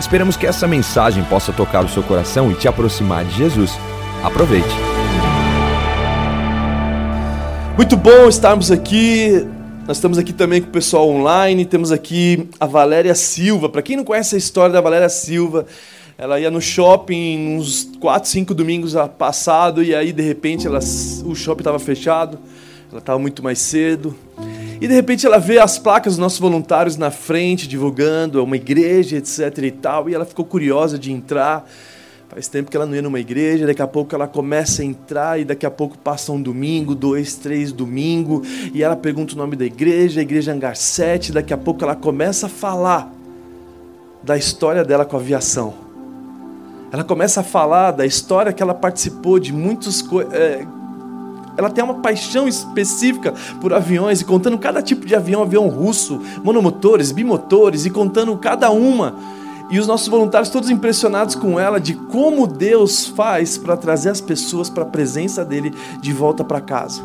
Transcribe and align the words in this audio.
Esperamos 0.00 0.36
que 0.36 0.46
essa 0.46 0.66
mensagem 0.68 1.24
possa 1.24 1.52
tocar 1.52 1.84
o 1.84 1.88
seu 1.88 2.02
coração 2.02 2.52
e 2.52 2.54
te 2.54 2.68
aproximar 2.68 3.24
de 3.24 3.36
Jesus. 3.36 3.72
Aproveite. 4.22 4.68
Muito 7.76 7.96
bom 7.96 8.28
estarmos 8.28 8.70
aqui. 8.70 9.44
Nós 9.86 9.96
estamos 9.96 10.16
aqui 10.16 10.32
também 10.32 10.62
com 10.62 10.68
o 10.68 10.72
pessoal 10.72 11.08
online. 11.08 11.64
Temos 11.64 11.90
aqui 11.90 12.48
a 12.60 12.66
Valéria 12.66 13.14
Silva. 13.14 13.68
Para 13.68 13.82
quem 13.82 13.96
não 13.96 14.04
conhece 14.04 14.36
a 14.36 14.38
história 14.38 14.72
da 14.72 14.80
Valéria 14.80 15.08
Silva, 15.08 15.66
ela 16.16 16.38
ia 16.38 16.50
no 16.50 16.60
shopping 16.60 17.56
uns 17.56 17.90
4, 18.00 18.28
5 18.28 18.54
domingos 18.54 18.94
passado 19.16 19.82
e 19.82 19.94
aí 19.94 20.12
de 20.12 20.22
repente 20.22 20.66
ela, 20.66 20.78
o 21.24 21.34
shopping 21.34 21.60
estava 21.60 21.78
fechado. 21.78 22.38
Ela 22.90 23.00
estava 23.00 23.18
muito 23.18 23.42
mais 23.42 23.58
cedo. 23.58 24.14
E 24.80 24.86
de 24.86 24.94
repente 24.94 25.26
ela 25.26 25.38
vê 25.38 25.58
as 25.58 25.76
placas 25.76 26.12
dos 26.14 26.18
nossos 26.18 26.38
voluntários 26.38 26.96
na 26.96 27.10
frente, 27.10 27.66
divulgando, 27.66 28.38
é 28.38 28.42
uma 28.42 28.56
igreja, 28.56 29.16
etc 29.16 29.58
e 29.58 29.70
tal, 29.72 30.08
e 30.08 30.14
ela 30.14 30.24
ficou 30.24 30.44
curiosa 30.44 30.96
de 30.96 31.10
entrar. 31.10 31.68
Faz 32.28 32.46
tempo 32.46 32.70
que 32.70 32.76
ela 32.76 32.86
não 32.86 32.94
ia 32.94 33.02
numa 33.02 33.18
igreja, 33.18 33.66
daqui 33.66 33.82
a 33.82 33.86
pouco 33.86 34.14
ela 34.14 34.28
começa 34.28 34.82
a 34.82 34.84
entrar 34.84 35.40
e 35.40 35.44
daqui 35.44 35.64
a 35.64 35.70
pouco 35.70 35.96
passa 35.96 36.30
um 36.30 36.40
domingo, 36.40 36.94
dois, 36.94 37.34
três 37.34 37.72
domingo, 37.72 38.42
e 38.72 38.82
ela 38.82 38.94
pergunta 38.94 39.34
o 39.34 39.36
nome 39.36 39.56
da 39.56 39.64
igreja, 39.64 40.20
a 40.20 40.22
igreja 40.22 40.52
Hangar 40.52 40.76
7, 40.76 41.32
daqui 41.32 41.54
a 41.54 41.56
pouco 41.56 41.82
ela 41.82 41.96
começa 41.96 42.46
a 42.46 42.48
falar 42.48 43.10
da 44.22 44.36
história 44.36 44.84
dela 44.84 45.04
com 45.06 45.16
a 45.16 45.20
aviação. 45.20 45.74
Ela 46.92 47.02
começa 47.02 47.40
a 47.40 47.42
falar 47.42 47.92
da 47.92 48.06
história 48.06 48.52
que 48.52 48.62
ela 48.62 48.74
participou 48.74 49.38
de 49.38 49.52
muitos 49.52 50.04
é, 50.32 50.66
ela 51.58 51.68
tem 51.68 51.82
uma 51.82 51.94
paixão 51.94 52.46
específica 52.46 53.34
por 53.60 53.74
aviões 53.74 54.20
e 54.20 54.24
contando 54.24 54.56
cada 54.56 54.80
tipo 54.80 55.04
de 55.04 55.16
avião, 55.16 55.42
avião 55.42 55.68
russo, 55.68 56.22
monomotores, 56.44 57.10
bimotores 57.10 57.84
e 57.84 57.90
contando 57.90 58.36
cada 58.36 58.70
uma. 58.70 59.16
E 59.68 59.76
os 59.80 59.86
nossos 59.86 60.06
voluntários 60.06 60.50
todos 60.50 60.70
impressionados 60.70 61.34
com 61.34 61.58
ela 61.58 61.80
de 61.80 61.94
como 61.94 62.46
Deus 62.46 63.06
faz 63.06 63.58
para 63.58 63.76
trazer 63.76 64.10
as 64.10 64.20
pessoas 64.20 64.70
para 64.70 64.84
a 64.84 64.86
presença 64.86 65.44
dele 65.44 65.74
de 66.00 66.12
volta 66.12 66.44
para 66.44 66.60
casa. 66.60 67.02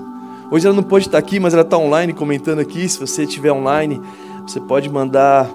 Hoje 0.52 0.68
ela 0.68 0.76
não 0.76 0.84
pode 0.84 1.08
estar 1.08 1.18
aqui, 1.18 1.40
mas 1.40 1.54
ela 1.54 1.64
está 1.64 1.76
online 1.76 2.14
comentando 2.14 2.59
aqui. 2.59 2.88
Se 2.88 3.00
você 3.00 3.24
estiver 3.24 3.52
online, 3.52 4.00
você 4.46 4.59
pode 4.59 4.88
mandar 4.88 5.50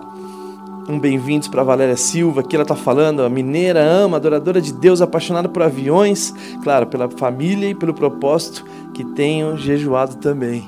um 0.88 0.98
bem-vindos 0.98 1.48
para 1.48 1.62
Valéria 1.62 1.98
Silva, 1.98 2.40
aqui 2.40 2.56
ela 2.56 2.62
está 2.62 2.74
falando, 2.74 3.22
a 3.22 3.28
mineira 3.28 3.82
ama, 3.82 4.16
adoradora 4.16 4.58
de 4.58 4.72
Deus, 4.72 5.02
apaixonada 5.02 5.46
por 5.46 5.62
aviões, 5.62 6.34
claro, 6.62 6.86
pela 6.86 7.10
família 7.10 7.68
e 7.68 7.74
pelo 7.74 7.92
propósito 7.92 8.64
que 8.94 9.04
tenho 9.04 9.54
jejuado 9.58 10.16
também. 10.16 10.66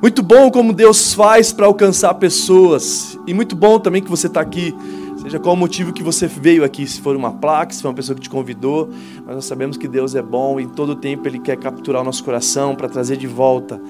Muito 0.00 0.22
bom 0.22 0.50
como 0.50 0.74
Deus 0.74 1.14
faz 1.14 1.54
para 1.54 1.64
alcançar 1.64 2.12
pessoas, 2.14 3.18
e 3.26 3.32
muito 3.32 3.56
bom 3.56 3.78
também 3.78 4.02
que 4.02 4.10
você 4.10 4.26
está 4.26 4.42
aqui, 4.42 4.74
seja 5.22 5.38
qual 5.38 5.54
o 5.54 5.58
motivo 5.58 5.90
que 5.90 6.02
você 6.02 6.26
veio 6.26 6.62
aqui, 6.62 6.86
se 6.86 7.00
for 7.00 7.16
uma 7.16 7.32
placa, 7.32 7.72
se 7.72 7.80
for 7.80 7.88
uma 7.88 7.94
pessoa 7.94 8.14
que 8.14 8.22
te 8.22 8.30
convidou, 8.30 8.90
mas 9.24 9.36
nós 9.36 9.46
sabemos 9.46 9.78
que 9.78 9.88
Deus 9.88 10.14
é 10.14 10.22
bom 10.22 10.60
e 10.60 10.64
em 10.64 10.68
todo 10.68 10.94
tempo 10.94 11.26
Ele 11.26 11.38
quer 11.38 11.56
capturar 11.56 12.02
o 12.02 12.04
nosso 12.04 12.22
coração 12.22 12.74
para 12.74 12.90
trazer 12.90 13.16
de 13.16 13.26
volta 13.26 13.80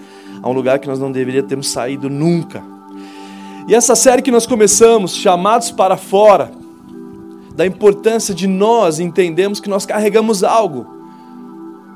a 0.40 0.48
um 0.48 0.52
lugar 0.52 0.78
que 0.78 0.86
nós 0.86 1.00
não 1.00 1.10
deveríamos 1.10 1.48
ter 1.48 1.64
saído 1.64 2.08
nunca. 2.08 2.75
E 3.68 3.74
essa 3.74 3.96
série 3.96 4.22
que 4.22 4.30
nós 4.30 4.46
começamos, 4.46 5.16
Chamados 5.16 5.72
para 5.72 5.96
Fora, 5.96 6.52
da 7.56 7.66
importância 7.66 8.32
de 8.32 8.46
nós 8.46 9.00
entendermos 9.00 9.58
que 9.58 9.68
nós 9.68 9.84
carregamos 9.84 10.44
algo. 10.44 10.86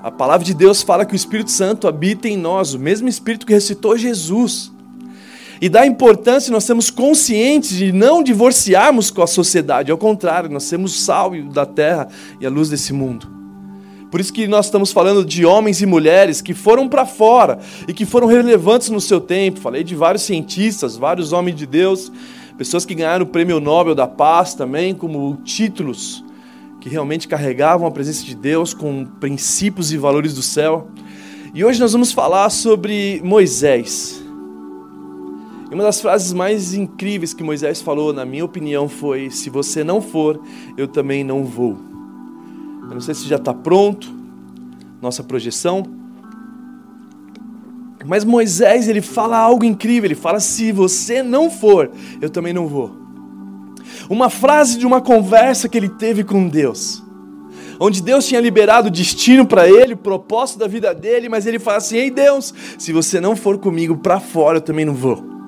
A 0.02 0.10
palavra 0.10 0.44
de 0.44 0.52
Deus 0.52 0.82
fala 0.82 1.04
que 1.04 1.12
o 1.12 1.16
Espírito 1.16 1.52
Santo 1.52 1.86
habita 1.86 2.28
em 2.28 2.36
nós, 2.36 2.74
o 2.74 2.78
mesmo 2.78 3.08
Espírito 3.08 3.46
que 3.46 3.52
recitou 3.52 3.96
Jesus. 3.96 4.72
E 5.60 5.68
da 5.68 5.86
importância 5.86 6.50
nós 6.50 6.64
sermos 6.64 6.90
conscientes 6.90 7.76
de 7.76 7.92
não 7.92 8.20
divorciarmos 8.20 9.10
com 9.12 9.22
a 9.22 9.26
sociedade, 9.28 9.92
ao 9.92 9.98
contrário, 9.98 10.50
nós 10.50 10.64
sermos 10.64 11.00
sal 11.04 11.30
da 11.52 11.64
terra 11.64 12.08
e 12.40 12.46
a 12.46 12.50
luz 12.50 12.68
desse 12.68 12.92
mundo. 12.92 13.39
Por 14.10 14.20
isso 14.20 14.32
que 14.32 14.48
nós 14.48 14.66
estamos 14.66 14.90
falando 14.90 15.24
de 15.24 15.46
homens 15.46 15.80
e 15.80 15.86
mulheres 15.86 16.42
que 16.42 16.52
foram 16.52 16.88
para 16.88 17.06
fora 17.06 17.60
e 17.86 17.92
que 17.92 18.04
foram 18.04 18.26
relevantes 18.26 18.90
no 18.90 19.00
seu 19.00 19.20
tempo. 19.20 19.60
Falei 19.60 19.84
de 19.84 19.94
vários 19.94 20.24
cientistas, 20.24 20.96
vários 20.96 21.32
homens 21.32 21.56
de 21.56 21.64
Deus, 21.64 22.10
pessoas 22.58 22.84
que 22.84 22.94
ganharam 22.94 23.24
o 23.24 23.28
Prêmio 23.28 23.60
Nobel 23.60 23.94
da 23.94 24.08
Paz 24.08 24.54
também, 24.54 24.94
como 24.94 25.38
títulos 25.44 26.24
que 26.80 26.88
realmente 26.88 27.28
carregavam 27.28 27.86
a 27.86 27.90
presença 27.90 28.24
de 28.24 28.34
Deus 28.34 28.72
com 28.72 29.04
princípios 29.04 29.92
e 29.92 29.98
valores 29.98 30.34
do 30.34 30.42
céu. 30.42 30.88
E 31.54 31.64
hoje 31.64 31.78
nós 31.78 31.92
vamos 31.92 32.10
falar 32.10 32.48
sobre 32.50 33.20
Moisés. 33.22 34.22
E 35.70 35.74
uma 35.74 35.84
das 35.84 36.00
frases 36.00 36.32
mais 36.32 36.74
incríveis 36.74 37.34
que 37.34 37.44
Moisés 37.44 37.80
falou, 37.80 38.12
na 38.12 38.24
minha 38.24 38.44
opinião, 38.44 38.88
foi: 38.88 39.30
Se 39.30 39.50
você 39.50 39.84
não 39.84 40.00
for, 40.00 40.40
eu 40.76 40.88
também 40.88 41.22
não 41.22 41.44
vou. 41.44 41.89
Eu 42.90 42.94
não 42.94 43.00
sei 43.00 43.14
se 43.14 43.28
já 43.28 43.36
está 43.36 43.54
pronto 43.54 44.12
nossa 45.00 45.22
projeção. 45.22 45.84
Mas 48.04 48.24
Moisés, 48.24 48.88
ele 48.88 49.00
fala 49.00 49.38
algo 49.38 49.64
incrível, 49.64 50.08
ele 50.08 50.14
fala: 50.14 50.40
"Se 50.40 50.72
você 50.72 51.22
não 51.22 51.50
for, 51.50 51.90
eu 52.20 52.28
também 52.28 52.52
não 52.52 52.66
vou". 52.66 52.90
Uma 54.08 54.28
frase 54.28 54.76
de 54.76 54.84
uma 54.84 55.00
conversa 55.00 55.68
que 55.68 55.78
ele 55.78 55.88
teve 55.88 56.24
com 56.24 56.48
Deus. 56.48 57.02
Onde 57.78 58.02
Deus 58.02 58.26
tinha 58.26 58.40
liberado 58.40 58.88
o 58.88 58.90
destino 58.90 59.46
para 59.46 59.68
ele, 59.68 59.94
o 59.94 59.96
propósito 59.96 60.58
da 60.58 60.66
vida 60.66 60.92
dele, 60.92 61.28
mas 61.28 61.46
ele 61.46 61.60
fala 61.60 61.78
assim: 61.78 61.96
"Ei 61.96 62.10
Deus, 62.10 62.52
se 62.76 62.92
você 62.92 63.20
não 63.20 63.36
for 63.36 63.56
comigo 63.58 63.96
para 63.96 64.18
fora, 64.18 64.58
eu 64.58 64.62
também 64.62 64.84
não 64.84 64.94
vou". 64.94 65.39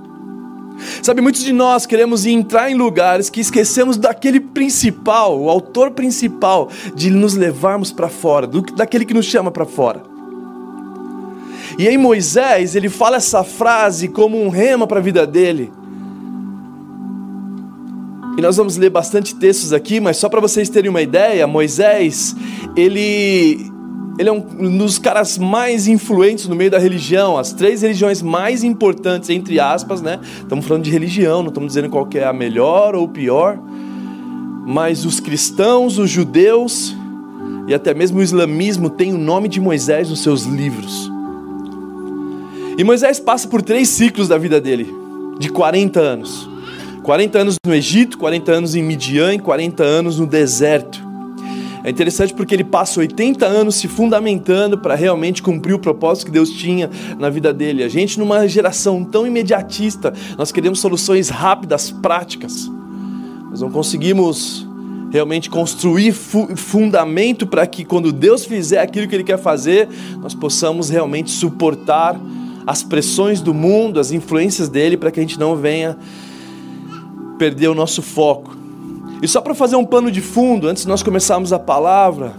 Sabe, 1.03 1.21
muitos 1.21 1.43
de 1.43 1.53
nós 1.53 1.87
queremos 1.87 2.27
entrar 2.27 2.71
em 2.71 2.75
lugares 2.75 3.31
que 3.31 3.41
esquecemos 3.41 3.97
daquele 3.97 4.41
principal, 4.41 5.41
o 5.41 5.49
autor 5.49 5.91
principal, 5.93 6.69
de 6.95 7.11
nos 7.11 7.35
levarmos 7.35 7.93
para 7.93 8.09
fora, 8.09 8.47
do, 8.47 8.63
daquele 8.63 9.05
que 9.05 9.15
nos 9.15 9.27
chama 9.27 9.51
para 9.51 9.65
fora. 9.65 10.03
E 11.79 11.89
em 11.89 11.97
Moisés, 11.97 12.77
ele 12.77 12.89
fala 12.89 13.17
essa 13.17 13.43
frase 13.43 14.09
como 14.09 14.41
um 14.41 14.49
rema 14.49 14.87
para 14.87 14.99
a 14.99 15.03
vida 15.03 15.27
dele. 15.27 15.73
E 18.37 18.41
nós 18.41 18.57
vamos 18.57 18.77
ler 18.77 18.91
bastante 18.91 19.35
textos 19.35 19.73
aqui, 19.73 20.01
mas 20.01 20.17
só 20.17 20.29
para 20.29 20.41
vocês 20.41 20.69
terem 20.69 20.91
uma 20.91 21.03
ideia, 21.03 21.47
Moisés, 21.47 22.35
ele 22.77 23.72
ele 24.23 24.29
é 24.29 24.33
um 24.33 24.79
dos 24.79 24.99
caras 24.99 25.37
mais 25.37 25.89
influentes 25.89 26.47
no 26.47 26.55
meio 26.55 26.71
da 26.71 26.79
religião, 26.79 27.37
as 27.37 27.53
três 27.53 27.83
religiões 27.83 28.23
mais 28.23 28.63
importantes, 28.63 29.29
entre 29.31 29.59
aspas, 29.59 30.01
né? 30.01 30.21
Estamos 30.39 30.65
falando 30.65 30.85
de 30.85 30.91
religião, 30.91 31.43
não 31.43 31.49
estamos 31.49 31.69
dizendo 31.69 31.91
qual 31.91 32.09
é 32.15 32.25
a 32.25 32.33
melhor 32.33 32.95
ou 32.95 33.09
pior, 33.09 33.59
mas 34.65 35.05
os 35.05 35.19
cristãos, 35.19 35.99
os 35.99 36.09
judeus 36.09 36.95
e 37.67 37.75
até 37.75 37.93
mesmo 37.93 38.21
o 38.21 38.23
islamismo 38.23 38.89
têm 38.89 39.13
o 39.13 39.19
nome 39.19 39.49
de 39.49 39.61
Moisés 39.61 40.09
nos 40.09 40.23
seus 40.23 40.45
livros. 40.45 41.11
E 42.79 42.85
Moisés 42.85 43.19
passa 43.19 43.49
por 43.49 43.61
três 43.61 43.89
ciclos 43.89 44.29
da 44.29 44.39
vida 44.39 44.61
dele, 44.61 44.89
de 45.39 45.49
40 45.49 46.01
anos. 46.01 46.49
40 47.03 47.39
anos 47.39 47.57
no 47.67 47.75
Egito, 47.75 48.17
40 48.19 48.53
anos 48.53 48.75
em 48.77 48.83
Midian 48.85 49.35
e 49.35 49.39
40 49.41 49.83
anos 49.83 50.21
no 50.21 50.27
deserto. 50.27 51.12
É 51.85 51.91
interessante 51.91 52.33
porque 52.33 52.55
ele 52.55 52.63
passa 52.63 53.01
80 53.01 53.45
anos 53.45 53.75
se 53.75 53.89
fundamentando 53.89 54.79
para 54.79 54.95
realmente 54.95 55.43
cumprir 55.43 55.75
o 55.75 55.79
propósito 55.79 56.27
que 56.27 56.33
Deus 56.33 56.51
tinha 56.51 56.89
na 57.19 57.29
vida 57.29 57.53
dele. 57.53 57.83
A 57.83 57.89
gente, 57.89 58.19
numa 58.19 58.47
geração 58.47 59.05
tão 59.05 59.27
imediatista, 59.27 60.13
nós 60.39 60.53
queremos 60.53 60.79
soluções 60.79 61.29
rápidas, 61.29 61.91
práticas. 61.91 62.71
Nós 63.51 63.61
não 63.61 63.71
conseguimos 63.71 64.67
realmente 65.11 65.51
construir 65.51 66.13
fu 66.13 66.57
fundamento 66.57 67.47
para 67.47 67.67
que 67.67 67.85
quando 67.85 68.13
Deus 68.13 68.45
fizer 68.45 68.79
aquilo 68.79 69.09
que 69.09 69.15
Ele 69.15 69.25
quer 69.25 69.39
fazer, 69.39 69.89
nós 70.21 70.35
possamos 70.35 70.89
realmente 70.89 71.31
suportar 71.31 72.19
as 72.65 72.83
pressões 72.83 73.41
do 73.41 73.53
mundo, 73.53 73.99
as 73.99 74.13
influências 74.13 74.69
dele, 74.69 74.97
para 74.97 75.11
que 75.11 75.19
a 75.19 75.23
gente 75.23 75.39
não 75.39 75.57
venha 75.57 75.99
perder 77.39 77.69
o 77.69 77.75
nosso 77.75 78.01
foco. 78.01 78.62
E 79.23 79.29
só 79.29 79.41
para 79.41 79.55
fazer 79.55 79.77
um 79.77 79.85
pano 79.85 80.11
de 80.11 80.21
fundo, 80.21 80.69
antes 80.69 80.83
de 80.83 80.89
nós 80.89 81.01
começarmos 81.01 81.53
a 81.53 81.59
palavra, 81.59 82.35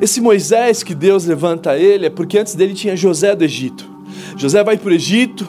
esse 0.00 0.20
Moisés 0.20 0.82
que 0.82 0.92
Deus 0.92 1.24
levanta 1.24 1.78
ele 1.78 2.06
é 2.06 2.10
porque 2.10 2.36
antes 2.36 2.56
dele 2.56 2.74
tinha 2.74 2.96
José 2.96 3.36
do 3.36 3.44
Egito. 3.44 3.88
José 4.36 4.64
vai 4.64 4.76
para 4.76 4.90
o 4.90 4.92
Egito, 4.92 5.46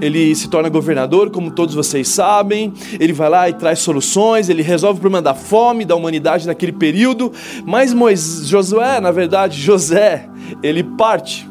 ele 0.00 0.34
se 0.34 0.48
torna 0.48 0.70
governador, 0.70 1.30
como 1.30 1.50
todos 1.50 1.74
vocês 1.74 2.08
sabem. 2.08 2.72
Ele 2.98 3.12
vai 3.12 3.28
lá 3.28 3.48
e 3.48 3.52
traz 3.52 3.80
soluções, 3.80 4.48
ele 4.48 4.62
resolve 4.62 4.98
o 4.98 5.00
problema 5.00 5.22
da 5.22 5.34
fome 5.34 5.84
da 5.84 5.94
humanidade 5.94 6.46
naquele 6.46 6.72
período. 6.72 7.32
Mas 7.66 7.92
Moisés, 7.92 8.48
Josué, 8.48 9.00
na 9.00 9.10
verdade, 9.10 9.60
José, 9.60 10.28
ele 10.62 10.82
parte. 10.82 11.48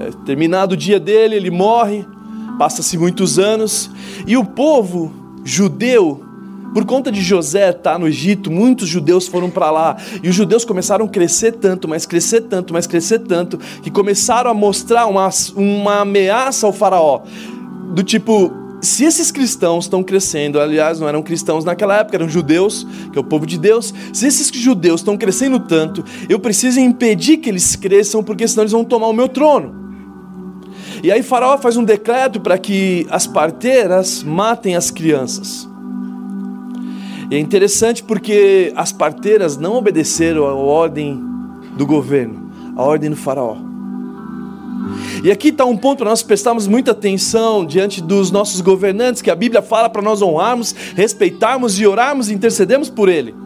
É, 0.00 0.10
terminado 0.26 0.74
o 0.74 0.76
dia 0.76 1.00
dele, 1.00 1.36
ele 1.36 1.50
morre. 1.50 2.04
Passa-se 2.58 2.98
muitos 2.98 3.38
anos 3.38 3.90
e 4.26 4.36
o 4.36 4.44
povo 4.44 5.23
judeu 5.44 6.24
por 6.74 6.84
conta 6.84 7.12
de 7.12 7.22
José 7.22 7.70
estar 7.70 7.92
tá 7.92 7.98
no 8.00 8.08
Egito, 8.08 8.50
muitos 8.50 8.88
judeus 8.88 9.28
foram 9.28 9.48
para 9.48 9.70
lá. 9.70 9.96
E 10.20 10.28
os 10.28 10.34
judeus 10.34 10.64
começaram 10.64 11.04
a 11.04 11.08
crescer 11.08 11.52
tanto, 11.52 11.86
mas 11.86 12.04
crescer 12.04 12.40
tanto, 12.40 12.72
mas 12.72 12.84
crescer 12.84 13.20
tanto, 13.20 13.58
que 13.80 13.92
começaram 13.92 14.50
a 14.50 14.54
mostrar 14.54 15.06
uma, 15.06 15.30
uma 15.54 16.00
ameaça 16.00 16.66
ao 16.66 16.72
faraó. 16.72 17.22
Do 17.94 18.02
tipo, 18.02 18.52
se 18.80 19.04
esses 19.04 19.30
cristãos 19.30 19.84
estão 19.84 20.02
crescendo, 20.02 20.58
aliás, 20.58 20.98
não 20.98 21.08
eram 21.08 21.22
cristãos 21.22 21.64
naquela 21.64 21.98
época, 21.98 22.16
eram 22.16 22.28
judeus, 22.28 22.84
que 23.12 23.16
é 23.16 23.20
o 23.20 23.24
povo 23.24 23.46
de 23.46 23.56
Deus, 23.56 23.94
se 24.12 24.26
esses 24.26 24.48
judeus 24.48 25.00
estão 25.00 25.16
crescendo 25.16 25.60
tanto, 25.60 26.04
eu 26.28 26.40
preciso 26.40 26.80
impedir 26.80 27.36
que 27.36 27.48
eles 27.48 27.76
cresçam, 27.76 28.20
porque 28.20 28.48
senão 28.48 28.64
eles 28.64 28.72
vão 28.72 28.84
tomar 28.84 29.06
o 29.06 29.12
meu 29.12 29.28
trono. 29.28 29.83
E 31.04 31.12
aí 31.12 31.22
Faraó 31.22 31.58
faz 31.58 31.76
um 31.76 31.84
decreto 31.84 32.40
para 32.40 32.56
que 32.56 33.06
as 33.10 33.26
parteiras 33.26 34.22
matem 34.22 34.74
as 34.74 34.90
crianças. 34.90 35.68
E 37.30 37.34
é 37.34 37.38
interessante 37.38 38.02
porque 38.02 38.72
as 38.74 38.90
parteiras 38.90 39.58
não 39.58 39.74
obedeceram 39.74 40.46
à 40.46 40.54
ordem 40.54 41.22
do 41.76 41.84
governo, 41.84 42.50
à 42.74 42.82
ordem 42.82 43.10
do 43.10 43.16
faraó. 43.16 43.58
E 45.22 45.30
aqui 45.30 45.48
está 45.48 45.66
um 45.66 45.76
ponto 45.76 45.98
para 45.98 46.08
nós 46.08 46.22
prestarmos 46.22 46.66
muita 46.66 46.92
atenção 46.92 47.66
diante 47.66 48.00
dos 48.00 48.30
nossos 48.30 48.62
governantes, 48.62 49.20
que 49.20 49.30
a 49.30 49.34
Bíblia 49.34 49.60
fala 49.60 49.90
para 49.90 50.00
nós 50.00 50.22
honrarmos, 50.22 50.74
respeitarmos 50.96 51.78
e 51.78 51.86
orarmos 51.86 52.30
e 52.30 52.32
intercedermos 52.32 52.88
por 52.88 53.10
ele. 53.10 53.43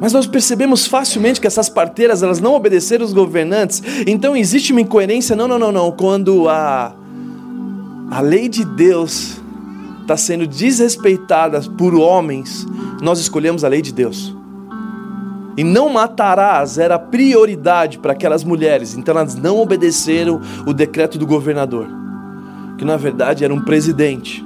Mas 0.00 0.14
nós 0.14 0.26
percebemos 0.26 0.86
facilmente 0.86 1.40
que 1.40 1.46
essas 1.46 1.68
parteiras 1.68 2.22
elas 2.22 2.40
não 2.40 2.54
obedeceram 2.54 3.04
os 3.04 3.12
governantes. 3.12 3.82
Então 4.06 4.34
existe 4.34 4.72
uma 4.72 4.80
incoerência, 4.80 5.36
não, 5.36 5.46
não, 5.46 5.58
não, 5.58 5.70
não, 5.70 5.92
quando 5.92 6.48
a 6.48 6.94
a 8.10 8.20
lei 8.20 8.48
de 8.48 8.64
Deus 8.64 9.40
está 10.02 10.16
sendo 10.16 10.44
desrespeitada 10.44 11.60
por 11.78 11.94
homens, 11.94 12.66
nós 13.00 13.20
escolhemos 13.20 13.62
a 13.62 13.68
lei 13.68 13.80
de 13.80 13.92
Deus. 13.92 14.34
E 15.56 15.62
não 15.62 15.88
matarás 15.88 16.76
era 16.76 16.98
prioridade 16.98 18.00
para 18.00 18.12
aquelas 18.12 18.42
mulheres, 18.42 18.96
então 18.96 19.16
elas 19.16 19.36
não 19.36 19.58
obedeceram 19.58 20.40
o 20.66 20.72
decreto 20.72 21.18
do 21.18 21.26
governador, 21.26 21.86
que 22.76 22.84
na 22.84 22.96
verdade 22.96 23.44
era 23.44 23.54
um 23.54 23.60
presidente. 23.62 24.44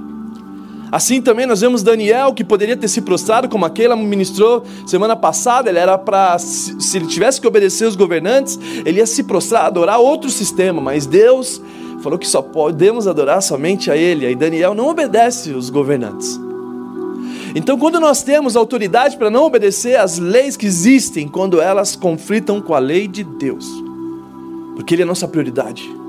Assim 0.94 1.20
também 1.20 1.44
nós 1.44 1.60
vemos 1.60 1.82
Daniel, 1.82 2.32
que 2.32 2.44
poderia 2.44 2.76
ter 2.76 2.86
se 2.86 3.00
prostrado, 3.00 3.48
como 3.48 3.64
aquele 3.64 3.92
ministrou 3.96 4.62
semana 4.86 5.16
passada, 5.16 5.68
ele 5.68 5.80
era 5.80 5.98
para, 5.98 6.38
se 6.38 6.96
ele 6.96 7.08
tivesse 7.08 7.40
que 7.40 7.48
obedecer 7.48 7.84
os 7.84 7.96
governantes, 7.96 8.56
ele 8.86 9.00
ia 9.00 9.06
se 9.06 9.24
prostrar, 9.24 9.66
adorar 9.66 9.98
outro 9.98 10.30
sistema, 10.30 10.80
mas 10.80 11.04
Deus 11.04 11.60
falou 12.00 12.16
que 12.16 12.28
só 12.28 12.40
podemos 12.40 13.08
adorar 13.08 13.42
somente 13.42 13.90
a 13.90 13.96
Ele. 13.96 14.24
Aí 14.24 14.36
Daniel 14.36 14.72
não 14.72 14.86
obedece 14.86 15.50
os 15.50 15.68
governantes. 15.68 16.38
Então, 17.56 17.76
quando 17.76 17.98
nós 17.98 18.22
temos 18.22 18.54
autoridade 18.54 19.16
para 19.16 19.30
não 19.30 19.42
obedecer 19.46 19.98
às 19.98 20.20
leis 20.20 20.56
que 20.56 20.66
existem, 20.66 21.26
quando 21.26 21.60
elas 21.60 21.96
conflitam 21.96 22.60
com 22.60 22.72
a 22.72 22.78
lei 22.78 23.08
de 23.08 23.24
Deus, 23.24 23.66
porque 24.76 24.94
Ele 24.94 25.02
é 25.02 25.04
a 25.04 25.08
nossa 25.08 25.26
prioridade. 25.26 26.03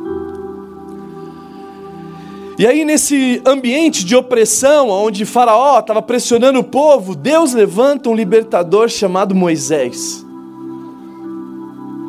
E 2.58 2.66
aí, 2.66 2.86
nesse 2.86 3.42
ambiente 3.46 4.06
de 4.06 4.16
opressão, 4.16 4.90
onde 4.90 5.26
Faraó 5.26 5.80
estava 5.80 6.02
pressionando 6.02 6.60
o 6.60 6.64
povo, 6.64 7.14
Deus 7.14 7.54
levanta 7.54 8.10
um 8.10 8.16
libertador 8.16 8.88
chamado 8.88 9.36
Moisés. 9.36 10.26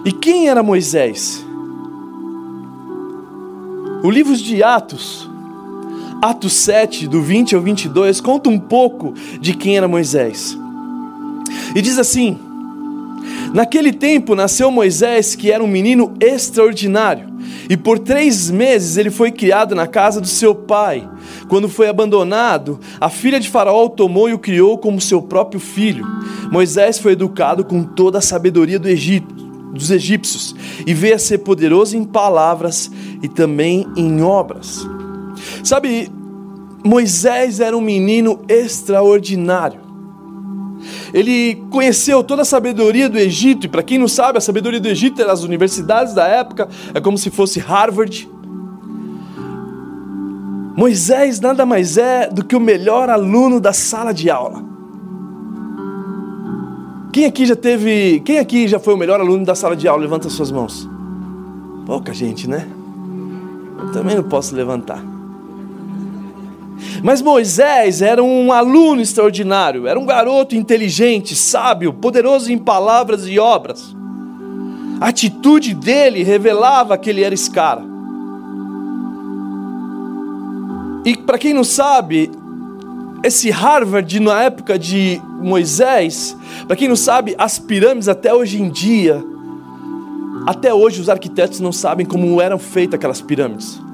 E 0.05 0.13
quem 0.13 0.49
era 0.49 0.63
Moisés? 0.63 1.45
O 4.05 4.11
livro 4.11 4.37
de 4.37 4.63
Atos, 4.63 5.29
Atos 6.23 6.53
7, 6.53 7.09
do 7.09 7.21
20 7.21 7.57
ao 7.57 7.61
22, 7.61 8.21
conta 8.21 8.49
um 8.49 8.59
pouco 8.59 9.15
de 9.41 9.53
quem 9.53 9.77
era 9.77 9.89
Moisés. 9.89 10.57
E 11.75 11.83
diz 11.83 11.99
assim: 11.99 12.39
Naquele 13.53 13.93
tempo 13.93 14.37
nasceu 14.37 14.71
Moisés, 14.71 15.35
que 15.35 15.51
era 15.51 15.65
um 15.65 15.67
menino 15.67 16.15
extraordinário, 16.21 17.36
e 17.69 17.77
por 17.77 17.99
três 17.99 18.51
meses 18.51 18.97
ele 18.97 19.11
foi 19.11 19.31
criado 19.33 19.75
na 19.75 19.87
casa 19.87 20.21
do 20.21 20.27
seu 20.27 20.55
pai. 20.55 21.09
Quando 21.49 21.69
foi 21.69 21.89
abandonado, 21.89 22.79
a 23.01 23.09
filha 23.09 23.41
de 23.41 23.49
Faraó 23.49 23.87
o 23.87 23.91
tomou 23.91 24.29
e 24.29 24.35
o 24.35 24.39
criou 24.39 24.79
como 24.79 25.01
seu 25.01 25.23
próprio 25.23 25.61
filho. 25.61 26.07
Moisés 26.51 26.99
foi 26.99 27.13
educado 27.13 27.65
com 27.65 27.83
toda 27.83 28.19
a 28.19 28.23
sabedoria 28.23 28.79
do 28.79 28.89
Egito 28.89 29.47
dos 29.73 29.91
egípcios 29.91 30.55
e 30.87 30.95
veio 30.95 31.15
a 31.15 31.19
ser 31.19 31.39
poderoso 31.39 31.97
em 31.97 32.05
palavras 32.05 32.91
e 33.23 33.29
também 33.29 33.87
em 33.97 34.23
obras. 34.23 34.87
Sabe, 35.63 36.11
Moisés 36.85 37.61
era 37.61 37.77
um 37.77 37.81
menino 37.81 38.41
extraordinário. 38.49 39.86
Ele 41.13 41.57
conheceu 41.71 42.23
toda 42.23 42.43
a 42.43 42.45
sabedoria 42.45 43.09
do 43.09 43.19
Egito, 43.19 43.67
e 43.67 43.69
para 43.69 43.83
quem 43.83 43.99
não 43.99 44.09
sabe, 44.09 44.39
a 44.39 44.41
sabedoria 44.41 44.81
do 44.81 44.89
Egito 44.89 45.21
era 45.21 45.33
as 45.33 45.43
universidades 45.43 46.15
da 46.15 46.27
época, 46.27 46.69
é 46.95 47.01
como 47.01 47.17
se 47.17 47.31
fosse 47.31 47.59
Harvard. 47.61 48.29
Moisés 50.77 51.41
nada 51.41 51.65
mais 51.65 51.97
é 51.97 52.29
do 52.29 52.45
que 52.45 52.55
o 52.55 52.61
melhor 52.61 53.09
aluno 53.09 53.59
da 53.59 53.73
sala 53.73 54.13
de 54.13 54.29
aula. 54.29 54.63
Quem 57.13 57.25
aqui 57.25 57.47
já 57.47 57.57
teve. 57.57 58.21
Quem 58.21 58.39
aqui 58.39 58.69
já 58.69 58.79
foi 58.79 58.93
o 58.93 58.97
melhor 58.99 59.19
aluno 59.19 59.43
da 59.43 59.55
sala 59.55 59.75
de 59.75 59.89
aula? 59.89 60.03
Levanta 60.03 60.29
suas 60.29 60.53
mãos. 60.53 60.87
Pouca 61.87 62.13
gente, 62.13 62.47
né? 62.47 62.69
Eu 63.79 63.91
também 63.91 64.17
não 64.17 64.25
posso 64.25 64.55
levantar. 64.55 65.16
Mas 67.03 67.23
Moisés 67.23 68.03
era 68.03 68.23
um 68.23 68.53
aluno 68.53 69.01
extraordinário, 69.01 69.87
era 69.87 69.99
um 69.99 70.07
garoto 70.07 70.55
inteligente, 70.55 71.35
sábio, 71.35 71.93
poderoso 71.93 72.53
em 72.53 72.59
palavras 72.59 73.27
e 73.27 73.39
obras. 73.39 73.95
A 75.01 75.09
atitude 75.09 75.75
dele 75.75 76.23
revelava 76.23 76.97
que 76.97 77.11
ele 77.11 77.23
era 77.23 77.35
esse 77.35 77.51
cara. 77.51 77.83
E 81.05 81.17
para 81.17 81.39
quem 81.39 81.55
não 81.55 81.65
sabe, 81.65 82.31
esse 83.23 83.51
Harvard 83.51 84.19
na 84.19 84.43
época 84.43 84.79
de 84.79 85.21
Moisés, 85.41 86.37
para 86.67 86.77
quem 86.77 86.89
não 86.89 86.97
sabe, 86.97 87.35
as 87.39 87.59
pirâmides 87.59 88.09
até 88.09 88.35
hoje 88.35 88.61
em 88.61 88.69
dia, 88.69 89.23
até 90.47 90.73
hoje 90.73 91.01
os 91.01 91.09
arquitetos 91.09 91.61
não 91.61 91.73
sabem 91.73 92.05
como 92.05 92.41
eram 92.41 92.59
feitas 92.59 92.95
aquelas 92.95 93.21
pirâmides 93.21 93.86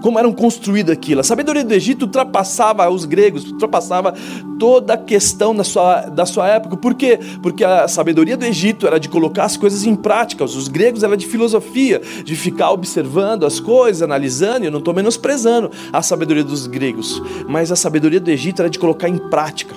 como 0.00 0.18
eram 0.18 0.32
construídas 0.32 0.92
aquilo. 0.92 1.20
A 1.20 1.24
sabedoria 1.24 1.64
do 1.64 1.72
Egito 1.72 2.02
ultrapassava 2.02 2.88
os 2.88 3.04
gregos, 3.04 3.44
ultrapassava 3.50 4.14
toda 4.58 4.94
a 4.94 4.96
questão 4.96 5.54
da 5.54 5.64
sua, 5.64 6.02
da 6.02 6.26
sua 6.26 6.48
época. 6.48 6.76
Por 6.76 6.94
quê? 6.94 7.18
Porque 7.42 7.64
a 7.64 7.88
sabedoria 7.88 8.36
do 8.36 8.44
Egito 8.44 8.86
era 8.86 8.98
de 8.98 9.08
colocar 9.08 9.44
as 9.44 9.56
coisas 9.56 9.84
em 9.84 9.94
prática. 9.94 10.44
Os 10.44 10.68
gregos 10.68 11.02
era 11.02 11.16
de 11.16 11.26
filosofia, 11.26 12.00
de 12.24 12.36
ficar 12.36 12.70
observando 12.70 13.46
as 13.46 13.60
coisas, 13.60 14.02
analisando. 14.02 14.64
Eu 14.64 14.70
não 14.70 14.78
estou 14.78 14.94
menosprezando 14.94 15.70
a 15.92 16.02
sabedoria 16.02 16.44
dos 16.44 16.66
gregos, 16.66 17.22
mas 17.48 17.72
a 17.72 17.76
sabedoria 17.76 18.20
do 18.20 18.30
Egito 18.30 18.60
era 18.60 18.70
de 18.70 18.78
colocar 18.78 19.08
em 19.08 19.18
prática. 19.18 19.74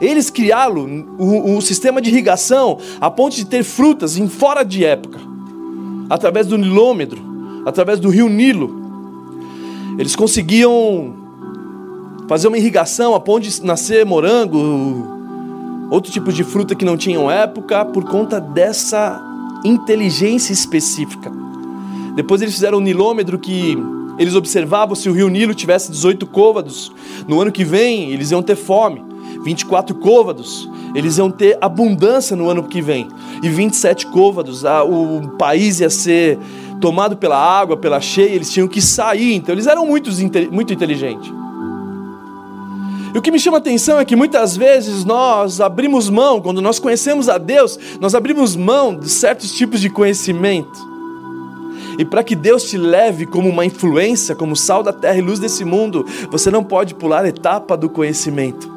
Eles 0.00 0.30
criaram 0.30 1.06
o, 1.18 1.56
o 1.56 1.60
sistema 1.60 2.00
de 2.00 2.10
irrigação 2.10 2.78
a 3.00 3.10
ponto 3.10 3.34
de 3.34 3.44
ter 3.44 3.64
frutas 3.64 4.16
em 4.16 4.28
fora 4.28 4.62
de 4.62 4.84
época, 4.84 5.18
através 6.08 6.46
do 6.46 6.56
nilômetro, 6.56 7.20
através 7.66 7.98
do 7.98 8.08
rio 8.08 8.28
Nilo. 8.28 8.77
Eles 9.98 10.14
conseguiam 10.14 11.14
fazer 12.28 12.46
uma 12.46 12.56
irrigação 12.56 13.14
a 13.14 13.20
ponto 13.20 13.42
de 13.42 13.64
nascer 13.64 14.06
morango, 14.06 15.06
outro 15.90 16.12
tipo 16.12 16.32
de 16.32 16.44
fruta 16.44 16.74
que 16.74 16.84
não 16.84 16.96
tinham 16.96 17.30
época, 17.30 17.84
por 17.84 18.04
conta 18.04 18.40
dessa 18.40 19.20
inteligência 19.64 20.52
específica. 20.52 21.32
Depois 22.14 22.40
eles 22.40 22.54
fizeram 22.54 22.78
um 22.78 22.80
nilômetro 22.80 23.38
que 23.38 23.76
eles 24.18 24.34
observavam 24.34 24.94
se 24.94 25.08
o 25.08 25.12
rio 25.12 25.28
Nilo 25.28 25.54
tivesse 25.54 25.90
18 25.90 26.26
côvados. 26.26 26.92
No 27.26 27.40
ano 27.40 27.50
que 27.50 27.64
vem, 27.64 28.10
eles 28.10 28.30
iam 28.30 28.42
ter 28.42 28.56
fome. 28.56 29.02
24 29.44 29.94
côvados, 29.96 30.68
eles 30.94 31.18
iam 31.18 31.30
ter 31.30 31.56
abundância 31.60 32.36
no 32.36 32.48
ano 32.48 32.64
que 32.64 32.82
vem. 32.82 33.08
E 33.42 33.48
27 33.48 34.06
côvados, 34.08 34.64
o 34.64 35.28
país 35.38 35.80
ia 35.80 35.90
ser 35.90 36.38
tomado 36.80 37.16
pela 37.16 37.36
água, 37.36 37.76
pela 37.76 38.00
cheia, 38.00 38.34
eles 38.34 38.52
tinham 38.52 38.68
que 38.68 38.80
sair. 38.80 39.34
Então 39.34 39.54
eles 39.54 39.66
eram 39.66 39.86
muito, 39.86 40.10
muito 40.50 40.72
inteligentes. 40.72 41.32
E 43.14 43.18
o 43.18 43.22
que 43.22 43.30
me 43.30 43.38
chama 43.38 43.56
a 43.56 43.60
atenção 43.60 43.98
é 43.98 44.04
que 44.04 44.14
muitas 44.14 44.56
vezes 44.56 45.04
nós 45.04 45.60
abrimos 45.60 46.10
mão, 46.10 46.40
quando 46.40 46.60
nós 46.60 46.78
conhecemos 46.78 47.28
a 47.28 47.38
Deus, 47.38 47.78
nós 48.00 48.14
abrimos 48.14 48.54
mão 48.54 48.94
de 48.94 49.08
certos 49.08 49.52
tipos 49.52 49.80
de 49.80 49.88
conhecimento. 49.88 50.86
E 51.98 52.04
para 52.04 52.22
que 52.22 52.36
Deus 52.36 52.64
te 52.64 52.76
leve 52.76 53.26
como 53.26 53.48
uma 53.48 53.64
influência, 53.64 54.36
como 54.36 54.54
sal 54.54 54.82
da 54.82 54.92
terra 54.92 55.16
e 55.16 55.22
luz 55.22 55.40
desse 55.40 55.64
mundo, 55.64 56.06
você 56.30 56.50
não 56.50 56.62
pode 56.62 56.94
pular 56.94 57.24
a 57.24 57.28
etapa 57.28 57.76
do 57.76 57.88
conhecimento. 57.88 58.70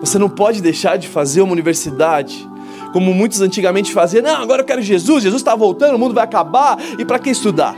Você 0.00 0.18
não 0.18 0.28
pode 0.28 0.60
deixar 0.60 0.96
de 0.96 1.08
fazer 1.08 1.40
uma 1.40 1.52
universidade, 1.52 2.48
como 2.96 3.12
muitos 3.12 3.42
antigamente 3.42 3.92
faziam. 3.92 4.22
Não, 4.22 4.40
agora 4.40 4.62
eu 4.62 4.64
quero 4.64 4.80
Jesus, 4.80 5.22
Jesus 5.22 5.42
está 5.42 5.54
voltando, 5.54 5.96
o 5.96 5.98
mundo 5.98 6.14
vai 6.14 6.24
acabar, 6.24 6.78
e 6.98 7.04
para 7.04 7.18
que 7.18 7.28
estudar? 7.28 7.76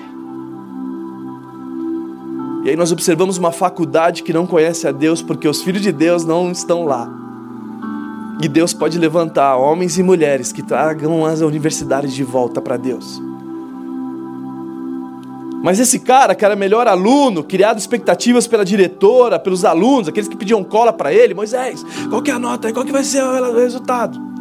E 2.64 2.70
aí 2.70 2.76
nós 2.76 2.92
observamos 2.92 3.36
uma 3.36 3.50
faculdade 3.50 4.22
que 4.22 4.32
não 4.32 4.46
conhece 4.46 4.86
a 4.86 4.92
Deus, 4.92 5.20
porque 5.20 5.48
os 5.48 5.60
filhos 5.60 5.82
de 5.82 5.90
Deus 5.90 6.24
não 6.24 6.52
estão 6.52 6.84
lá. 6.84 7.10
E 8.40 8.46
Deus 8.46 8.72
pode 8.72 8.96
levantar 8.96 9.56
homens 9.56 9.98
e 9.98 10.04
mulheres 10.04 10.52
que 10.52 10.62
tragam 10.62 11.26
as 11.26 11.40
universidades 11.40 12.14
de 12.14 12.22
volta 12.22 12.60
para 12.60 12.76
Deus. 12.76 13.20
Mas 15.64 15.80
esse 15.80 15.98
cara, 15.98 16.32
que 16.36 16.44
era 16.44 16.54
melhor 16.54 16.86
aluno, 16.86 17.42
criado 17.42 17.78
expectativas 17.78 18.46
pela 18.46 18.64
diretora, 18.64 19.36
pelos 19.36 19.64
alunos, 19.64 20.06
aqueles 20.06 20.28
que 20.28 20.36
pediam 20.36 20.62
cola 20.62 20.92
para 20.92 21.12
ele, 21.12 21.34
Moisés, 21.34 21.84
qual 22.08 22.22
que 22.22 22.30
é 22.30 22.34
a 22.34 22.38
nota? 22.38 22.72
Qual 22.72 22.84
que 22.84 22.92
vai 22.92 23.02
ser 23.02 23.24
o 23.24 23.56
resultado? 23.56 24.37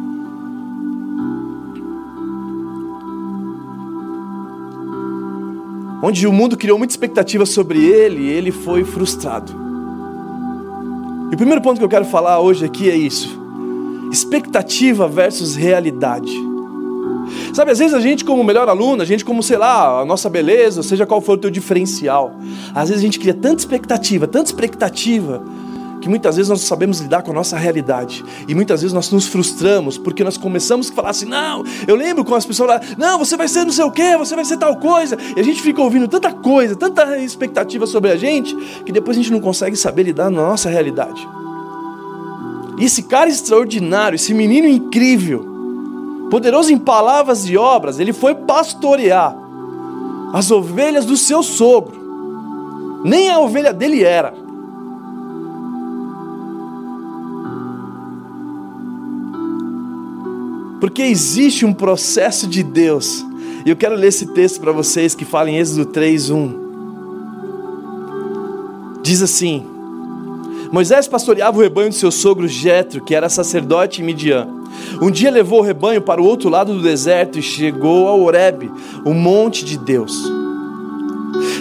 Onde 6.02 6.26
o 6.26 6.32
mundo 6.32 6.56
criou 6.56 6.78
muita 6.78 6.92
expectativa 6.92 7.44
sobre 7.44 7.84
ele, 7.84 8.26
ele 8.26 8.52
foi 8.52 8.84
frustrado. 8.84 9.52
E 11.30 11.34
o 11.34 11.36
primeiro 11.36 11.60
ponto 11.60 11.78
que 11.78 11.84
eu 11.84 11.88
quero 11.88 12.04
falar 12.04 12.38
hoje 12.40 12.64
aqui 12.64 12.88
é 12.88 12.96
isso: 12.96 13.38
expectativa 14.12 15.08
versus 15.08 15.56
realidade. 15.56 16.32
Sabe, 17.52 17.72
às 17.72 17.78
vezes 17.78 17.94
a 17.94 18.00
gente, 18.00 18.24
como 18.24 18.42
melhor 18.42 18.68
aluno, 18.68 19.02
a 19.02 19.04
gente, 19.04 19.24
como, 19.24 19.42
sei 19.42 19.58
lá, 19.58 20.00
a 20.00 20.04
nossa 20.04 20.30
beleza, 20.30 20.82
seja 20.82 21.04
qual 21.04 21.20
for 21.20 21.34
o 21.34 21.38
teu 21.38 21.50
diferencial, 21.50 22.34
às 22.74 22.88
vezes 22.88 23.02
a 23.02 23.06
gente 23.06 23.18
cria 23.18 23.34
tanta 23.34 23.60
expectativa, 23.60 24.26
tanta 24.26 24.46
expectativa, 24.46 25.42
que 26.08 26.10
muitas 26.10 26.36
vezes 26.36 26.48
nós 26.48 26.60
não 26.60 26.66
sabemos 26.66 27.00
lidar 27.00 27.22
com 27.22 27.30
a 27.32 27.34
nossa 27.34 27.58
realidade. 27.58 28.24
E 28.48 28.54
muitas 28.54 28.80
vezes 28.80 28.94
nós 28.94 29.10
nos 29.10 29.26
frustramos 29.26 29.98
porque 29.98 30.24
nós 30.24 30.38
começamos 30.38 30.90
a 30.90 30.94
falar 30.94 31.10
assim: 31.10 31.26
não, 31.26 31.62
eu 31.86 31.94
lembro 31.94 32.24
com 32.24 32.34
as 32.34 32.46
pessoas 32.46 32.70
lá, 32.70 32.80
não, 32.96 33.18
você 33.18 33.36
vai 33.36 33.46
ser 33.46 33.64
não 33.64 33.72
sei 33.72 33.84
o 33.84 33.90
quê, 33.90 34.16
você 34.16 34.34
vai 34.34 34.44
ser 34.44 34.56
tal 34.56 34.74
coisa. 34.76 35.18
E 35.36 35.38
a 35.38 35.42
gente 35.42 35.60
fica 35.60 35.82
ouvindo 35.82 36.08
tanta 36.08 36.32
coisa, 36.32 36.74
tanta 36.74 37.18
expectativa 37.18 37.86
sobre 37.86 38.10
a 38.10 38.16
gente, 38.16 38.56
que 38.86 38.90
depois 38.90 39.18
a 39.18 39.20
gente 39.20 39.30
não 39.30 39.40
consegue 39.40 39.76
saber 39.76 40.04
lidar 40.04 40.30
na 40.30 40.40
nossa 40.40 40.70
realidade. 40.70 41.28
E 42.78 42.84
esse 42.86 43.02
cara 43.02 43.28
extraordinário, 43.28 44.16
esse 44.16 44.32
menino 44.32 44.66
incrível, 44.66 45.44
poderoso 46.30 46.72
em 46.72 46.78
palavras 46.78 47.46
e 47.46 47.56
obras, 47.58 47.98
ele 47.98 48.14
foi 48.14 48.34
pastorear 48.34 49.36
as 50.32 50.50
ovelhas 50.50 51.04
do 51.04 51.18
seu 51.18 51.42
sogro. 51.42 51.98
Nem 53.04 53.28
a 53.28 53.38
ovelha 53.38 53.74
dele 53.74 54.02
era. 54.02 54.47
Porque 60.80 61.02
existe 61.02 61.64
um 61.64 61.72
processo 61.72 62.46
de 62.46 62.62
Deus. 62.62 63.24
E 63.64 63.70
eu 63.70 63.76
quero 63.76 63.94
ler 63.94 64.08
esse 64.08 64.26
texto 64.26 64.60
para 64.60 64.72
vocês 64.72 65.14
que 65.14 65.24
fala 65.24 65.50
em 65.50 65.58
Êxodo 65.58 65.86
3:1. 65.86 66.54
Diz 69.02 69.22
assim: 69.22 69.64
Moisés 70.70 71.08
pastoreava 71.08 71.58
o 71.58 71.62
rebanho 71.62 71.90
de 71.90 71.96
seu 71.96 72.10
sogro 72.10 72.46
Jetro, 72.46 73.02
que 73.02 73.14
era 73.14 73.28
sacerdote 73.28 74.02
em 74.02 74.04
Midian. 74.04 74.46
Um 75.00 75.10
dia 75.10 75.30
levou 75.30 75.60
o 75.60 75.62
rebanho 75.62 76.02
para 76.02 76.20
o 76.20 76.24
outro 76.24 76.48
lado 76.48 76.74
do 76.74 76.82
deserto 76.82 77.38
e 77.38 77.42
chegou 77.42 78.06
ao 78.06 78.20
Horebe, 78.20 78.70
o 79.04 79.14
monte 79.14 79.64
de 79.64 79.78
Deus. 79.78 80.12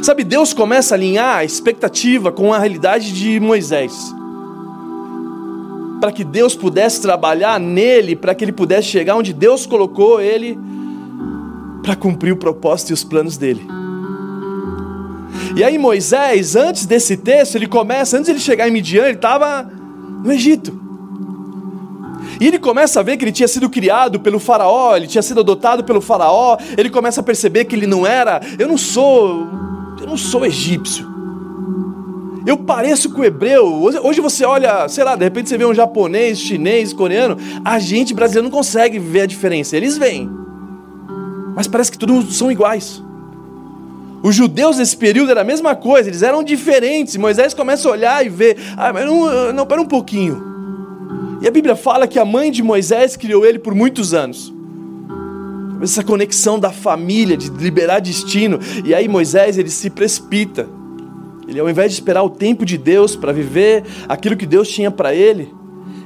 Sabe, 0.03 0.23
Deus 0.23 0.53
começa 0.53 0.93
a 0.93 0.97
alinhar 0.97 1.37
a 1.37 1.45
expectativa 1.45 2.31
com 2.31 2.53
a 2.53 2.59
realidade 2.59 3.11
de 3.11 3.39
Moisés. 3.39 3.93
Para 5.99 6.11
que 6.11 6.23
Deus 6.23 6.55
pudesse 6.55 7.01
trabalhar 7.01 7.59
nele, 7.59 8.15
para 8.15 8.35
que 8.35 8.43
ele 8.43 8.51
pudesse 8.51 8.87
chegar 8.87 9.15
onde 9.15 9.33
Deus 9.33 9.65
colocou 9.65 10.21
ele, 10.21 10.57
para 11.81 11.95
cumprir 11.95 12.33
o 12.33 12.37
propósito 12.37 12.89
e 12.89 12.93
os 12.93 13.03
planos 13.03 13.37
dele. 13.37 13.65
E 15.55 15.63
aí 15.63 15.77
Moisés, 15.77 16.55
antes 16.55 16.85
desse 16.85 17.17
texto, 17.17 17.55
ele 17.55 17.67
começa, 17.67 18.17
antes 18.17 18.27
de 18.27 18.33
ele 18.33 18.39
chegar 18.39 18.67
em 18.67 18.71
Midian, 18.71 19.05
ele 19.05 19.15
estava 19.15 19.63
no 20.23 20.31
Egito. 20.31 20.87
E 22.39 22.47
ele 22.47 22.59
começa 22.59 22.99
a 22.99 23.03
ver 23.03 23.17
que 23.17 23.23
ele 23.23 23.31
tinha 23.31 23.47
sido 23.47 23.69
criado 23.69 24.19
pelo 24.19 24.39
faraó, 24.39 24.95
ele 24.95 25.07
tinha 25.07 25.21
sido 25.21 25.39
adotado 25.39 25.83
pelo 25.83 26.01
faraó, 26.01 26.57
ele 26.77 26.89
começa 26.89 27.21
a 27.21 27.23
perceber 27.23 27.65
que 27.65 27.75
ele 27.75 27.87
não 27.87 28.05
era, 28.05 28.39
eu 28.59 28.67
não 28.67 28.77
sou, 28.77 29.47
eu 29.99 30.05
não 30.05 30.17
sou 30.17 30.45
egípcio. 30.45 31.16
Eu 32.47 32.57
pareço 32.57 33.09
com 33.09 33.19
o 33.19 33.25
hebreu. 33.25 33.65
Hoje 33.65 34.21
você 34.21 34.45
olha, 34.45 34.87
sei 34.87 35.03
lá, 35.03 35.17
de 35.17 35.23
repente 35.25 35.49
você 35.49 35.57
vê 35.57 35.65
um 35.65 35.73
japonês, 35.73 36.39
chinês, 36.39 36.93
coreano, 36.93 37.37
a 37.65 37.77
gente 37.77 38.13
brasileiro 38.13 38.49
não 38.49 38.57
consegue 38.57 38.97
ver 38.97 39.21
a 39.21 39.25
diferença. 39.25 39.75
Eles 39.75 39.97
veem. 39.97 40.29
Mas 41.53 41.67
parece 41.67 41.91
que 41.91 41.97
todos 41.97 42.37
são 42.37 42.49
iguais. 42.49 43.03
Os 44.23 44.33
judeus 44.33 44.77
nesse 44.77 44.95
período 44.95 45.31
era 45.31 45.41
a 45.41 45.43
mesma 45.43 45.75
coisa, 45.75 46.07
eles 46.09 46.21
eram 46.21 46.41
diferentes. 46.41 47.17
Moisés 47.17 47.53
começa 47.53 47.85
a 47.85 47.91
olhar 47.91 48.25
e 48.25 48.29
ver, 48.29 48.55
ah, 48.77 48.93
mas 48.93 49.05
não, 49.05 49.51
não, 49.51 49.65
pera 49.65 49.81
um 49.81 49.85
pouquinho. 49.85 50.41
E 51.41 51.47
a 51.49 51.51
Bíblia 51.51 51.75
fala 51.75 52.07
que 52.07 52.17
a 52.17 52.23
mãe 52.23 52.49
de 52.49 52.63
Moisés 52.63 53.17
criou 53.17 53.45
ele 53.45 53.59
por 53.59 53.75
muitos 53.75 54.13
anos. 54.13 54.53
Essa 55.81 56.01
conexão 56.01 56.57
da 56.57 56.71
família, 56.71 57.35
de 57.35 57.49
liberar 57.49 57.99
destino. 57.99 58.57
E 58.85 58.95
aí 58.95 59.09
Moisés, 59.09 59.57
ele 59.57 59.69
se 59.69 59.89
precipita. 59.89 60.76
Ele 61.47 61.59
ao 61.59 61.69
invés 61.69 61.91
de 61.91 61.99
esperar 61.99 62.23
o 62.23 62.29
tempo 62.29 62.65
de 62.65 62.77
Deus 62.77 63.15
para 63.15 63.31
viver 63.31 63.83
aquilo 64.07 64.35
que 64.35 64.45
Deus 64.45 64.67
tinha 64.67 64.91
para 64.91 65.15
ele, 65.15 65.53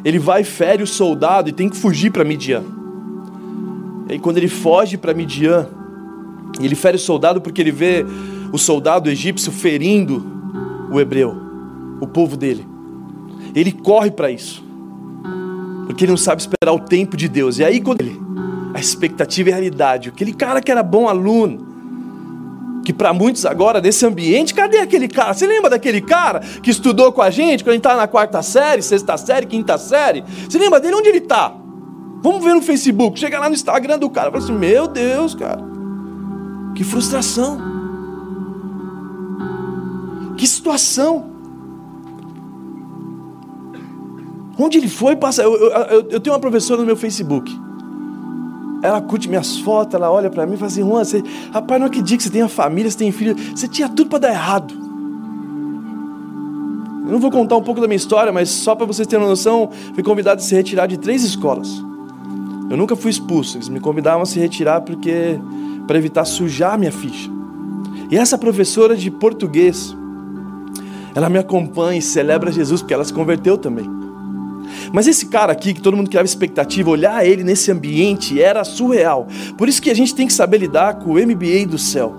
ele 0.06 0.20
vai 0.20 0.42
e 0.42 0.46
fere 0.46 0.84
o 0.84 0.88
soldado 0.88 1.50
e 1.50 1.52
tem 1.52 1.70
que 1.70 1.78
fugir 1.78 2.12
para 2.12 2.24
Midian. 2.24 2.64
E 4.08 4.14
aí 4.14 4.20
quando 4.20 4.38
ele 4.38 4.48
foge 4.48 4.98
para 4.98 5.14
Midian, 5.14 5.68
ele 6.60 6.76
fere 6.76 6.98
o 6.98 7.00
soldado 7.00 7.42
porque 7.42 7.62
ele 7.62 7.72
vê 7.72 8.06
o 8.52 8.58
soldado 8.58 9.10
egípcio 9.10 9.52
ferindo 9.52 10.24
o 10.92 11.00
hebreu, 11.00 11.36
o 12.02 12.08
povo 12.08 12.36
dele. 12.36 12.68
Ele 13.56 13.72
corre 13.72 14.12
para 14.12 14.30
isso, 14.30 14.64
porque 15.88 16.04
ele 16.06 16.12
não 16.12 16.18
sabe 16.18 16.42
esperar 16.42 16.74
o 16.74 16.80
tempo 16.80 17.16
de 17.16 17.28
Deus. 17.28 17.58
E 17.58 17.64
aí, 17.64 17.80
quando 17.82 18.02
ele, 18.02 18.20
a 18.74 18.80
expectativa 18.80 19.50
e 19.50 19.52
a 19.54 19.56
realidade, 19.56 20.10
aquele 20.10 20.34
cara 20.34 20.62
que 20.62 20.72
era 20.72 20.84
bom 20.84 21.08
aluno, 21.08 21.71
que 22.84 22.92
para 22.92 23.14
muitos 23.14 23.46
agora, 23.46 23.80
nesse 23.80 24.06
ambiente, 24.06 24.54
cadê 24.54 24.80
aquele 24.80 25.08
cara? 25.08 25.34
Você 25.34 25.46
lembra 25.46 25.70
daquele 25.70 26.02
cara 26.02 26.40
que 26.40 26.70
estudou 26.70 27.12
com 27.12 27.22
a 27.22 27.30
gente 27.30 27.64
quando 27.64 27.70
a 27.70 27.74
gente 27.74 27.82
estava 27.82 27.98
na 27.98 28.08
quarta 28.08 28.42
série, 28.42 28.82
sexta 28.82 29.18
série, 29.18 29.46
quinta 29.46 29.78
série? 29.78 30.24
Você 30.50 30.58
lembra 30.58 30.80
dele? 30.80 30.96
Onde 30.96 31.10
ele 31.10 31.20
está? 31.20 31.56
Vamos 32.22 32.44
ver 32.44 32.54
no 32.54 32.62
Facebook, 32.62 33.20
chega 33.20 33.40
lá 33.40 33.50
no 33.50 33.56
Instagram 33.56 33.98
do 33.98 34.10
cara, 34.10 34.32
fala 34.32 34.44
assim: 34.44 34.54
Meu 34.54 34.88
Deus, 34.88 35.34
cara. 35.34 35.64
Que 36.76 36.84
frustração. 36.84 37.60
Que 40.38 40.48
situação. 40.48 41.32
Onde 44.58 44.78
ele 44.78 44.88
foi 44.88 45.16
passar? 45.16 45.44
Eu, 45.44 45.56
eu, 45.56 46.10
eu, 46.10 46.20
tenho 46.20 46.34
uma 46.34 46.40
professora 46.40 46.80
no 46.82 46.86
meu 46.86 46.96
Facebook. 46.96 47.52
Ela 48.82 49.00
curte 49.02 49.30
minhas 49.30 49.58
fotos, 49.58 49.94
ela 49.94 50.12
olha 50.12 50.30
para 50.30 50.46
mim 50.46 50.56
e 50.56 50.58
fala 50.58 50.72
assim: 50.72 50.82
Juan, 50.82 51.04
você, 51.04 51.24
rapaz, 51.54 51.80
não 51.80 51.88
acredito 51.88 52.18
que 52.18 52.24
você 52.24 52.30
tenha 52.30 52.48
família, 52.48 52.90
você 52.90 52.98
tem 52.98 53.12
filho. 53.12 53.36
Você 53.56 53.68
tinha 53.68 53.88
tudo 53.88 54.10
para 54.10 54.20
dar 54.20 54.32
errado. 54.32 54.74
Eu 57.06 57.12
não 57.12 57.20
vou 57.20 57.32
contar 57.32 57.58
um 57.58 57.62
pouco 57.62 57.82
da 57.82 57.88
minha 57.88 57.98
história, 57.98 58.32
mas 58.32 58.50
só 58.50 58.74
para 58.74 58.86
vocês 58.86 59.08
terem 59.08 59.24
uma 59.24 59.30
noção, 59.30 59.70
fui 59.94 60.02
convidado 60.02 60.40
a 60.40 60.44
se 60.44 60.56
retirar 60.56 60.88
de 60.88 60.98
três 60.98 61.24
escolas. 61.24 61.84
Eu 62.70 62.78
nunca 62.78 62.96
fui 62.96 63.12
expulso, 63.12 63.58
eles 63.58 63.68
me 63.68 63.82
convidavam 63.82 64.22
a 64.22 64.26
se 64.26 64.40
retirar 64.40 64.82
porque 64.82 65.38
para 65.86 65.98
evitar 65.98 66.24
sujar 66.24 66.80
minha 66.80 66.92
ficha. 66.92 67.30
E 68.10 68.18
essa 68.18 68.38
professora 68.38 68.96
de 68.96 69.12
português, 69.12 69.96
ela 71.14 71.28
me 71.28 71.38
acompanha 71.38 72.00
e 72.00 72.02
celebra 72.02 72.52
Jesus 72.52 72.82
porque 72.82 72.94
ela 72.94 73.04
se 73.04 73.14
converteu 73.14 73.58
também. 73.58 74.01
Mas 74.94 75.08
esse 75.08 75.28
cara 75.28 75.52
aqui, 75.52 75.74
que 75.74 75.82
todo 75.82 75.96
mundo 75.96 76.10
criava 76.10 76.26
expectativa, 76.26 76.90
olhar 76.90 77.26
ele 77.26 77.44
nesse 77.44 77.72
ambiente 77.72 78.42
era 78.42 78.64
surreal. 78.64 79.28
Por 79.58 79.70
isso 79.70 79.82
que 79.82 79.90
a 79.90 79.96
gente 79.96 80.14
tem 80.14 80.28
que 80.28 80.34
saber 80.34 80.58
lidar 80.58 80.96
com 80.96 81.12
o 81.12 81.14
MBA 81.14 81.66
do 81.68 81.78
céu. 81.78 82.16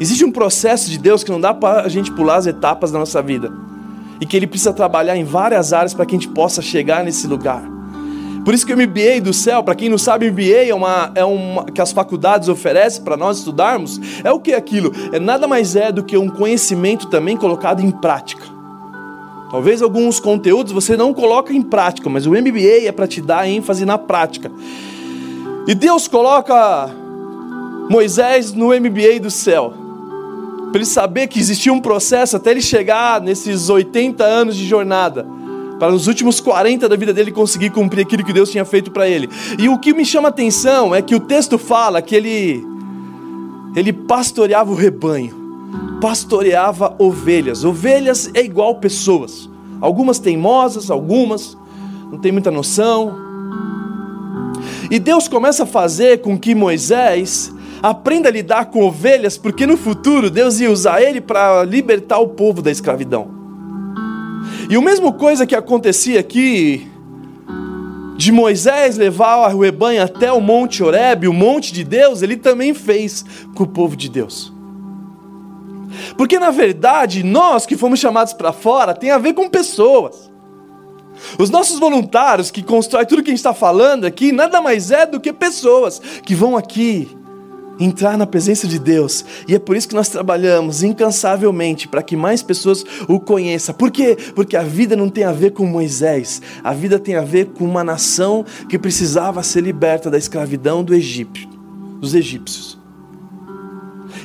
Existe 0.00 0.24
um 0.24 0.30
processo 0.30 0.90
de 0.90 0.98
Deus 0.98 1.24
que 1.24 1.30
não 1.30 1.40
dá 1.40 1.54
para 1.54 1.82
a 1.82 1.88
gente 1.88 2.12
pular 2.12 2.36
as 2.36 2.46
etapas 2.46 2.90
da 2.90 2.98
nossa 2.98 3.22
vida. 3.22 3.52
E 4.20 4.26
que 4.26 4.36
Ele 4.36 4.46
precisa 4.46 4.72
trabalhar 4.72 5.16
em 5.16 5.24
várias 5.24 5.72
áreas 5.72 5.94
para 5.94 6.06
que 6.06 6.14
a 6.14 6.18
gente 6.18 6.28
possa 6.28 6.62
chegar 6.62 7.04
nesse 7.04 7.26
lugar. 7.26 7.62
Por 8.44 8.52
isso 8.52 8.66
que 8.66 8.74
o 8.74 8.76
MBA 8.76 9.22
do 9.22 9.32
céu, 9.32 9.62
para 9.62 9.74
quem 9.74 9.88
não 9.88 9.96
sabe, 9.96 10.30
MBA 10.30 10.68
é 10.68 10.74
uma, 10.74 11.10
é 11.14 11.24
uma 11.24 11.64
que 11.64 11.80
as 11.80 11.92
faculdades 11.92 12.48
oferecem 12.48 13.02
para 13.02 13.16
nós 13.16 13.38
estudarmos. 13.38 13.98
É 14.22 14.30
o 14.30 14.38
que 14.38 14.52
aquilo? 14.52 14.92
É 15.12 15.18
nada 15.18 15.48
mais 15.48 15.74
é 15.74 15.90
do 15.90 16.04
que 16.04 16.16
um 16.16 16.28
conhecimento 16.28 17.06
também 17.06 17.36
colocado 17.36 17.80
em 17.80 17.90
prática. 17.90 18.53
Talvez 19.54 19.80
alguns 19.82 20.18
conteúdos 20.18 20.72
você 20.72 20.96
não 20.96 21.14
coloca 21.14 21.52
em 21.52 21.62
prática, 21.62 22.10
mas 22.10 22.26
o 22.26 22.30
MBA 22.30 22.88
é 22.88 22.90
para 22.90 23.06
te 23.06 23.20
dar 23.20 23.48
ênfase 23.48 23.86
na 23.86 23.96
prática. 23.96 24.50
E 25.64 25.76
Deus 25.76 26.08
coloca 26.08 26.90
Moisés 27.88 28.52
no 28.52 28.70
MBA 28.70 29.20
do 29.22 29.30
céu. 29.30 29.72
Para 30.72 30.78
ele 30.78 30.84
saber 30.84 31.28
que 31.28 31.38
existia 31.38 31.72
um 31.72 31.78
processo 31.78 32.36
até 32.36 32.50
ele 32.50 32.60
chegar 32.60 33.20
nesses 33.20 33.68
80 33.70 34.24
anos 34.24 34.56
de 34.56 34.66
jornada. 34.66 35.24
Para 35.78 35.92
nos 35.92 36.08
últimos 36.08 36.40
40 36.40 36.88
da 36.88 36.96
vida 36.96 37.12
dele 37.12 37.30
conseguir 37.30 37.70
cumprir 37.70 38.02
aquilo 38.02 38.24
que 38.24 38.32
Deus 38.32 38.50
tinha 38.50 38.64
feito 38.64 38.90
para 38.90 39.08
ele. 39.08 39.30
E 39.56 39.68
o 39.68 39.78
que 39.78 39.94
me 39.94 40.04
chama 40.04 40.26
a 40.26 40.30
atenção 40.30 40.92
é 40.92 41.00
que 41.00 41.14
o 41.14 41.20
texto 41.20 41.58
fala 41.58 42.02
que 42.02 42.16
ele 42.16 42.66
ele 43.76 43.92
pastoreava 43.92 44.72
o 44.72 44.74
rebanho, 44.74 45.43
pastoreava 46.04 46.94
ovelhas. 46.98 47.64
Ovelhas 47.64 48.30
é 48.34 48.42
igual 48.42 48.74
pessoas. 48.74 49.48
Algumas 49.80 50.18
teimosas, 50.18 50.90
algumas 50.90 51.56
não 52.12 52.18
tem 52.18 52.30
muita 52.30 52.50
noção. 52.50 53.16
E 54.90 54.98
Deus 54.98 55.28
começa 55.28 55.62
a 55.62 55.66
fazer 55.66 56.20
com 56.20 56.38
que 56.38 56.54
Moisés 56.54 57.50
aprenda 57.82 58.28
a 58.28 58.32
lidar 58.32 58.66
com 58.66 58.84
ovelhas, 58.84 59.38
porque 59.38 59.66
no 59.66 59.78
futuro 59.78 60.28
Deus 60.28 60.60
ia 60.60 60.70
usar 60.70 61.00
ele 61.00 61.22
para 61.22 61.64
libertar 61.64 62.18
o 62.18 62.28
povo 62.28 62.60
da 62.60 62.70
escravidão. 62.70 63.30
E 64.68 64.76
o 64.76 64.82
mesmo 64.82 65.14
coisa 65.14 65.46
que 65.46 65.56
acontecia 65.56 66.20
aqui 66.20 66.86
de 68.18 68.30
Moisés 68.30 68.98
levar 68.98 69.54
o 69.54 69.58
rebanho 69.58 70.02
até 70.02 70.30
o 70.30 70.38
Monte 70.38 70.82
Horebe, 70.82 71.28
o 71.28 71.32
monte 71.32 71.72
de 71.72 71.82
Deus, 71.82 72.20
ele 72.20 72.36
também 72.36 72.74
fez 72.74 73.24
com 73.54 73.64
o 73.64 73.66
povo 73.66 73.96
de 73.96 74.10
Deus. 74.10 74.53
Porque 76.16 76.38
na 76.38 76.50
verdade, 76.50 77.22
nós 77.22 77.66
que 77.66 77.76
fomos 77.76 78.00
chamados 78.00 78.32
para 78.32 78.52
fora 78.52 78.94
tem 78.94 79.10
a 79.10 79.18
ver 79.18 79.34
com 79.34 79.48
pessoas. 79.48 80.30
Os 81.38 81.50
nossos 81.50 81.78
voluntários 81.78 82.50
que 82.50 82.62
constroem 82.62 83.06
tudo 83.06 83.22
que 83.22 83.30
a 83.30 83.32
gente 83.32 83.38
está 83.38 83.54
falando 83.54 84.04
aqui, 84.04 84.32
nada 84.32 84.60
mais 84.60 84.90
é 84.90 85.06
do 85.06 85.20
que 85.20 85.32
pessoas 85.32 86.00
que 86.24 86.34
vão 86.34 86.56
aqui 86.56 87.08
entrar 87.78 88.16
na 88.16 88.26
presença 88.26 88.66
de 88.66 88.78
Deus. 88.78 89.24
E 89.48 89.54
é 89.54 89.58
por 89.58 89.76
isso 89.76 89.88
que 89.88 89.94
nós 89.94 90.08
trabalhamos 90.08 90.82
incansavelmente 90.82 91.88
para 91.88 92.02
que 92.02 92.16
mais 92.16 92.42
pessoas 92.42 92.84
o 93.08 93.18
conheçam. 93.18 93.74
Por 93.74 93.90
quê? 93.90 94.16
Porque 94.34 94.56
a 94.56 94.62
vida 94.62 94.94
não 94.96 95.08
tem 95.08 95.24
a 95.24 95.32
ver 95.32 95.50
com 95.50 95.66
Moisés. 95.66 96.40
A 96.62 96.72
vida 96.72 96.98
tem 96.98 97.16
a 97.16 97.22
ver 97.22 97.46
com 97.46 97.64
uma 97.64 97.84
nação 97.84 98.44
que 98.68 98.78
precisava 98.78 99.42
ser 99.42 99.62
liberta 99.62 100.10
da 100.10 100.18
escravidão 100.18 100.84
do 100.84 100.94
Egito, 100.94 101.48
dos 102.00 102.14
egípcios. 102.14 102.83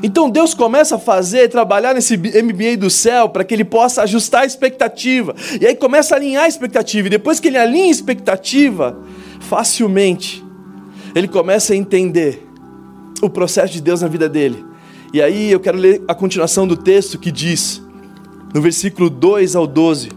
Então 0.01 0.29
Deus 0.29 0.53
começa 0.53 0.95
a 0.95 0.99
fazer, 0.99 1.49
trabalhar 1.49 1.93
nesse 1.93 2.17
MBA 2.17 2.77
do 2.77 2.89
céu 2.89 3.29
para 3.29 3.43
que 3.43 3.53
ele 3.53 3.65
possa 3.65 4.03
ajustar 4.03 4.43
a 4.43 4.45
expectativa. 4.45 5.35
E 5.59 5.65
aí 5.65 5.75
começa 5.75 6.15
a 6.15 6.17
alinhar 6.17 6.43
a 6.43 6.47
expectativa. 6.47 7.07
E 7.07 7.09
depois 7.09 7.39
que 7.39 7.47
ele 7.47 7.57
alinha 7.57 7.85
a 7.85 7.89
expectativa, 7.89 8.97
facilmente 9.39 10.43
ele 11.15 11.27
começa 11.27 11.73
a 11.73 11.75
entender 11.75 12.47
o 13.21 13.29
processo 13.29 13.73
de 13.73 13.81
Deus 13.81 14.01
na 14.01 14.07
vida 14.07 14.29
dele. 14.29 14.63
E 15.13 15.21
aí 15.21 15.51
eu 15.51 15.59
quero 15.59 15.77
ler 15.77 16.01
a 16.07 16.13
continuação 16.13 16.67
do 16.67 16.77
texto 16.77 17.17
que 17.17 17.31
diz, 17.31 17.81
no 18.53 18.61
versículo 18.61 19.09
2 19.09 19.55
ao 19.55 19.65
12, 19.65 20.09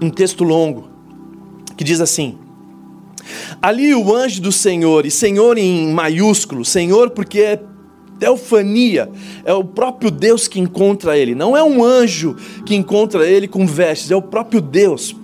um 0.00 0.10
texto 0.10 0.44
longo, 0.44 0.88
que 1.76 1.84
diz 1.84 2.00
assim: 2.00 2.38
Ali 3.60 3.94
o 3.94 4.14
anjo 4.14 4.40
do 4.40 4.52
Senhor, 4.52 5.06
e 5.06 5.10
Senhor 5.10 5.58
em 5.58 5.92
maiúsculo, 5.92 6.64
Senhor 6.64 7.10
porque 7.10 7.40
é 7.40 7.60
teofania, 8.18 9.10
é 9.44 9.52
o 9.52 9.64
próprio 9.64 10.10
Deus 10.10 10.46
que 10.46 10.60
encontra 10.60 11.18
ele, 11.18 11.34
não 11.34 11.56
é 11.56 11.62
um 11.62 11.82
anjo 11.82 12.36
que 12.64 12.74
encontra 12.74 13.26
ele 13.26 13.48
com 13.48 13.66
vestes, 13.66 14.10
é 14.10 14.16
o 14.16 14.22
próprio 14.22 14.60
Deus. 14.60 15.16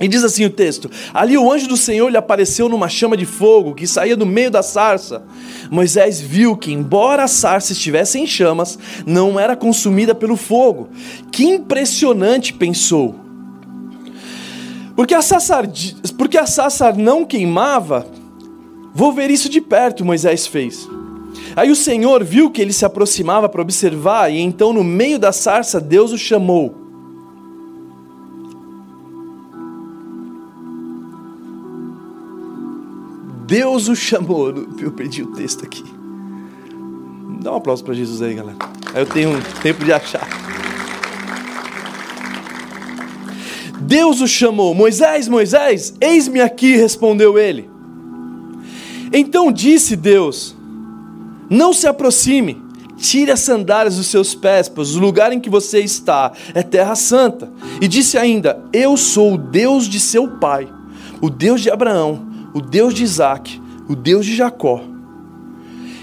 E 0.00 0.08
diz 0.08 0.24
assim 0.24 0.44
o 0.44 0.50
texto: 0.50 0.90
Ali 1.14 1.38
o 1.38 1.52
anjo 1.52 1.68
do 1.68 1.76
Senhor 1.76 2.08
lhe 2.08 2.16
apareceu 2.16 2.68
numa 2.68 2.88
chama 2.88 3.16
de 3.16 3.24
fogo 3.24 3.74
que 3.74 3.86
saía 3.86 4.16
do 4.16 4.26
meio 4.26 4.50
da 4.50 4.62
sarça. 4.62 5.22
Moisés 5.70 6.20
viu 6.20 6.56
que, 6.56 6.72
embora 6.72 7.22
a 7.24 7.28
sarça 7.28 7.72
estivesse 7.72 8.18
em 8.18 8.26
chamas, 8.26 8.78
não 9.06 9.38
era 9.38 9.54
consumida 9.54 10.12
pelo 10.12 10.36
fogo. 10.36 10.88
Que 11.30 11.44
impressionante, 11.44 12.52
pensou. 12.52 13.14
Porque 15.02 15.16
a 15.16 15.20
sarça, 15.20 15.60
porque 16.16 16.38
a 16.38 16.46
sarça 16.46 16.92
não 16.92 17.24
queimava, 17.24 18.06
vou 18.94 19.12
ver 19.12 19.30
isso 19.30 19.48
de 19.48 19.60
perto, 19.60 20.04
Moisés 20.04 20.46
fez. 20.46 20.88
Aí 21.56 21.72
o 21.72 21.74
Senhor 21.74 22.22
viu 22.22 22.48
que 22.52 22.62
ele 22.62 22.72
se 22.72 22.84
aproximava 22.84 23.48
para 23.48 23.60
observar, 23.60 24.30
e 24.30 24.38
então 24.38 24.72
no 24.72 24.84
meio 24.84 25.18
da 25.18 25.32
sarça 25.32 25.80
Deus 25.80 26.12
o 26.12 26.16
chamou. 26.16 26.72
Deus 33.44 33.88
o 33.88 33.96
chamou. 33.96 34.54
Eu 34.78 34.92
perdi 34.92 35.24
o 35.24 35.32
texto 35.32 35.64
aqui. 35.64 35.82
Dá 37.40 37.50
um 37.50 37.56
aplauso 37.56 37.82
para 37.82 37.92
Jesus 37.92 38.22
aí, 38.22 38.34
galera. 38.34 38.56
Aí 38.94 39.02
eu 39.02 39.06
tenho 39.06 39.32
tempo 39.60 39.84
de 39.84 39.92
achar. 39.92 40.28
Deus 43.82 44.20
o 44.20 44.26
chamou. 44.26 44.74
Moisés, 44.74 45.28
Moisés, 45.28 45.94
eis-me 46.00 46.40
aqui, 46.40 46.76
respondeu 46.76 47.38
ele. 47.38 47.68
Então 49.12 49.52
disse 49.52 49.94
Deus: 49.96 50.56
Não 51.50 51.72
se 51.72 51.86
aproxime, 51.86 52.60
tire 52.96 53.30
as 53.30 53.40
sandálias 53.40 53.96
dos 53.96 54.06
seus 54.06 54.34
pés, 54.34 54.68
pois 54.68 54.96
o 54.96 55.00
lugar 55.00 55.32
em 55.32 55.40
que 55.40 55.50
você 55.50 55.80
está 55.80 56.32
é 56.54 56.62
terra 56.62 56.94
santa. 56.94 57.50
E 57.80 57.88
disse 57.88 58.16
ainda: 58.16 58.62
Eu 58.72 58.96
sou 58.96 59.34
o 59.34 59.38
Deus 59.38 59.86
de 59.86 60.00
seu 60.00 60.28
pai, 60.28 60.68
o 61.20 61.28
Deus 61.28 61.60
de 61.60 61.70
Abraão 61.70 62.32
o 62.52 62.60
Deus 62.60 62.94
de 62.94 63.02
Isaac, 63.02 63.60
o 63.88 63.96
Deus 63.96 64.26
de 64.26 64.36
Jacó. 64.36 64.82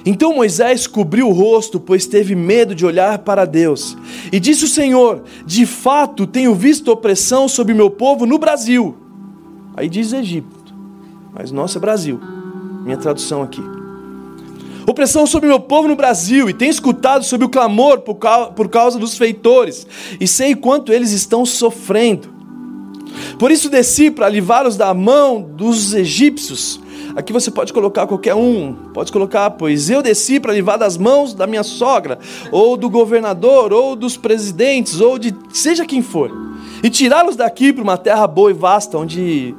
Então 0.09 0.33
Moisés 0.33 0.87
cobriu 0.87 1.29
o 1.29 1.31
rosto, 1.31 1.79
pois 1.79 2.07
teve 2.07 2.33
medo 2.33 2.73
de 2.73 2.83
olhar 2.83 3.19
para 3.19 3.45
Deus. 3.45 3.95
E 4.31 4.39
disse 4.39 4.65
o 4.65 4.67
Senhor: 4.67 5.21
De 5.45 5.67
fato 5.67 6.25
tenho 6.25 6.55
visto 6.55 6.91
opressão 6.91 7.47
sobre 7.47 7.75
meu 7.75 7.91
povo 7.91 8.25
no 8.25 8.39
Brasil. 8.39 8.97
Aí 9.77 9.87
diz 9.87 10.11
Egito, 10.11 10.73
mas 11.31 11.51
nossa 11.51 11.77
é 11.77 11.79
Brasil. 11.81 12.19
Minha 12.83 12.97
tradução 12.97 13.43
aqui. 13.43 13.61
Opressão 14.87 15.27
sobre 15.27 15.47
meu 15.47 15.59
povo 15.59 15.87
no 15.87 15.95
Brasil, 15.95 16.49
e 16.49 16.55
tenho 16.55 16.71
escutado 16.71 17.23
sobre 17.23 17.45
o 17.45 17.49
clamor 17.49 17.99
por 17.99 18.15
causa, 18.15 18.49
por 18.49 18.67
causa 18.67 18.97
dos 18.97 19.15
feitores, 19.15 19.85
e 20.19 20.27
sei 20.27 20.55
quanto 20.55 20.91
eles 20.91 21.11
estão 21.11 21.45
sofrendo. 21.45 22.29
Por 23.37 23.51
isso 23.51 23.69
desci 23.69 24.09
para 24.09 24.27
livrá-los 24.27 24.75
da 24.75 24.91
mão 24.91 25.39
dos 25.39 25.93
egípcios. 25.93 26.79
Aqui 27.19 27.33
você 27.33 27.51
pode 27.51 27.73
colocar 27.73 28.07
qualquer 28.07 28.33
um, 28.33 28.73
pode 28.93 29.11
colocar, 29.11 29.49
pois 29.49 29.89
eu 29.89 30.01
desci 30.01 30.39
para 30.39 30.53
livrar 30.53 30.79
das 30.79 30.97
mãos 30.97 31.33
da 31.33 31.45
minha 31.45 31.63
sogra, 31.63 32.17
ou 32.49 32.77
do 32.77 32.89
governador, 32.89 33.73
ou 33.73 33.93
dos 33.93 34.15
presidentes, 34.15 35.01
ou 35.01 35.19
de 35.19 35.35
seja 35.51 35.85
quem 35.85 36.01
for, 36.01 36.31
e 36.81 36.89
tirá-los 36.89 37.35
daqui 37.35 37.73
para 37.73 37.83
uma 37.83 37.97
terra 37.97 38.25
boa 38.25 38.51
e 38.51 38.53
vasta, 38.53 38.97
onde 38.97 39.53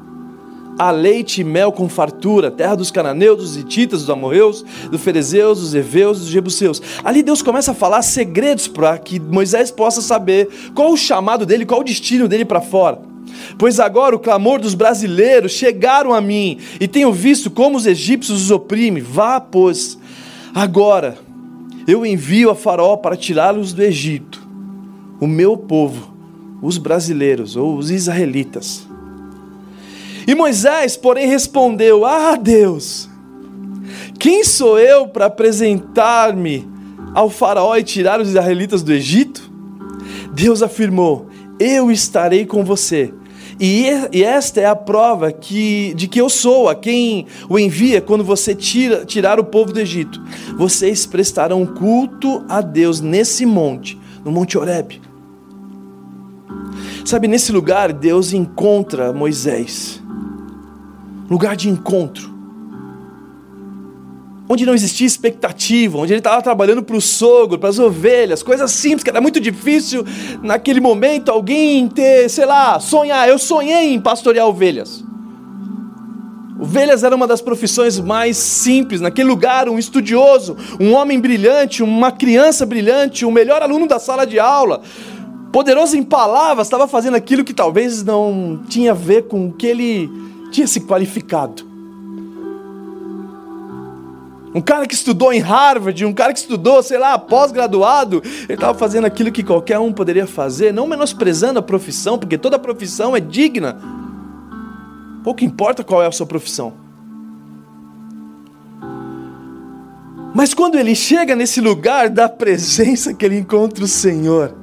há 0.78 0.90
leite 0.90 1.42
e 1.42 1.44
mel 1.44 1.70
com 1.70 1.86
fartura, 1.86 2.50
terra 2.50 2.74
dos 2.74 2.90
cananeus, 2.90 3.36
dos 3.36 3.56
hititas, 3.58 4.00
dos 4.00 4.08
amorreus, 4.08 4.64
dos 4.90 5.02
ferezeus, 5.02 5.60
dos 5.60 5.74
heveus, 5.74 6.18
dos 6.18 6.28
jebuseus. 6.28 6.80
Ali 7.04 7.22
Deus 7.22 7.42
começa 7.42 7.72
a 7.72 7.74
falar 7.74 8.00
segredos 8.00 8.68
para 8.68 8.96
que 8.96 9.20
Moisés 9.20 9.70
possa 9.70 10.00
saber 10.00 10.48
qual 10.74 10.90
o 10.90 10.96
chamado 10.96 11.44
dele, 11.44 11.66
qual 11.66 11.82
o 11.82 11.84
destino 11.84 12.26
dele 12.26 12.46
para 12.46 12.62
fora. 12.62 13.09
Pois 13.58 13.80
agora 13.80 14.14
o 14.14 14.18
clamor 14.18 14.60
dos 14.60 14.74
brasileiros 14.74 15.52
chegaram 15.52 16.12
a 16.12 16.20
mim, 16.20 16.58
e 16.80 16.88
tenho 16.88 17.12
visto 17.12 17.50
como 17.50 17.76
os 17.76 17.86
egípcios 17.86 18.44
os 18.44 18.50
oprimem. 18.50 19.02
Vá, 19.02 19.40
pois, 19.40 19.98
agora 20.54 21.18
eu 21.86 22.04
envio 22.04 22.50
a 22.50 22.54
Faraó 22.54 22.96
para 22.96 23.16
tirá-los 23.16 23.72
do 23.72 23.82
Egito, 23.82 24.46
o 25.20 25.26
meu 25.26 25.56
povo, 25.56 26.14
os 26.62 26.78
brasileiros 26.78 27.56
ou 27.56 27.76
os 27.76 27.90
israelitas. 27.90 28.86
E 30.26 30.34
Moisés, 30.34 30.96
porém, 30.96 31.26
respondeu: 31.26 32.04
Ah, 32.04 32.36
Deus, 32.36 33.08
quem 34.18 34.44
sou 34.44 34.78
eu 34.78 35.08
para 35.08 35.26
apresentar-me 35.26 36.68
ao 37.14 37.28
Faraó 37.28 37.76
e 37.76 37.82
tirar 37.82 38.20
os 38.20 38.28
israelitas 38.28 38.82
do 38.82 38.92
Egito? 38.92 39.50
Deus 40.32 40.62
afirmou: 40.62 41.28
Eu 41.58 41.90
estarei 41.90 42.46
com 42.46 42.64
você 42.64 43.12
e, 43.60 43.88
e 44.10 44.24
esta 44.24 44.60
é 44.60 44.64
a 44.64 44.74
prova 44.74 45.30
que, 45.30 45.92
de 45.94 46.08
que 46.08 46.18
eu 46.18 46.30
sou 46.30 46.68
a 46.68 46.74
quem 46.74 47.26
o 47.48 47.58
envia 47.58 48.00
quando 48.00 48.24
você 48.24 48.54
tira, 48.54 49.04
tirar 49.04 49.38
o 49.38 49.44
povo 49.44 49.70
do 49.70 49.78
Egito. 49.78 50.22
Vocês 50.56 51.04
prestarão 51.04 51.66
culto 51.66 52.42
a 52.48 52.62
Deus 52.62 53.00
nesse 53.00 53.44
monte, 53.44 54.00
no 54.24 54.32
Monte 54.32 54.56
Horeb. 54.56 55.02
Sabe, 57.04 57.28
nesse 57.28 57.52
lugar 57.52 57.92
Deus 57.92 58.32
encontra 58.32 59.12
Moisés. 59.12 60.02
Lugar 61.28 61.54
de 61.54 61.68
encontro 61.68 62.29
onde 64.52 64.66
não 64.66 64.74
existia 64.74 65.06
expectativa, 65.06 65.96
onde 65.96 66.12
ele 66.12 66.18
estava 66.18 66.42
trabalhando 66.42 66.82
para 66.82 66.96
o 66.96 67.00
sogro, 67.00 67.56
para 67.56 67.68
as 67.68 67.78
ovelhas, 67.78 68.42
coisas 68.42 68.72
simples, 68.72 69.04
que 69.04 69.10
era 69.10 69.20
muito 69.20 69.38
difícil 69.38 70.04
naquele 70.42 70.80
momento 70.80 71.30
alguém 71.30 71.86
ter, 71.86 72.28
sei 72.28 72.46
lá, 72.46 72.80
sonhar. 72.80 73.28
Eu 73.28 73.38
sonhei 73.38 73.94
em 73.94 74.00
pastorear 74.00 74.48
ovelhas. 74.48 75.04
Ovelhas 76.58 77.04
era 77.04 77.14
uma 77.14 77.28
das 77.28 77.40
profissões 77.40 78.00
mais 78.00 78.36
simples. 78.36 79.00
Naquele 79.00 79.28
lugar, 79.28 79.68
um 79.68 79.78
estudioso, 79.78 80.56
um 80.80 80.94
homem 80.94 81.20
brilhante, 81.20 81.80
uma 81.80 82.10
criança 82.10 82.66
brilhante, 82.66 83.24
o 83.24 83.30
melhor 83.30 83.62
aluno 83.62 83.86
da 83.86 84.00
sala 84.00 84.26
de 84.26 84.40
aula, 84.40 84.82
poderoso 85.52 85.96
em 85.96 86.02
palavras, 86.02 86.66
estava 86.66 86.88
fazendo 86.88 87.14
aquilo 87.14 87.44
que 87.44 87.54
talvez 87.54 88.02
não 88.02 88.60
tinha 88.68 88.90
a 88.90 88.94
ver 88.94 89.28
com 89.28 89.46
o 89.46 89.52
que 89.52 89.68
ele 89.68 90.10
tinha 90.50 90.66
se 90.66 90.80
qualificado. 90.80 91.69
Um 94.52 94.60
cara 94.60 94.84
que 94.86 94.94
estudou 94.94 95.32
em 95.32 95.38
Harvard, 95.38 96.04
um 96.04 96.12
cara 96.12 96.32
que 96.32 96.40
estudou, 96.40 96.82
sei 96.82 96.98
lá, 96.98 97.16
pós-graduado, 97.16 98.20
ele 98.24 98.54
estava 98.54 98.76
fazendo 98.76 99.04
aquilo 99.04 99.30
que 99.30 99.44
qualquer 99.44 99.78
um 99.78 99.92
poderia 99.92 100.26
fazer, 100.26 100.74
não 100.74 100.88
menosprezando 100.88 101.60
a 101.60 101.62
profissão, 101.62 102.18
porque 102.18 102.36
toda 102.36 102.58
profissão 102.58 103.16
é 103.16 103.20
digna. 103.20 103.78
Pouco 105.22 105.44
importa 105.44 105.84
qual 105.84 106.02
é 106.02 106.06
a 106.06 106.12
sua 106.12 106.26
profissão. 106.26 106.72
Mas 110.34 110.52
quando 110.52 110.76
ele 110.76 110.94
chega 110.96 111.36
nesse 111.36 111.60
lugar 111.60 112.08
da 112.08 112.28
presença 112.28 113.14
que 113.14 113.24
ele 113.24 113.38
encontra 113.38 113.84
o 113.84 113.88
Senhor, 113.88 114.54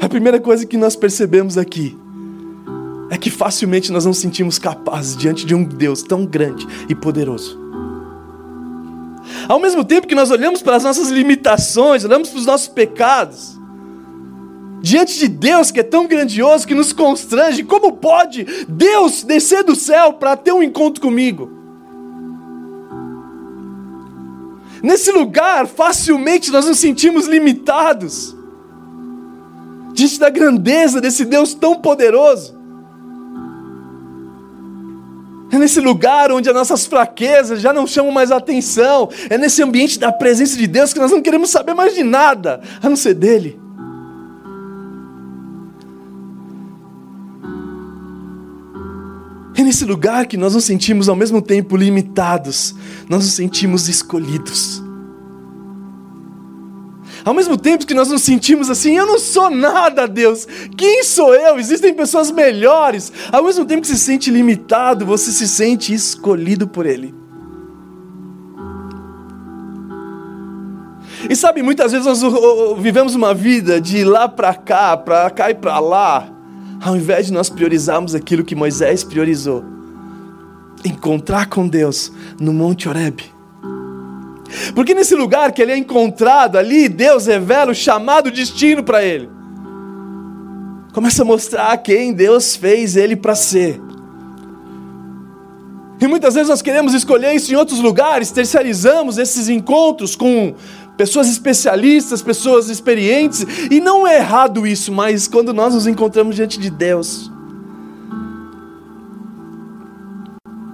a 0.00 0.08
primeira 0.08 0.40
coisa 0.40 0.66
que 0.66 0.76
nós 0.76 0.96
percebemos 0.96 1.56
aqui 1.56 1.96
é 3.10 3.16
que 3.16 3.30
facilmente 3.30 3.92
nós 3.92 4.04
não 4.04 4.12
sentimos 4.12 4.58
capazes 4.58 5.16
diante 5.16 5.46
de 5.46 5.54
um 5.54 5.62
Deus 5.62 6.02
tão 6.02 6.26
grande 6.26 6.66
e 6.88 6.94
poderoso. 6.94 7.67
Ao 9.48 9.58
mesmo 9.58 9.82
tempo 9.82 10.06
que 10.06 10.14
nós 10.14 10.30
olhamos 10.30 10.60
para 10.60 10.76
as 10.76 10.84
nossas 10.84 11.08
limitações, 11.08 12.04
olhamos 12.04 12.28
para 12.28 12.38
os 12.38 12.44
nossos 12.44 12.68
pecados, 12.68 13.58
diante 14.82 15.18
de 15.18 15.26
Deus 15.26 15.70
que 15.70 15.80
é 15.80 15.82
tão 15.82 16.06
grandioso, 16.06 16.66
que 16.66 16.74
nos 16.74 16.92
constrange, 16.92 17.64
como 17.64 17.92
pode 17.92 18.44
Deus 18.68 19.24
descer 19.24 19.64
do 19.64 19.74
céu 19.74 20.12
para 20.12 20.36
ter 20.36 20.52
um 20.52 20.62
encontro 20.62 21.00
comigo? 21.00 21.50
Nesse 24.82 25.10
lugar, 25.10 25.66
facilmente 25.66 26.50
nós 26.50 26.66
nos 26.66 26.78
sentimos 26.78 27.26
limitados, 27.26 28.36
diante 29.94 30.20
da 30.20 30.28
grandeza 30.28 31.00
desse 31.00 31.24
Deus 31.24 31.54
tão 31.54 31.76
poderoso. 31.76 32.57
É 35.50 35.58
nesse 35.58 35.80
lugar 35.80 36.30
onde 36.30 36.48
as 36.48 36.54
nossas 36.54 36.86
fraquezas 36.86 37.60
já 37.60 37.72
não 37.72 37.86
chamam 37.86 38.12
mais 38.12 38.30
atenção. 38.30 39.08
É 39.30 39.38
nesse 39.38 39.62
ambiente 39.62 39.98
da 39.98 40.12
presença 40.12 40.56
de 40.56 40.66
Deus 40.66 40.92
que 40.92 40.98
nós 40.98 41.10
não 41.10 41.22
queremos 41.22 41.50
saber 41.50 41.74
mais 41.74 41.94
de 41.94 42.02
nada, 42.02 42.60
a 42.82 42.88
não 42.88 42.96
ser 42.96 43.14
dele. 43.14 43.58
É 49.56 49.62
nesse 49.62 49.84
lugar 49.84 50.26
que 50.26 50.36
nós 50.36 50.54
nos 50.54 50.64
sentimos 50.64 51.08
ao 51.08 51.16
mesmo 51.16 51.42
tempo 51.42 51.76
limitados, 51.76 52.74
nós 53.08 53.24
nos 53.24 53.32
sentimos 53.32 53.88
escolhidos. 53.88 54.87
Ao 57.28 57.34
mesmo 57.34 57.58
tempo 57.58 57.86
que 57.86 57.92
nós 57.92 58.08
nos 58.08 58.22
sentimos 58.22 58.70
assim, 58.70 58.96
eu 58.96 59.04
não 59.04 59.18
sou 59.18 59.50
nada, 59.50 60.08
Deus. 60.08 60.48
Quem 60.74 61.04
sou 61.04 61.34
eu? 61.34 61.58
Existem 61.58 61.92
pessoas 61.92 62.30
melhores. 62.30 63.12
Ao 63.30 63.44
mesmo 63.44 63.66
tempo 63.66 63.82
que 63.82 63.88
se 63.88 63.98
sente 63.98 64.30
limitado, 64.30 65.04
você 65.04 65.30
se 65.30 65.46
sente 65.46 65.92
escolhido 65.92 66.66
por 66.66 66.86
Ele. 66.86 67.14
E 71.28 71.36
sabe, 71.36 71.62
muitas 71.62 71.92
vezes 71.92 72.06
nós 72.06 72.22
vivemos 72.78 73.14
uma 73.14 73.34
vida 73.34 73.78
de 73.78 74.04
lá 74.04 74.26
para 74.26 74.54
cá, 74.54 74.96
para 74.96 75.28
cá 75.28 75.50
e 75.50 75.54
para 75.54 75.78
lá, 75.78 76.30
ao 76.80 76.96
invés 76.96 77.26
de 77.26 77.34
nós 77.34 77.50
priorizarmos 77.50 78.14
aquilo 78.14 78.42
que 78.42 78.54
Moisés 78.54 79.04
priorizou 79.04 79.62
encontrar 80.82 81.50
com 81.50 81.68
Deus 81.68 82.10
no 82.40 82.54
Monte 82.54 82.88
Horebe. 82.88 83.37
Porque 84.74 84.94
nesse 84.94 85.14
lugar 85.14 85.52
que 85.52 85.60
ele 85.60 85.72
é 85.72 85.76
encontrado, 85.76 86.56
ali 86.56 86.88
Deus 86.88 87.26
revela 87.26 87.72
o 87.72 87.74
chamado 87.74 88.30
destino 88.30 88.82
para 88.82 89.04
ele. 89.04 89.28
Começa 90.92 91.22
a 91.22 91.24
mostrar 91.24 91.76
quem 91.78 92.12
Deus 92.12 92.56
fez 92.56 92.96
ele 92.96 93.14
para 93.14 93.34
ser. 93.34 93.80
E 96.00 96.06
muitas 96.06 96.34
vezes 96.34 96.48
nós 96.48 96.62
queremos 96.62 96.94
escolher 96.94 97.34
isso 97.34 97.52
em 97.52 97.56
outros 97.56 97.80
lugares, 97.80 98.30
terceirizamos 98.30 99.18
esses 99.18 99.48
encontros 99.48 100.14
com 100.14 100.54
pessoas 100.96 101.28
especialistas, 101.28 102.22
pessoas 102.22 102.68
experientes, 102.68 103.44
e 103.70 103.80
não 103.80 104.06
é 104.06 104.18
errado 104.18 104.66
isso, 104.66 104.92
mas 104.92 105.26
quando 105.28 105.52
nós 105.52 105.74
nos 105.74 105.86
encontramos 105.86 106.36
diante 106.36 106.58
de 106.58 106.70
Deus, 106.70 107.30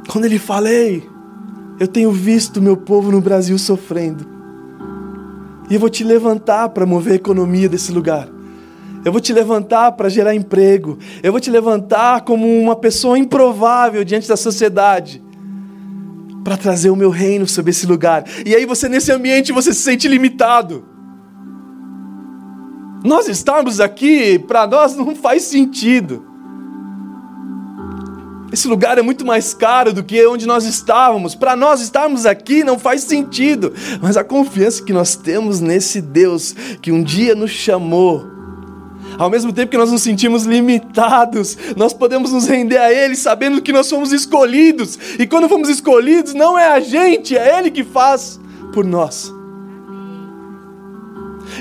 quando 0.09 0.27
Ele 0.27 0.39
fala, 0.39 0.71
ei, 0.71 1.09
eu 1.79 1.89
tenho 1.89 2.13
visto 2.13 2.63
meu 2.63 2.77
povo 2.77 3.11
no 3.11 3.21
Brasil 3.21 3.59
sofrendo. 3.59 4.27
E 5.69 5.75
eu 5.75 5.81
vou 5.81 5.89
te 5.89 6.05
levantar 6.05 6.69
para 6.69 6.87
mover 6.87 7.15
a 7.15 7.17
economia 7.17 7.69
desse 7.69 7.91
lugar. 7.91 8.29
Eu 9.05 9.13
vou 9.13 9.21
te 9.21 9.33
levantar 9.33 9.93
para 9.93 10.09
gerar 10.09 10.35
emprego. 10.35 10.99
Eu 11.23 11.33
vou 11.33 11.41
te 11.41 11.51
levantar 11.51 12.23
como 12.23 12.47
uma 12.47 12.77
pessoa 12.77 13.19
improvável 13.19 14.05
diante 14.05 14.29
da 14.29 14.37
sociedade. 14.37 15.23
Para 16.43 16.57
trazer 16.57 16.91
o 16.91 16.97
meu 16.97 17.11
reino 17.11 17.47
sobre 17.47 17.71
esse 17.71 17.87
lugar. 17.87 18.25
E 18.45 18.55
aí 18.55 18.65
você 18.65 18.89
nesse 18.89 19.11
ambiente 19.13 19.53
você 19.53 19.73
se 19.73 19.81
sente 19.81 20.09
limitado. 20.09 20.85
Nós 23.05 23.29
estarmos 23.29 23.81
aqui 23.81 24.39
para 24.39 24.67
nós 24.67 24.97
não 24.97 25.15
faz 25.15 25.43
sentido. 25.43 26.34
Esse 28.55 28.69
lugar 28.69 28.99
é 28.99 29.03
muito 29.03 29.27
mais 29.27 29.53
caro 29.53 29.93
do 29.93 30.05
que 30.05 30.25
onde 30.29 30.47
nós 30.47 30.65
estávamos. 30.65 31.35
Para 31.35 31.57
nós 31.57 31.81
estarmos 31.81 32.25
aqui 32.25 32.63
não 32.63 32.79
faz 32.79 33.03
sentido, 33.03 33.75
mas 34.01 34.17
a 34.17 34.23
confiança 34.23 34.81
que 34.81 34.93
nós 34.93 35.17
temos 35.17 35.59
nesse 35.59 36.01
Deus 36.01 36.55
que 36.81 36.93
um 36.93 37.03
dia 37.03 37.35
nos 37.35 37.51
chamou, 37.51 38.25
ao 39.19 39.29
mesmo 39.29 39.53
tempo 39.53 39.73
que 39.73 39.77
nós 39.77 39.91
nos 39.91 40.03
sentimos 40.03 40.45
limitados, 40.45 41.59
nós 41.77 41.93
podemos 41.93 42.31
nos 42.31 42.47
render 42.47 42.79
a 42.79 42.93
Ele 42.93 43.17
sabendo 43.17 43.61
que 43.61 43.73
nós 43.73 43.87
somos 43.87 44.13
escolhidos. 44.13 44.97
E 45.19 45.27
quando 45.27 45.49
fomos 45.49 45.69
escolhidos, 45.69 46.33
não 46.33 46.57
é 46.57 46.69
a 46.69 46.79
gente, 46.79 47.37
é 47.37 47.59
Ele 47.59 47.73
que 47.73 47.83
faz 47.83 48.39
por 48.73 48.85
nós. 48.85 49.35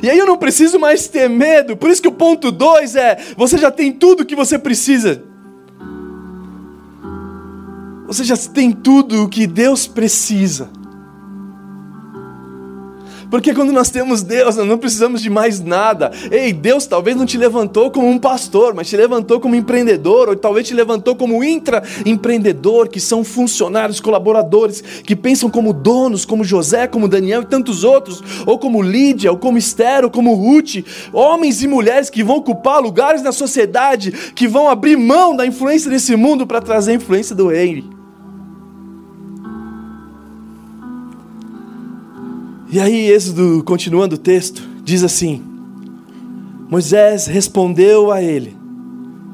E 0.03 0.11
aí 0.11 0.19
eu 0.19 0.27
não 0.27 0.37
preciso 0.37 0.79
mais 0.79 1.07
ter 1.07 1.27
medo. 1.27 1.75
Por 1.75 1.89
isso 1.89 2.03
que 2.03 2.07
o 2.07 2.11
ponto 2.11 2.51
2 2.51 2.95
é: 2.95 3.17
você 3.35 3.57
já 3.57 3.71
tem 3.71 3.91
tudo 3.91 4.21
o 4.21 4.25
que 4.27 4.35
você 4.35 4.59
precisa. 4.59 5.32
Você 8.05 8.23
já 8.23 8.35
tem 8.37 8.71
tudo 8.71 9.23
o 9.23 9.29
que 9.29 9.47
Deus 9.47 9.87
precisa. 9.87 10.69
Porque 13.33 13.51
quando 13.51 13.71
nós 13.73 13.89
temos 13.89 14.21
Deus, 14.21 14.57
nós 14.57 14.67
não 14.67 14.77
precisamos 14.77 15.19
de 15.19 15.27
mais 15.27 15.59
nada. 15.59 16.11
Ei, 16.29 16.53
Deus 16.53 16.85
talvez 16.85 17.17
não 17.17 17.25
te 17.25 17.35
levantou 17.35 17.89
como 17.89 18.07
um 18.07 18.19
pastor, 18.19 18.75
mas 18.75 18.87
te 18.87 18.95
levantou 18.95 19.39
como 19.39 19.55
empreendedor, 19.55 20.29
ou 20.29 20.35
talvez 20.35 20.67
te 20.67 20.73
levantou 20.75 21.15
como 21.15 21.43
intraempreendedor, 21.43 22.89
que 22.89 22.99
são 22.99 23.23
funcionários, 23.23 23.99
colaboradores, 23.99 24.81
que 24.81 25.15
pensam 25.15 25.49
como 25.49 25.73
donos, 25.73 26.25
como 26.25 26.43
José, 26.43 26.85
como 26.85 27.07
Daniel 27.07 27.41
e 27.41 27.47
tantos 27.47 27.83
outros, 27.83 28.21
ou 28.45 28.59
como 28.59 28.83
Lídia, 28.83 29.31
ou 29.31 29.37
como 29.39 29.57
Esther, 29.57 30.03
ou 30.03 30.11
como 30.11 30.35
Ruth, 30.35 30.85
homens 31.11 31.63
e 31.63 31.67
mulheres 31.67 32.11
que 32.11 32.23
vão 32.23 32.35
ocupar 32.35 32.79
lugares 32.79 33.23
na 33.23 33.31
sociedade, 33.31 34.11
que 34.35 34.47
vão 34.47 34.69
abrir 34.69 34.95
mão 34.95 35.35
da 35.35 35.43
influência 35.43 35.89
desse 35.89 36.15
mundo 36.15 36.45
para 36.45 36.61
trazer 36.61 36.91
a 36.91 36.95
influência 36.97 37.35
do 37.35 37.47
rei. 37.47 37.83
E 42.73 42.79
aí, 42.79 43.11
Êxodo, 43.11 43.63
continuando 43.63 44.15
o 44.15 44.17
texto, 44.17 44.67
diz 44.83 45.03
assim: 45.03 45.43
Moisés 46.67 47.27
respondeu 47.27 48.11
a 48.11 48.19
ele. 48.19 48.57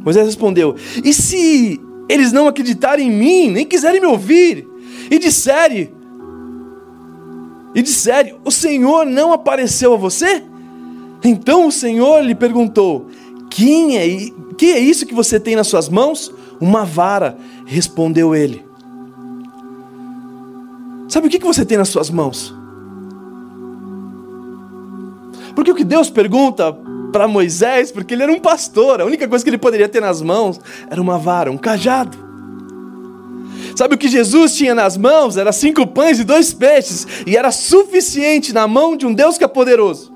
Moisés 0.03 0.25
respondeu: 0.25 0.75
E 1.05 1.13
se 1.13 1.79
eles 2.09 2.33
não 2.33 2.49
acreditarem 2.49 3.07
em 3.07 3.11
mim, 3.17 3.49
nem 3.49 3.65
quiserem 3.65 4.01
me 4.01 4.07
ouvir, 4.07 4.67
e 5.09 5.17
disserem, 5.17 5.89
e 7.73 7.81
disserem, 7.81 8.35
o 8.43 8.51
Senhor 8.51 9.05
não 9.05 9.31
apareceu 9.31 9.93
a 9.93 9.97
você? 9.97 10.43
Então 11.23 11.65
o 11.65 11.71
Senhor 11.71 12.19
lhe 12.21 12.35
perguntou: 12.35 13.07
Quem 13.49 13.97
é, 13.97 14.05
que 14.57 14.65
é 14.65 14.79
isso 14.79 15.05
que 15.05 15.13
você 15.13 15.39
tem 15.39 15.55
nas 15.55 15.67
suas 15.67 15.87
mãos? 15.87 16.29
Uma 16.59 16.83
vara, 16.83 17.37
respondeu 17.65 18.35
ele. 18.35 18.65
Sabe 21.07 21.27
o 21.27 21.29
que 21.29 21.39
você 21.39 21.63
tem 21.63 21.77
nas 21.77 21.87
suas 21.87 22.09
mãos? 22.09 22.58
Porque 25.59 25.71
o 25.71 25.75
que 25.75 25.83
Deus 25.83 26.09
pergunta 26.09 26.71
para 27.11 27.27
Moisés, 27.27 27.91
porque 27.91 28.13
ele 28.13 28.23
era 28.23 28.31
um 28.31 28.39
pastor, 28.39 29.01
a 29.01 29.05
única 29.05 29.27
coisa 29.27 29.43
que 29.43 29.49
ele 29.49 29.57
poderia 29.57 29.89
ter 29.89 29.99
nas 29.99 30.21
mãos 30.21 30.57
era 30.89 31.01
uma 31.01 31.17
vara, 31.17 31.51
um 31.51 31.57
cajado. 31.57 32.17
Sabe 33.75 33.95
o 33.95 33.97
que 33.97 34.07
Jesus 34.07 34.55
tinha 34.55 34.73
nas 34.73 34.95
mãos? 34.95 35.35
Era 35.35 35.51
cinco 35.51 35.85
pães 35.85 36.17
e 36.17 36.23
dois 36.23 36.53
peixes, 36.53 37.05
e 37.27 37.35
era 37.35 37.51
suficiente 37.51 38.53
na 38.53 38.69
mão 38.69 38.95
de 38.95 39.05
um 39.05 39.13
Deus 39.13 39.37
que 39.37 39.43
é 39.43 39.49
poderoso. 39.49 40.13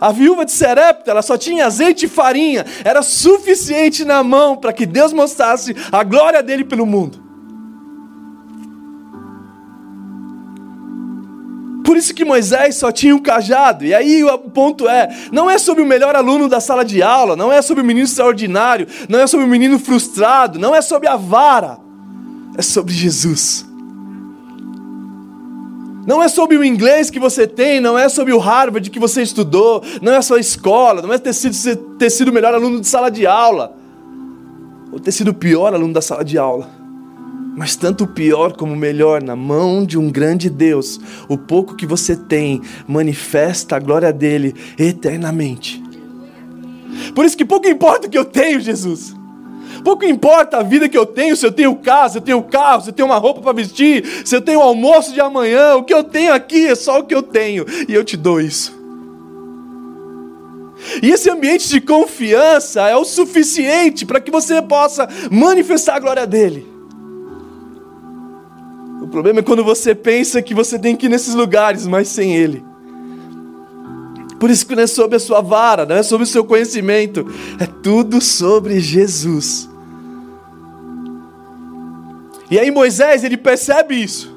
A 0.00 0.10
viúva 0.10 0.44
de 0.44 0.50
Serepta, 0.50 1.12
ela 1.12 1.22
só 1.22 1.38
tinha 1.38 1.66
azeite 1.66 2.06
e 2.06 2.08
farinha, 2.08 2.66
era 2.84 3.02
suficiente 3.02 4.04
na 4.04 4.24
mão 4.24 4.56
para 4.56 4.72
que 4.72 4.84
Deus 4.84 5.12
mostrasse 5.12 5.76
a 5.92 6.02
glória 6.02 6.42
dele 6.42 6.64
pelo 6.64 6.84
mundo. 6.84 7.29
Por 11.90 11.96
isso 11.96 12.14
que 12.14 12.24
Moisés 12.24 12.76
só 12.76 12.92
tinha 12.92 13.16
um 13.16 13.18
cajado. 13.18 13.84
E 13.84 13.92
aí 13.92 14.22
o 14.22 14.38
ponto 14.38 14.88
é: 14.88 15.08
não 15.32 15.50
é 15.50 15.58
sobre 15.58 15.82
o 15.82 15.84
melhor 15.84 16.14
aluno 16.14 16.48
da 16.48 16.60
sala 16.60 16.84
de 16.84 17.02
aula, 17.02 17.34
não 17.34 17.50
é 17.52 17.60
sobre 17.60 17.82
o 17.82 17.84
menino 17.84 18.04
extraordinário, 18.04 18.86
não 19.08 19.18
é 19.18 19.26
sobre 19.26 19.44
o 19.44 19.48
menino 19.48 19.76
frustrado, 19.76 20.56
não 20.56 20.72
é 20.72 20.80
sobre 20.82 21.08
a 21.08 21.16
vara, 21.16 21.78
é 22.56 22.62
sobre 22.62 22.94
Jesus. 22.94 23.66
Não 26.06 26.22
é 26.22 26.28
sobre 26.28 26.56
o 26.56 26.64
inglês 26.64 27.10
que 27.10 27.18
você 27.18 27.44
tem, 27.44 27.80
não 27.80 27.98
é 27.98 28.08
sobre 28.08 28.32
o 28.32 28.38
Harvard 28.38 28.88
que 28.88 29.00
você 29.00 29.22
estudou, 29.22 29.82
não 30.00 30.12
é 30.12 30.22
só 30.22 30.36
a 30.36 30.40
escola, 30.40 31.02
não 31.02 31.12
é 31.12 31.18
ter 31.18 31.32
sido, 31.32 31.76
ter 31.98 32.08
sido 32.08 32.28
o 32.28 32.32
melhor 32.32 32.54
aluno 32.54 32.80
de 32.80 32.86
sala 32.86 33.10
de 33.10 33.26
aula, 33.26 33.76
ou 34.92 35.00
ter 35.00 35.10
sido 35.10 35.32
o 35.32 35.34
pior 35.34 35.74
aluno 35.74 35.92
da 35.92 36.00
sala 36.00 36.24
de 36.24 36.38
aula 36.38 36.79
mas 37.60 37.76
tanto 37.76 38.06
pior 38.06 38.54
como 38.54 38.74
melhor 38.74 39.22
na 39.22 39.36
mão 39.36 39.84
de 39.84 39.98
um 39.98 40.10
grande 40.10 40.48
Deus. 40.48 40.98
O 41.28 41.36
pouco 41.36 41.76
que 41.76 41.84
você 41.84 42.16
tem 42.16 42.62
manifesta 42.88 43.76
a 43.76 43.78
glória 43.78 44.10
dele 44.14 44.54
eternamente. 44.78 45.78
Por 47.14 47.26
isso 47.26 47.36
que 47.36 47.44
pouco 47.44 47.68
importa 47.68 48.06
o 48.06 48.10
que 48.10 48.16
eu 48.16 48.24
tenho, 48.24 48.60
Jesus. 48.60 49.14
Pouco 49.84 50.06
importa 50.06 50.56
a 50.56 50.62
vida 50.62 50.88
que 50.88 50.96
eu 50.96 51.04
tenho, 51.04 51.36
se 51.36 51.44
eu 51.44 51.52
tenho 51.52 51.76
casa, 51.76 52.14
se 52.14 52.18
eu 52.20 52.22
tenho 52.22 52.42
carro, 52.44 52.80
se 52.80 52.88
eu 52.88 52.94
tenho 52.94 53.08
uma 53.08 53.18
roupa 53.18 53.42
para 53.42 53.52
vestir, 53.52 54.06
se 54.24 54.34
eu 54.34 54.40
tenho 54.40 54.62
almoço 54.62 55.12
de 55.12 55.20
amanhã, 55.20 55.74
o 55.74 55.84
que 55.84 55.92
eu 55.92 56.02
tenho 56.02 56.32
aqui 56.32 56.66
é 56.66 56.74
só 56.74 57.00
o 57.00 57.04
que 57.04 57.14
eu 57.14 57.22
tenho 57.22 57.66
e 57.86 57.92
eu 57.92 58.02
te 58.02 58.16
dou 58.16 58.40
isso. 58.40 58.74
E 61.02 61.10
esse 61.10 61.28
ambiente 61.28 61.68
de 61.68 61.78
confiança 61.78 62.88
é 62.88 62.96
o 62.96 63.04
suficiente 63.04 64.06
para 64.06 64.18
que 64.18 64.30
você 64.30 64.62
possa 64.62 65.06
manifestar 65.30 65.96
a 65.96 66.00
glória 66.00 66.26
dele. 66.26 66.79
O 69.10 69.12
problema 69.12 69.40
é 69.40 69.42
quando 69.42 69.64
você 69.64 69.92
pensa 69.92 70.40
que 70.40 70.54
você 70.54 70.78
tem 70.78 70.94
que 70.94 71.06
ir 71.06 71.08
nesses 71.08 71.34
lugares, 71.34 71.84
mas 71.84 72.06
sem 72.06 72.36
Ele. 72.36 72.62
Por 74.38 74.48
isso 74.48 74.64
que 74.64 74.76
não 74.76 74.84
é 74.84 74.86
sobre 74.86 75.16
a 75.16 75.18
sua 75.18 75.40
vara, 75.40 75.84
não 75.84 75.96
é 75.96 76.02
sobre 76.04 76.22
o 76.22 76.26
seu 76.28 76.44
conhecimento, 76.44 77.26
é 77.58 77.66
tudo 77.66 78.20
sobre 78.20 78.78
Jesus. 78.78 79.68
E 82.48 82.56
aí 82.56 82.70
Moisés, 82.70 83.24
ele 83.24 83.36
percebe 83.36 83.96
isso. 83.96 84.32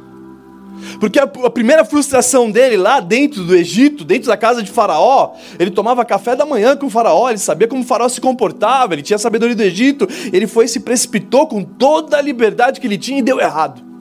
Porque 1.00 1.20
a, 1.20 1.26
a, 1.26 1.50
primeira 1.52 1.86
frustração 1.86 2.50
dele 2.50 2.76
lá 2.76 3.00
dentro 3.00 3.44
do 3.44 3.56
Egito, 3.56 4.04
dentro 4.04 4.28
da 4.28 4.36
casa 4.36 4.64
de 4.64 4.72
Faraó, 4.72 5.36
ele 5.60 5.70
tomava 5.70 6.04
café 6.04 6.36
da 6.36 6.48
manhã 6.48 6.76
com 6.76 6.88
o 6.88 6.90
Faraó, 6.90 7.30
ele 7.30 7.38
sabia 7.38 7.68
como 7.68 7.84
o 7.84 7.86
Faraó 7.86 8.10
se 8.10 8.20
comportava, 8.20 8.96
ele 8.96 9.04
tinha 9.04 9.20
sabedoria 9.20 9.56
do 9.56 9.62
Egito, 9.62 10.08
ele 10.34 10.48
foi 10.48 10.66
e 10.66 10.68
se 10.68 10.80
precipitou 10.80 11.46
com 11.46 11.64
toda 11.64 12.18
a 12.18 12.22
liberdade 12.22 12.82
que 12.82 12.88
ele 12.88 12.98
tinha 12.98 13.20
e 13.20 13.22
deu 13.22 13.40
errado. 13.40 13.93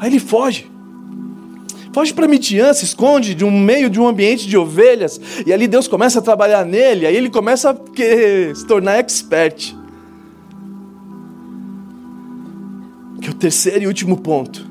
Aí 0.00 0.08
ele 0.08 0.18
foge. 0.18 0.68
Foge 1.92 2.14
para 2.14 2.26
Midian, 2.26 2.72
se 2.72 2.86
esconde 2.86 3.34
de 3.34 3.44
um 3.44 3.50
meio 3.50 3.90
de 3.90 4.00
um 4.00 4.08
ambiente 4.08 4.48
de 4.48 4.56
ovelhas, 4.56 5.20
e 5.44 5.52
ali 5.52 5.68
Deus 5.68 5.86
começa 5.86 6.20
a 6.20 6.22
trabalhar 6.22 6.64
nele, 6.64 7.06
aí 7.06 7.14
ele 7.14 7.28
começa 7.28 7.70
a 7.70 7.76
se 8.54 8.66
tornar 8.66 8.98
expert. 8.98 9.76
Que 13.20 13.28
é 13.28 13.30
o 13.30 13.34
terceiro 13.34 13.84
e 13.84 13.86
último 13.86 14.16
ponto. 14.16 14.66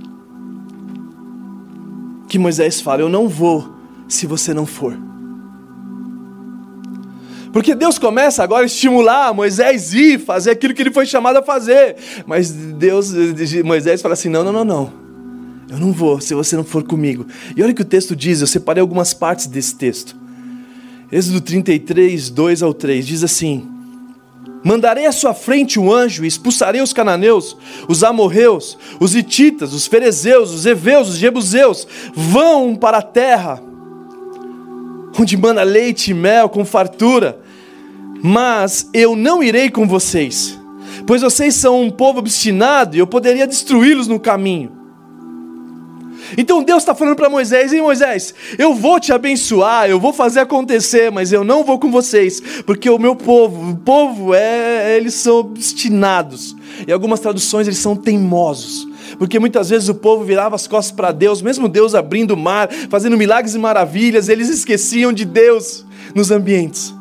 Que 2.28 2.40
Moisés 2.40 2.82
fala: 2.82 3.02
Eu 3.02 3.10
não 3.10 3.28
vou 3.28 3.70
se 4.08 4.26
você 4.26 4.54
não 4.54 4.66
for. 4.66 4.98
Porque 7.52 7.76
Deus 7.76 8.00
começa 8.00 8.44
agora 8.44 8.64
a 8.64 8.66
estimular 8.66 9.34
Moisés 9.34 9.94
ir 9.94 10.20
fazer 10.20 10.52
aquilo 10.52 10.74
que 10.74 10.82
ele 10.82 10.92
foi 10.92 11.06
chamado 11.06 11.38
a 11.38 11.44
fazer. 11.44 11.96
Mas 12.26 12.52
Deus, 12.52 13.14
Moisés 13.64 14.02
fala 14.02 14.14
assim: 14.14 14.30
não, 14.30 14.44
não, 14.44 14.54
não, 14.54 14.66
não. 14.66 15.09
Eu 15.70 15.78
não 15.78 15.92
vou 15.92 16.20
se 16.20 16.34
você 16.34 16.56
não 16.56 16.64
for 16.64 16.84
comigo. 16.84 17.28
E 17.56 17.62
olha 17.62 17.72
o 17.72 17.76
que 17.76 17.84
o 17.84 17.86
texto 17.86 18.16
diz, 18.16 18.42
eu 18.42 18.48
separei 18.48 18.82
algumas 18.82 19.14
partes 19.14 19.46
desse 19.46 19.76
texto. 19.76 20.16
Êxodo 21.12 21.42
33, 21.42 22.30
2 22.30 22.64
ao 22.64 22.74
3, 22.74 23.06
diz 23.06 23.24
assim: 23.24 23.68
Mandarei 24.64 25.06
à 25.06 25.12
sua 25.12 25.34
frente 25.34 25.80
um 25.80 25.92
anjo 25.92 26.24
e 26.24 26.28
expulsarei 26.28 26.82
os 26.82 26.92
cananeus, 26.92 27.56
os 27.88 28.04
amorreus, 28.04 28.78
os 29.00 29.16
hititas, 29.16 29.74
os 29.74 29.88
ferezeus, 29.88 30.52
os 30.52 30.66
heveus, 30.66 31.10
os 31.10 31.18
jebuseus. 31.18 31.88
Vão 32.14 32.76
para 32.76 32.98
a 32.98 33.04
terra 33.04 33.62
onde 35.18 35.36
manda 35.38 35.64
leite 35.64 36.12
e 36.12 36.14
mel 36.14 36.50
com 36.50 36.66
fartura. 36.66 37.40
Mas 38.22 38.90
eu 38.94 39.16
não 39.16 39.42
irei 39.42 39.70
com 39.70 39.88
vocês, 39.88 40.60
pois 41.08 41.22
vocês 41.22 41.56
são 41.56 41.82
um 41.82 41.90
povo 41.90 42.20
obstinado 42.20 42.96
e 42.96 43.00
eu 43.00 43.08
poderia 43.08 43.48
destruí-los 43.48 44.08
no 44.08 44.20
caminho. 44.20 44.79
Então 46.38 46.64
Deus 46.64 46.84
está 46.84 46.94
falando 46.96 47.16
para 47.16 47.30
Moisés: 47.30 47.74
Ei 47.74 47.82
Moisés, 47.82 48.34
eu 48.58 48.74
vou 48.74 49.00
te 49.00 49.12
abençoar, 49.12 49.90
eu 49.90 50.00
vou 50.00 50.14
fazer 50.14 50.42
acontecer, 50.42 51.12
mas 51.12 51.32
eu 51.32 51.44
não 51.44 51.64
vou 51.64 51.80
com 51.80 51.92
vocês, 51.92 52.42
porque 52.66 52.90
o 52.90 53.00
meu 53.00 53.16
povo, 53.16 53.72
o 53.72 53.76
povo, 53.78 54.34
é, 54.34 54.96
eles 54.98 55.14
são 55.14 55.38
obstinados. 55.38 56.56
Em 56.88 56.92
algumas 56.92 57.20
traduções, 57.20 57.68
eles 57.68 57.80
são 57.80 57.96
teimosos. 57.96 58.88
Porque 59.18 59.40
muitas 59.40 59.70
vezes 59.70 59.90
o 59.90 59.96
povo 59.96 60.24
virava 60.24 60.56
as 60.56 60.68
costas 60.68 60.96
para 60.96 61.12
Deus, 61.12 61.42
mesmo 61.42 61.68
Deus 61.68 61.96
abrindo 61.96 62.32
o 62.32 62.38
mar, 62.38 62.70
fazendo 62.90 63.18
milagres 63.18 63.56
e 63.56 63.58
maravilhas, 63.58 64.30
eles 64.30 64.50
esqueciam 64.50 65.12
de 65.12 65.26
Deus 65.26 65.86
nos 66.14 66.32
ambientes. 66.32 66.94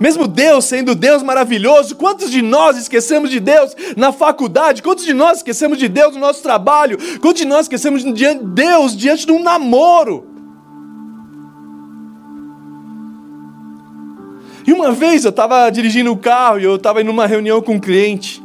Mesmo 0.00 0.26
Deus 0.26 0.64
sendo 0.64 0.94
Deus 0.94 1.22
maravilhoso, 1.22 1.96
quantos 1.96 2.30
de 2.30 2.42
nós 2.42 2.76
esquecemos 2.76 3.30
de 3.30 3.40
Deus 3.40 3.74
na 3.96 4.12
faculdade? 4.12 4.82
Quantos 4.82 5.04
de 5.04 5.12
nós 5.12 5.38
esquecemos 5.38 5.78
de 5.78 5.88
Deus 5.88 6.14
no 6.14 6.20
nosso 6.20 6.42
trabalho? 6.42 6.98
Quantos 7.20 7.42
de 7.42 7.48
nós 7.48 7.62
esquecemos 7.62 8.02
de 8.02 8.34
Deus 8.34 8.96
diante 8.96 9.26
de 9.26 9.32
um 9.32 9.42
namoro? 9.42 10.26
E 14.66 14.72
uma 14.72 14.92
vez 14.92 15.24
eu 15.24 15.30
estava 15.30 15.70
dirigindo 15.70 16.12
o 16.12 16.16
carro 16.16 16.60
e 16.60 16.64
eu 16.64 16.76
estava 16.76 17.00
em 17.00 17.08
uma 17.08 17.26
reunião 17.26 17.62
com 17.62 17.76
um 17.76 17.80
cliente. 17.80 18.42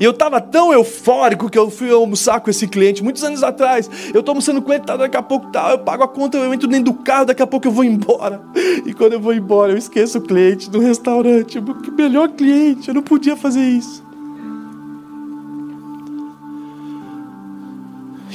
E 0.00 0.04
eu 0.04 0.10
estava 0.10 0.40
tão 0.40 0.72
eufórico 0.72 1.48
que 1.48 1.58
eu 1.58 1.70
fui 1.70 1.90
almoçar 1.90 2.40
com 2.40 2.50
esse 2.50 2.66
cliente 2.66 3.02
muitos 3.02 3.22
anos 3.22 3.42
atrás. 3.42 3.88
Eu 4.12 4.20
estou 4.20 4.32
almoçando 4.32 4.60
com 4.60 4.72
ele, 4.72 4.82
tá, 4.82 4.96
daqui 4.96 5.16
a 5.16 5.22
pouco 5.22 5.50
tá, 5.50 5.70
eu 5.70 5.78
pago 5.78 6.02
a 6.02 6.08
conta, 6.08 6.36
eu 6.36 6.52
entro 6.52 6.68
dentro 6.68 6.92
do 6.92 6.94
carro, 6.94 7.26
daqui 7.26 7.42
a 7.42 7.46
pouco 7.46 7.66
eu 7.66 7.72
vou 7.72 7.84
embora. 7.84 8.42
E 8.84 8.92
quando 8.92 9.14
eu 9.14 9.20
vou 9.20 9.32
embora, 9.32 9.72
eu 9.72 9.78
esqueço 9.78 10.18
o 10.18 10.20
cliente 10.20 10.70
do 10.70 10.78
restaurante. 10.78 11.60
Que 11.82 11.90
melhor 11.90 12.28
cliente, 12.30 12.88
eu 12.88 12.94
não 12.94 13.02
podia 13.02 13.36
fazer 13.36 13.62
isso. 13.62 14.04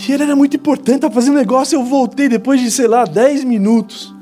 E 0.07 0.11
ele 0.11 0.23
era 0.23 0.35
muito 0.35 0.55
importante, 0.55 1.01
tá 1.01 1.11
fazendo 1.11 1.35
negócio. 1.35 1.75
Eu 1.75 1.83
voltei 1.83 2.27
depois 2.27 2.59
de, 2.59 2.71
sei 2.71 2.87
lá, 2.87 3.05
10 3.05 3.43
minutos. 3.43 4.15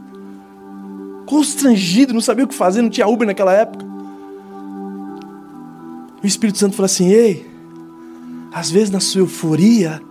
Constrangido, 1.26 2.14
não 2.14 2.20
sabia 2.20 2.44
o 2.44 2.48
que 2.48 2.54
fazer, 2.54 2.82
não 2.82 2.90
tinha 2.90 3.08
Uber 3.08 3.26
naquela 3.26 3.54
época 3.54 3.87
o 6.24 6.28
Espírito 6.28 6.58
Santo 6.58 6.76
fala 6.76 6.86
assim: 6.86 7.10
ei, 7.10 7.46
às 8.52 8.72
vezes 8.72 8.90
na 8.90 9.00
sua 9.00 9.22
euforia, 9.22 10.02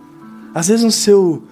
às 0.53 0.67
vezes 0.67 0.83
no 0.83 0.91
seu 0.91 1.43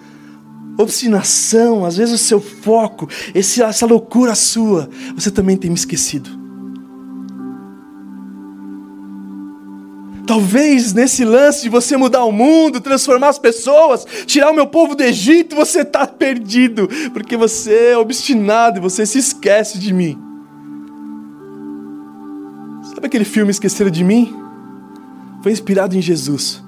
obstinação, 0.78 1.86
às 1.86 1.96
vezes 1.96 2.12
no 2.12 2.18
seu 2.18 2.42
foco, 2.42 3.08
esse, 3.34 3.62
essa 3.62 3.86
loucura 3.86 4.36
sua, 4.36 4.90
você 5.16 5.32
também 5.32 5.56
tem 5.56 5.70
me 5.70 5.78
esquecido. 5.78 6.46
Talvez 10.28 10.92
nesse 10.92 11.24
lance 11.24 11.62
de 11.62 11.70
você 11.70 11.96
mudar 11.96 12.26
o 12.26 12.32
mundo, 12.32 12.82
transformar 12.82 13.30
as 13.30 13.38
pessoas, 13.38 14.06
tirar 14.26 14.50
o 14.50 14.56
meu 14.56 14.66
povo 14.66 14.96
do 14.96 15.04
Egito, 15.04 15.56
você 15.56 15.82
está 15.82 16.08
perdido, 16.08 16.90
porque 17.14 17.38
você 17.38 17.92
é 17.92 17.98
obstinado 17.98 18.80
e 18.80 18.82
você 18.82 19.06
se 19.06 19.20
esquece 19.20 19.78
de 19.78 19.94
mim. 19.94 20.18
Sabe 22.96 23.08
aquele 23.08 23.26
filme 23.26 23.52
Esqueceram 23.52 23.92
de 23.92 24.04
Mim? 24.04 24.45
Foi 25.46 25.52
inspirado 25.52 25.96
em 25.96 26.02
Jesus. 26.02 26.60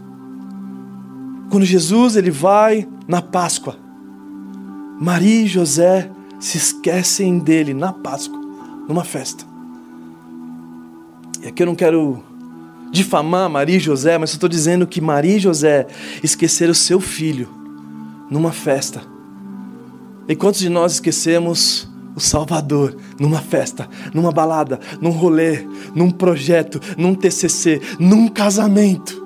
Quando 1.50 1.66
Jesus 1.66 2.16
ele 2.16 2.30
vai 2.30 2.88
na 3.08 3.24
Páscoa, 3.24 3.76
Maria 5.00 5.46
e 5.46 5.48
José 5.48 6.12
se 6.40 6.60
esquecem 6.60 7.40
dele 7.40 7.74
na 7.74 7.92
Páscoa, 7.92 8.40
numa 8.88 9.04
festa. 9.04 9.44
E 11.42 11.48
aqui 11.48 11.64
eu 11.64 11.66
não 11.66 11.74
quero 11.74 12.24
difamar 12.92 13.50
Maria 13.50 13.78
e 13.78 13.80
José, 13.80 14.16
mas 14.16 14.30
eu 14.30 14.36
estou 14.36 14.48
dizendo 14.48 14.86
que 14.86 15.02
Maria 15.02 15.38
e 15.38 15.40
José 15.40 15.88
esqueceram 16.22 16.76
seu 16.76 17.00
filho 17.00 17.50
numa 18.30 18.52
festa. 18.52 19.02
E 20.28 20.36
quantos 20.36 20.60
de 20.60 20.70
nós 20.70 20.92
esquecemos 20.92 21.90
o 22.18 22.20
Salvador 22.20 22.98
numa 23.20 23.40
festa, 23.40 23.88
numa 24.12 24.32
balada, 24.32 24.80
num 25.00 25.12
rolê, 25.12 25.68
num 25.94 26.10
projeto, 26.10 26.82
num 26.98 27.14
TCC, 27.14 27.80
num 28.00 28.28
casamento. 28.28 29.24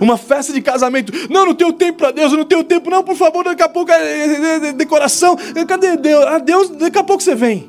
Uma 0.00 0.16
festa 0.16 0.52
de 0.52 0.62
casamento. 0.62 1.12
Não, 1.28 1.46
não 1.46 1.54
tenho 1.56 1.72
tempo 1.72 1.98
para 1.98 2.12
Deus, 2.12 2.30
eu 2.30 2.38
não 2.38 2.44
tenho 2.44 2.62
tempo, 2.62 2.88
não, 2.88 3.02
por 3.02 3.16
favor, 3.16 3.42
daqui 3.42 3.64
a 3.64 3.68
pouco 3.68 3.90
é, 3.90 3.96
é, 3.96 4.68
é 4.68 4.72
decoração. 4.72 5.36
Cadê 5.66 5.96
Deus? 5.96 6.24
Ah, 6.24 6.38
Deus, 6.38 6.68
daqui 6.70 6.98
a 6.98 7.02
pouco 7.02 7.20
você 7.20 7.34
vem. 7.34 7.68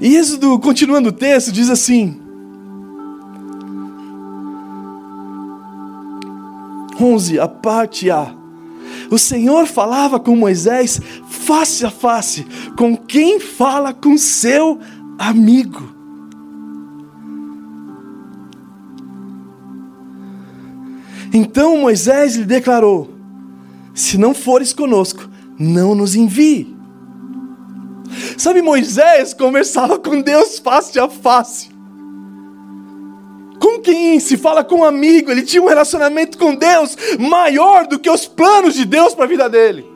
E 0.00 0.16
Êxodo, 0.16 0.58
continuando 0.60 1.10
o 1.10 1.12
texto, 1.12 1.52
diz 1.52 1.68
assim: 1.68 2.21
11, 7.02 7.40
a 7.40 7.48
parte 7.48 8.10
A. 8.10 8.34
O 9.10 9.18
Senhor 9.18 9.66
falava 9.66 10.20
com 10.20 10.36
Moisés 10.36 11.00
face 11.28 11.84
a 11.84 11.90
face, 11.90 12.46
com 12.76 12.96
quem 12.96 13.40
fala 13.40 13.92
com 13.92 14.16
seu 14.16 14.78
amigo. 15.18 15.92
Então 21.32 21.78
Moisés 21.78 22.36
lhe 22.36 22.44
declarou: 22.44 23.10
Se 23.94 24.18
não 24.18 24.34
fores 24.34 24.72
conosco, 24.72 25.28
não 25.58 25.94
nos 25.94 26.14
envie. 26.14 26.76
Sabe, 28.36 28.60
Moisés 28.60 29.32
conversava 29.32 29.98
com 29.98 30.20
Deus 30.20 30.58
face 30.58 30.98
a 30.98 31.08
face. 31.08 31.71
Com 33.62 33.78
quem 33.78 34.18
se 34.18 34.36
fala 34.36 34.64
com 34.64 34.80
um 34.80 34.84
amigo, 34.84 35.30
ele 35.30 35.42
tinha 35.42 35.62
um 35.62 35.68
relacionamento 35.68 36.36
com 36.36 36.52
Deus 36.52 36.96
maior 37.16 37.86
do 37.86 37.96
que 37.96 38.10
os 38.10 38.26
planos 38.26 38.74
de 38.74 38.84
Deus 38.84 39.14
para 39.14 39.24
a 39.24 39.28
vida 39.28 39.48
dele. 39.48 39.86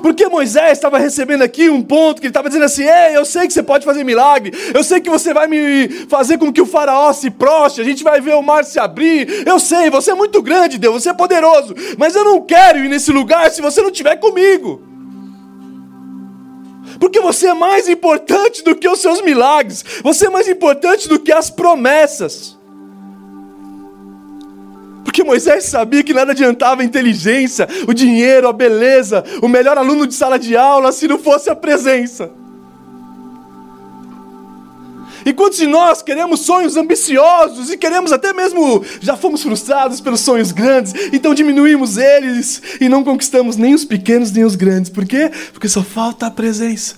Porque 0.00 0.26
Moisés 0.26 0.72
estava 0.72 0.98
recebendo 0.98 1.42
aqui 1.42 1.68
um 1.68 1.82
ponto 1.82 2.18
que 2.18 2.26
ele 2.26 2.30
estava 2.30 2.48
dizendo 2.48 2.64
assim: 2.64 2.84
Ei, 2.84 3.14
eu 3.14 3.26
sei 3.26 3.46
que 3.46 3.52
você 3.52 3.62
pode 3.62 3.84
fazer 3.84 4.04
milagre, 4.04 4.56
eu 4.72 4.82
sei 4.82 5.02
que 5.02 5.10
você 5.10 5.34
vai 5.34 5.46
me 5.46 5.88
fazer 6.08 6.38
com 6.38 6.50
que 6.50 6.62
o 6.62 6.66
faraó 6.66 7.12
se 7.12 7.30
prostre, 7.30 7.82
a 7.82 7.84
gente 7.84 8.02
vai 8.02 8.22
ver 8.22 8.36
o 8.36 8.42
mar 8.42 8.64
se 8.64 8.80
abrir. 8.80 9.46
Eu 9.46 9.60
sei, 9.60 9.90
você 9.90 10.12
é 10.12 10.14
muito 10.14 10.40
grande, 10.40 10.78
Deus, 10.78 11.02
você 11.02 11.10
é 11.10 11.14
poderoso, 11.14 11.74
mas 11.98 12.14
eu 12.14 12.24
não 12.24 12.40
quero 12.40 12.78
ir 12.78 12.88
nesse 12.88 13.12
lugar 13.12 13.50
se 13.50 13.60
você 13.60 13.82
não 13.82 13.90
estiver 13.90 14.16
comigo. 14.16 14.89
Porque 17.00 17.18
você 17.18 17.48
é 17.48 17.54
mais 17.54 17.88
importante 17.88 18.62
do 18.62 18.76
que 18.76 18.86
os 18.86 19.00
seus 19.00 19.22
milagres, 19.22 19.82
você 20.04 20.26
é 20.26 20.30
mais 20.30 20.46
importante 20.46 21.08
do 21.08 21.18
que 21.18 21.32
as 21.32 21.48
promessas. 21.48 22.58
Porque 25.02 25.24
Moisés 25.24 25.64
sabia 25.64 26.04
que 26.04 26.12
nada 26.12 26.32
adiantava 26.32 26.82
a 26.82 26.84
inteligência, 26.84 27.66
o 27.88 27.94
dinheiro, 27.94 28.46
a 28.46 28.52
beleza, 28.52 29.24
o 29.42 29.48
melhor 29.48 29.78
aluno 29.78 30.06
de 30.06 30.14
sala 30.14 30.38
de 30.38 30.54
aula, 30.56 30.92
se 30.92 31.08
não 31.08 31.18
fosse 31.18 31.48
a 31.48 31.56
presença. 31.56 32.30
E 35.24 35.32
quantos 35.32 35.58
de 35.58 35.66
nós 35.66 36.02
queremos 36.02 36.40
sonhos 36.40 36.76
ambiciosos 36.76 37.70
e 37.70 37.76
queremos 37.76 38.12
até 38.12 38.32
mesmo, 38.32 38.84
já 39.00 39.16
fomos 39.16 39.42
frustrados 39.42 40.00
pelos 40.00 40.20
sonhos 40.20 40.52
grandes, 40.52 40.92
então 41.12 41.34
diminuímos 41.34 41.96
eles 41.96 42.62
e 42.80 42.88
não 42.88 43.04
conquistamos 43.04 43.56
nem 43.56 43.74
os 43.74 43.84
pequenos 43.84 44.30
nem 44.32 44.44
os 44.44 44.56
grandes. 44.56 44.90
Por 44.90 45.04
quê? 45.06 45.30
Porque 45.52 45.68
só 45.68 45.82
falta 45.82 46.26
a 46.26 46.30
presença. 46.30 46.96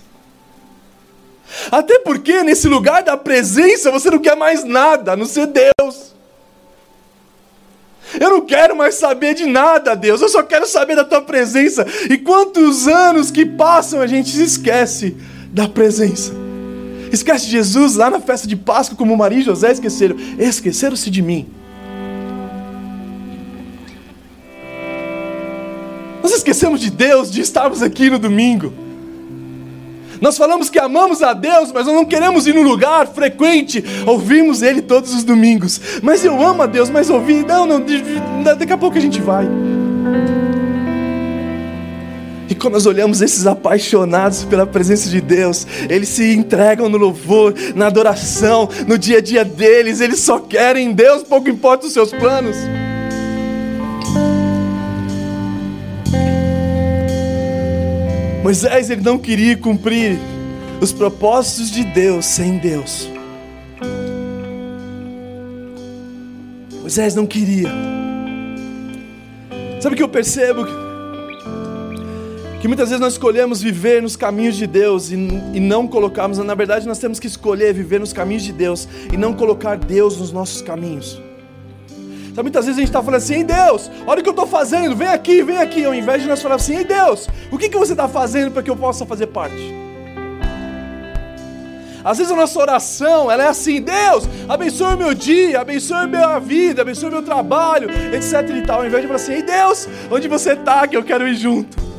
Até 1.70 1.98
porque 1.98 2.42
nesse 2.42 2.68
lugar 2.68 3.02
da 3.02 3.16
presença 3.16 3.90
você 3.90 4.10
não 4.10 4.18
quer 4.18 4.36
mais 4.36 4.64
nada, 4.64 5.12
a 5.12 5.16
não 5.16 5.26
ser 5.26 5.46
Deus. 5.46 6.12
Eu 8.20 8.30
não 8.30 8.40
quero 8.42 8.76
mais 8.76 8.94
saber 8.96 9.34
de 9.34 9.46
nada, 9.46 9.94
Deus. 9.94 10.20
Eu 10.20 10.28
só 10.28 10.42
quero 10.42 10.66
saber 10.66 10.96
da 10.96 11.04
tua 11.04 11.22
presença. 11.22 11.86
E 12.10 12.18
quantos 12.18 12.86
anos 12.86 13.30
que 13.30 13.46
passam 13.46 14.00
a 14.00 14.06
gente 14.06 14.30
se 14.30 14.42
esquece 14.42 15.16
da 15.50 15.68
presença. 15.68 16.41
Esquece 17.12 17.46
Jesus 17.46 17.96
lá 17.96 18.08
na 18.08 18.20
festa 18.20 18.48
de 18.48 18.56
Páscoa, 18.56 18.96
como 18.96 19.14
Maria 19.14 19.40
e 19.40 19.42
José 19.42 19.70
esqueceram. 19.70 20.16
Esqueceram-se 20.38 21.10
de 21.10 21.20
mim. 21.20 21.46
Nós 26.22 26.32
esquecemos 26.32 26.80
de 26.80 26.90
Deus, 26.90 27.30
de 27.30 27.42
estarmos 27.42 27.82
aqui 27.82 28.08
no 28.08 28.18
domingo. 28.18 28.72
Nós 30.22 30.38
falamos 30.38 30.70
que 30.70 30.78
amamos 30.78 31.20
a 31.20 31.34
Deus, 31.34 31.72
mas 31.72 31.84
nós 31.84 31.94
não 31.94 32.04
queremos 32.04 32.46
ir 32.46 32.54
no 32.54 32.62
lugar 32.62 33.08
frequente, 33.08 33.84
ouvimos 34.06 34.62
Ele 34.62 34.80
todos 34.80 35.12
os 35.12 35.24
domingos. 35.24 35.80
Mas 36.00 36.24
eu 36.24 36.40
amo 36.40 36.62
a 36.62 36.66
Deus, 36.66 36.88
mas 36.88 37.10
ouvir, 37.10 37.44
não, 37.44 37.66
não, 37.66 37.82
daqui 38.56 38.72
a 38.72 38.78
pouco 38.78 38.96
a 38.96 39.00
gente 39.00 39.20
vai. 39.20 39.48
E 42.52 42.54
quando 42.54 42.74
nós 42.74 42.84
olhamos 42.84 43.22
esses 43.22 43.46
apaixonados 43.46 44.44
pela 44.44 44.66
presença 44.66 45.08
de 45.08 45.22
Deus, 45.22 45.66
eles 45.88 46.10
se 46.10 46.34
entregam 46.34 46.86
no 46.86 46.98
louvor, 46.98 47.54
na 47.74 47.86
adoração, 47.86 48.68
no 48.86 48.98
dia 48.98 49.16
a 49.16 49.20
dia 49.22 49.42
deles, 49.42 50.02
eles 50.02 50.20
só 50.20 50.38
querem 50.38 50.92
Deus, 50.92 51.22
pouco 51.22 51.48
importa 51.48 51.86
os 51.86 51.94
seus 51.94 52.10
planos. 52.12 52.54
Moisés 58.42 58.90
ele 58.90 59.00
não 59.00 59.16
queria 59.16 59.56
cumprir 59.56 60.18
os 60.78 60.92
propósitos 60.92 61.70
de 61.70 61.84
Deus 61.84 62.26
sem 62.26 62.58
Deus. 62.58 63.08
Moisés 66.82 67.14
não 67.14 67.24
queria. 67.24 67.70
Sabe 69.80 69.94
o 69.94 69.96
que 69.96 70.02
eu 70.02 70.08
percebo? 70.10 70.91
Que 72.62 72.68
muitas 72.68 72.90
vezes 72.90 73.00
nós 73.00 73.14
escolhemos 73.14 73.60
viver 73.60 74.00
nos 74.00 74.14
caminhos 74.14 74.54
de 74.54 74.68
Deus 74.68 75.10
e, 75.10 75.16
e 75.52 75.58
não 75.58 75.88
colocarmos, 75.88 76.38
na 76.38 76.54
verdade 76.54 76.86
nós 76.86 76.96
temos 76.96 77.18
que 77.18 77.26
escolher 77.26 77.74
viver 77.74 77.98
nos 77.98 78.12
caminhos 78.12 78.44
de 78.44 78.52
Deus 78.52 78.86
e 79.12 79.16
não 79.16 79.34
colocar 79.34 79.76
Deus 79.76 80.16
nos 80.18 80.30
nossos 80.30 80.62
caminhos. 80.62 81.20
Sabe, 82.28 82.42
muitas 82.42 82.64
vezes 82.66 82.78
a 82.78 82.80
gente 82.80 82.88
está 82.88 83.02
falando 83.02 83.16
assim, 83.16 83.34
ei 83.34 83.44
Deus, 83.44 83.90
olha 84.06 84.20
o 84.20 84.22
que 84.22 84.28
eu 84.28 84.32
estou 84.32 84.46
fazendo, 84.46 84.94
vem 84.94 85.08
aqui, 85.08 85.42
vem 85.42 85.58
aqui. 85.58 85.84
Ao 85.84 85.92
invés 85.92 86.22
de 86.22 86.28
nós 86.28 86.40
falar 86.40 86.54
assim, 86.54 86.76
ei 86.76 86.84
Deus, 86.84 87.28
o 87.50 87.58
que, 87.58 87.68
que 87.68 87.76
você 87.76 87.94
está 87.94 88.06
fazendo 88.06 88.52
para 88.52 88.62
que 88.62 88.70
eu 88.70 88.76
possa 88.76 89.04
fazer 89.04 89.26
parte? 89.26 89.74
Às 92.04 92.18
vezes 92.18 92.32
a 92.32 92.36
nossa 92.36 92.60
oração, 92.60 93.28
ela 93.28 93.42
é 93.42 93.48
assim, 93.48 93.82
Deus, 93.82 94.22
abençoe 94.48 94.94
o 94.94 94.98
meu 94.98 95.14
dia, 95.14 95.60
abençoe 95.60 95.96
a 95.96 96.06
minha 96.06 96.38
vida, 96.38 96.82
abençoe 96.82 97.08
o 97.08 97.12
meu 97.12 97.22
trabalho, 97.22 97.90
etc 98.14 98.48
e 98.56 98.62
tal. 98.62 98.82
Ao 98.82 98.86
invés 98.86 99.02
de 99.02 99.08
falar 99.08 99.16
assim, 99.16 99.32
ei 99.32 99.42
Deus, 99.42 99.88
onde 100.08 100.28
você 100.28 100.52
está 100.52 100.86
que 100.86 100.96
eu 100.96 101.02
quero 101.02 101.26
ir 101.26 101.34
junto? 101.34 101.91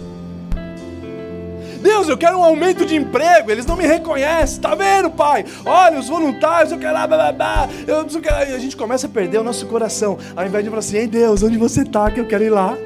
Deus, 1.84 2.08
eu 2.08 2.18
quero 2.18 2.38
um 2.38 2.44
aumento 2.44 2.86
de 2.86 2.96
emprego, 2.96 3.52
eles 3.52 3.66
não 3.66 3.76
me 3.76 3.86
reconhecem, 3.86 4.62
tá 4.62 4.74
vendo, 4.74 5.12
pai? 5.12 5.46
Olha, 5.66 6.00
os 6.00 6.08
voluntários, 6.08 6.72
eu 6.72 6.80
quero 6.80 6.94
lá, 6.94 7.06
blá, 7.06 7.18
blá, 7.18 7.32
blá, 7.34 7.70
eu. 7.86 8.08
E 8.50 8.54
a 8.54 8.58
gente 8.58 8.76
começa 8.76 9.06
a 9.06 9.10
perder 9.10 9.40
o 9.40 9.44
nosso 9.44 9.68
coração, 9.68 10.18
ao 10.36 10.46
invés 10.46 10.64
de 10.64 10.70
falar 10.70 10.80
assim, 10.80 10.98
ei 10.98 11.08
Deus, 11.08 11.44
onde 11.44 11.58
você 11.58 11.82
está 11.82 12.10
que 12.10 12.20
eu 12.20 12.26
quero 12.26 12.44
ir 12.44 12.50
lá? 12.50 12.78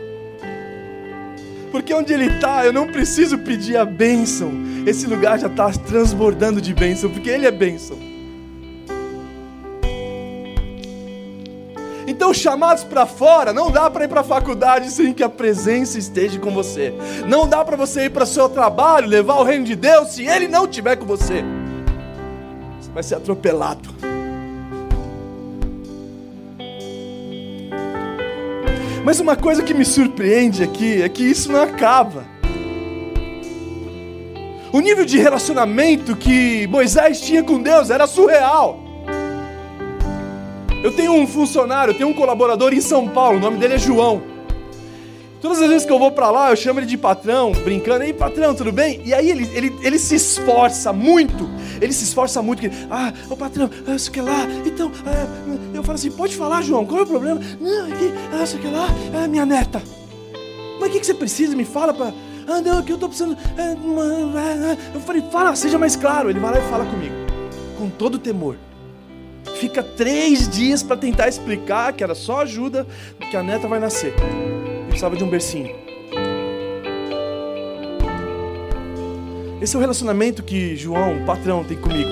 Porque 1.71 1.93
onde 1.93 2.11
ele 2.11 2.25
está, 2.25 2.65
eu 2.65 2.73
não 2.73 2.87
preciso 2.87 3.37
pedir 3.37 3.77
a 3.77 3.85
bênção, 3.85 4.51
esse 4.85 5.05
lugar 5.05 5.37
já 5.37 5.47
está 5.47 5.69
transbordando 5.71 6.59
de 6.59 6.73
bênção, 6.73 7.09
porque 7.09 7.29
ele 7.29 7.45
é 7.45 7.51
bênção. 7.51 8.16
Então, 12.17 12.33
chamados 12.33 12.83
para 12.83 13.05
fora, 13.05 13.53
não 13.53 13.69
dá 13.69 13.91
para 13.91 14.05
ir 14.05 14.07
para 14.07 14.21
a 14.21 14.23
faculdade 14.23 14.89
sem 14.89 15.13
que 15.13 15.21
a 15.21 15.29
presença 15.29 15.99
esteja 15.99 16.39
com 16.39 16.49
você. 16.49 16.91
Não 17.27 17.47
dá 17.47 17.63
para 17.63 17.77
você 17.77 18.05
ir 18.05 18.09
para 18.09 18.23
o 18.23 18.27
seu 18.27 18.49
trabalho, 18.49 19.07
levar 19.07 19.35
o 19.35 19.43
reino 19.43 19.63
de 19.63 19.75
Deus, 19.75 20.13
se 20.13 20.25
Ele 20.25 20.47
não 20.47 20.65
estiver 20.65 20.95
com 20.95 21.05
você. 21.05 21.45
Você 22.81 22.91
vai 22.91 23.03
ser 23.03 23.13
atropelado. 23.13 23.89
Mas 29.05 29.19
uma 29.19 29.35
coisa 29.35 29.61
que 29.61 29.75
me 29.75 29.85
surpreende 29.85 30.63
aqui 30.63 31.03
é 31.03 31.07
que 31.07 31.23
isso 31.23 31.51
não 31.51 31.61
acaba. 31.61 32.25
O 34.73 34.79
nível 34.79 35.05
de 35.05 35.19
relacionamento 35.19 36.15
que 36.15 36.65
Moisés 36.65 37.21
tinha 37.21 37.43
com 37.43 37.61
Deus 37.61 37.91
era 37.91 38.07
surreal. 38.07 38.86
Eu 40.83 40.91
tenho 40.91 41.13
um 41.13 41.25
funcionário, 41.25 41.91
eu 41.91 41.97
tenho 41.97 42.09
um 42.09 42.13
colaborador 42.13 42.73
em 42.73 42.81
São 42.81 43.07
Paulo, 43.07 43.37
o 43.37 43.41
nome 43.41 43.57
dele 43.57 43.75
é 43.75 43.77
João. 43.77 44.21
Todas 45.41 45.61
as 45.61 45.69
vezes 45.69 45.85
que 45.85 45.91
eu 45.91 45.99
vou 45.99 46.11
para 46.11 46.31
lá, 46.31 46.49
eu 46.49 46.55
chamo 46.55 46.79
ele 46.79 46.87
de 46.87 46.97
patrão, 46.97 47.51
brincando, 47.51 48.03
ei 48.03 48.13
patrão, 48.13 48.55
tudo 48.55 48.71
bem? 48.71 49.01
E 49.05 49.13
aí 49.13 49.29
ele, 49.29 49.49
ele, 49.53 49.75
ele 49.81 49.99
se 49.99 50.15
esforça 50.15 50.91
muito, 50.91 51.47
ele 51.79 51.93
se 51.93 52.03
esforça 52.03 52.41
muito, 52.41 52.61
que, 52.61 52.71
ah, 52.89 53.13
ô 53.29 53.35
patrão, 53.35 53.69
ah, 53.87 53.95
isso 53.95 54.11
que 54.11 54.19
lá, 54.19 54.47
então, 54.65 54.91
ah, 55.05 55.55
eu 55.73 55.83
falo 55.83 55.95
assim, 55.95 56.11
pode 56.11 56.35
falar, 56.35 56.63
João, 56.63 56.85
qual 56.85 57.01
é 57.01 57.03
o 57.03 57.07
problema? 57.07 57.39
Não, 57.59 57.85
aqui, 57.85 58.11
ah, 58.33 58.43
isso 58.43 58.57
que 58.57 58.67
lá, 58.67 58.87
ah, 59.13 59.27
minha 59.27 59.45
neta. 59.45 59.81
Mas 60.79 60.89
o 60.89 60.91
que, 60.91 60.99
que 60.99 61.05
você 61.05 61.13
precisa? 61.13 61.55
Me 61.55 61.65
fala 61.65 61.93
para. 61.93 62.13
Ah, 62.47 62.61
não, 62.61 62.83
que 62.83 62.91
eu 62.91 62.95
estou 62.95 63.09
precisando. 63.09 63.35
Ah, 63.57 64.77
eu 64.93 65.01
falei, 65.01 65.23
fala, 65.31 65.55
seja 65.55 65.77
mais 65.79 65.95
claro. 65.95 66.29
Ele 66.29 66.39
vai 66.39 66.51
lá 66.51 66.59
e 66.59 66.69
fala 66.69 66.85
comigo, 66.85 67.15
com 67.79 67.89
todo 67.89 68.19
temor 68.19 68.55
fica 69.57 69.83
três 69.83 70.47
dias 70.47 70.83
para 70.83 70.95
tentar 70.95 71.27
explicar 71.27 71.91
que 71.93 72.03
era 72.03 72.15
só 72.15 72.41
ajuda, 72.41 72.87
que 73.29 73.35
a 73.35 73.43
neta 73.43 73.67
vai 73.67 73.79
nascer. 73.79 74.13
Ele 74.13 74.85
precisava 74.87 75.15
de 75.15 75.23
um 75.23 75.29
bercinho. 75.29 75.75
Esse 79.59 79.75
é 79.75 79.77
o 79.77 79.81
relacionamento 79.81 80.43
que 80.43 80.75
João, 80.75 81.25
patrão, 81.25 81.63
tem 81.63 81.77
comigo. 81.77 82.09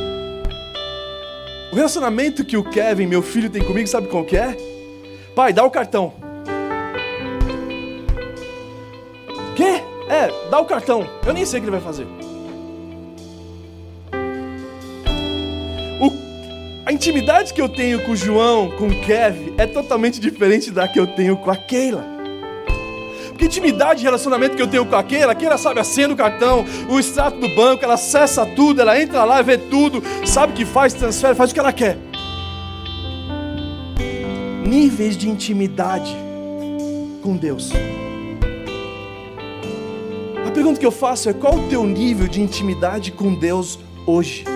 O 1.72 1.76
relacionamento 1.76 2.44
que 2.44 2.58
o 2.58 2.64
Kevin, 2.64 3.06
meu 3.06 3.22
filho, 3.22 3.50
tem 3.50 3.64
comigo, 3.64 3.88
sabe 3.88 4.08
qual 4.08 4.24
que 4.24 4.36
é? 4.36 4.58
Pai, 5.36 5.54
dá 5.54 5.64
o 5.64 5.70
cartão. 5.70 6.14
Quê? 9.56 9.84
É, 10.10 10.50
dá 10.50 10.60
o 10.60 10.66
cartão. 10.66 11.08
Eu 11.26 11.34
nem 11.34 11.46
sei 11.46 11.60
o 11.60 11.62
que 11.62 11.70
ele 11.70 11.78
vai 11.78 11.86
fazer. 11.86 12.08
A 16.86 16.94
intimidade 16.94 17.52
que 17.52 17.60
eu 17.60 17.68
tenho 17.68 18.04
com 18.06 18.12
o 18.12 18.16
João, 18.16 18.70
com 18.70 18.88
o 18.88 19.02
Kevin, 19.02 19.56
é 19.58 19.66
totalmente 19.66 20.20
diferente 20.20 20.70
da 20.70 20.88
que 20.88 21.00
eu 21.00 21.08
tenho 21.08 21.36
com 21.36 21.50
a 21.50 21.56
Keila. 21.56 22.06
Porque 23.30 23.46
intimidade 23.46 24.02
e 24.02 24.04
relacionamento 24.04 24.56
que 24.56 24.62
eu 24.62 24.68
tenho 24.68 24.86
com 24.86 24.96
aquela, 24.96 25.32
aquela 25.32 25.58
sabe 25.58 25.80
a 25.80 25.84
senha 25.84 26.08
do 26.08 26.16
cartão, 26.16 26.64
o 26.88 27.00
extrato 27.00 27.40
do 27.40 27.54
banco, 27.56 27.84
ela 27.84 27.96
acessa 27.96 28.46
tudo, 28.46 28.82
ela 28.82 29.02
entra 29.02 29.26
lá, 29.26 29.42
vê 29.42 29.58
tudo, 29.58 30.02
sabe 30.26 30.54
o 30.54 30.56
que 30.56 30.64
faz, 30.64 30.94
transfere, 30.94 31.34
faz 31.34 31.50
o 31.50 31.54
que 31.56 31.60
ela 31.60 31.74
quer. 31.74 31.98
Níveis 34.64 35.18
de 35.18 35.28
intimidade 35.28 36.16
com 37.24 37.36
Deus. 37.36 37.72
A 40.48 40.52
pergunta 40.52 40.80
que 40.80 40.86
eu 40.86 40.92
faço 40.92 41.30
é: 41.30 41.34
qual 41.34 41.56
o 41.56 41.68
teu 41.68 41.84
nível 41.84 42.28
de 42.28 42.42
intimidade 42.42 43.12
com 43.12 43.34
Deus 43.34 43.80
hoje? 44.06 44.55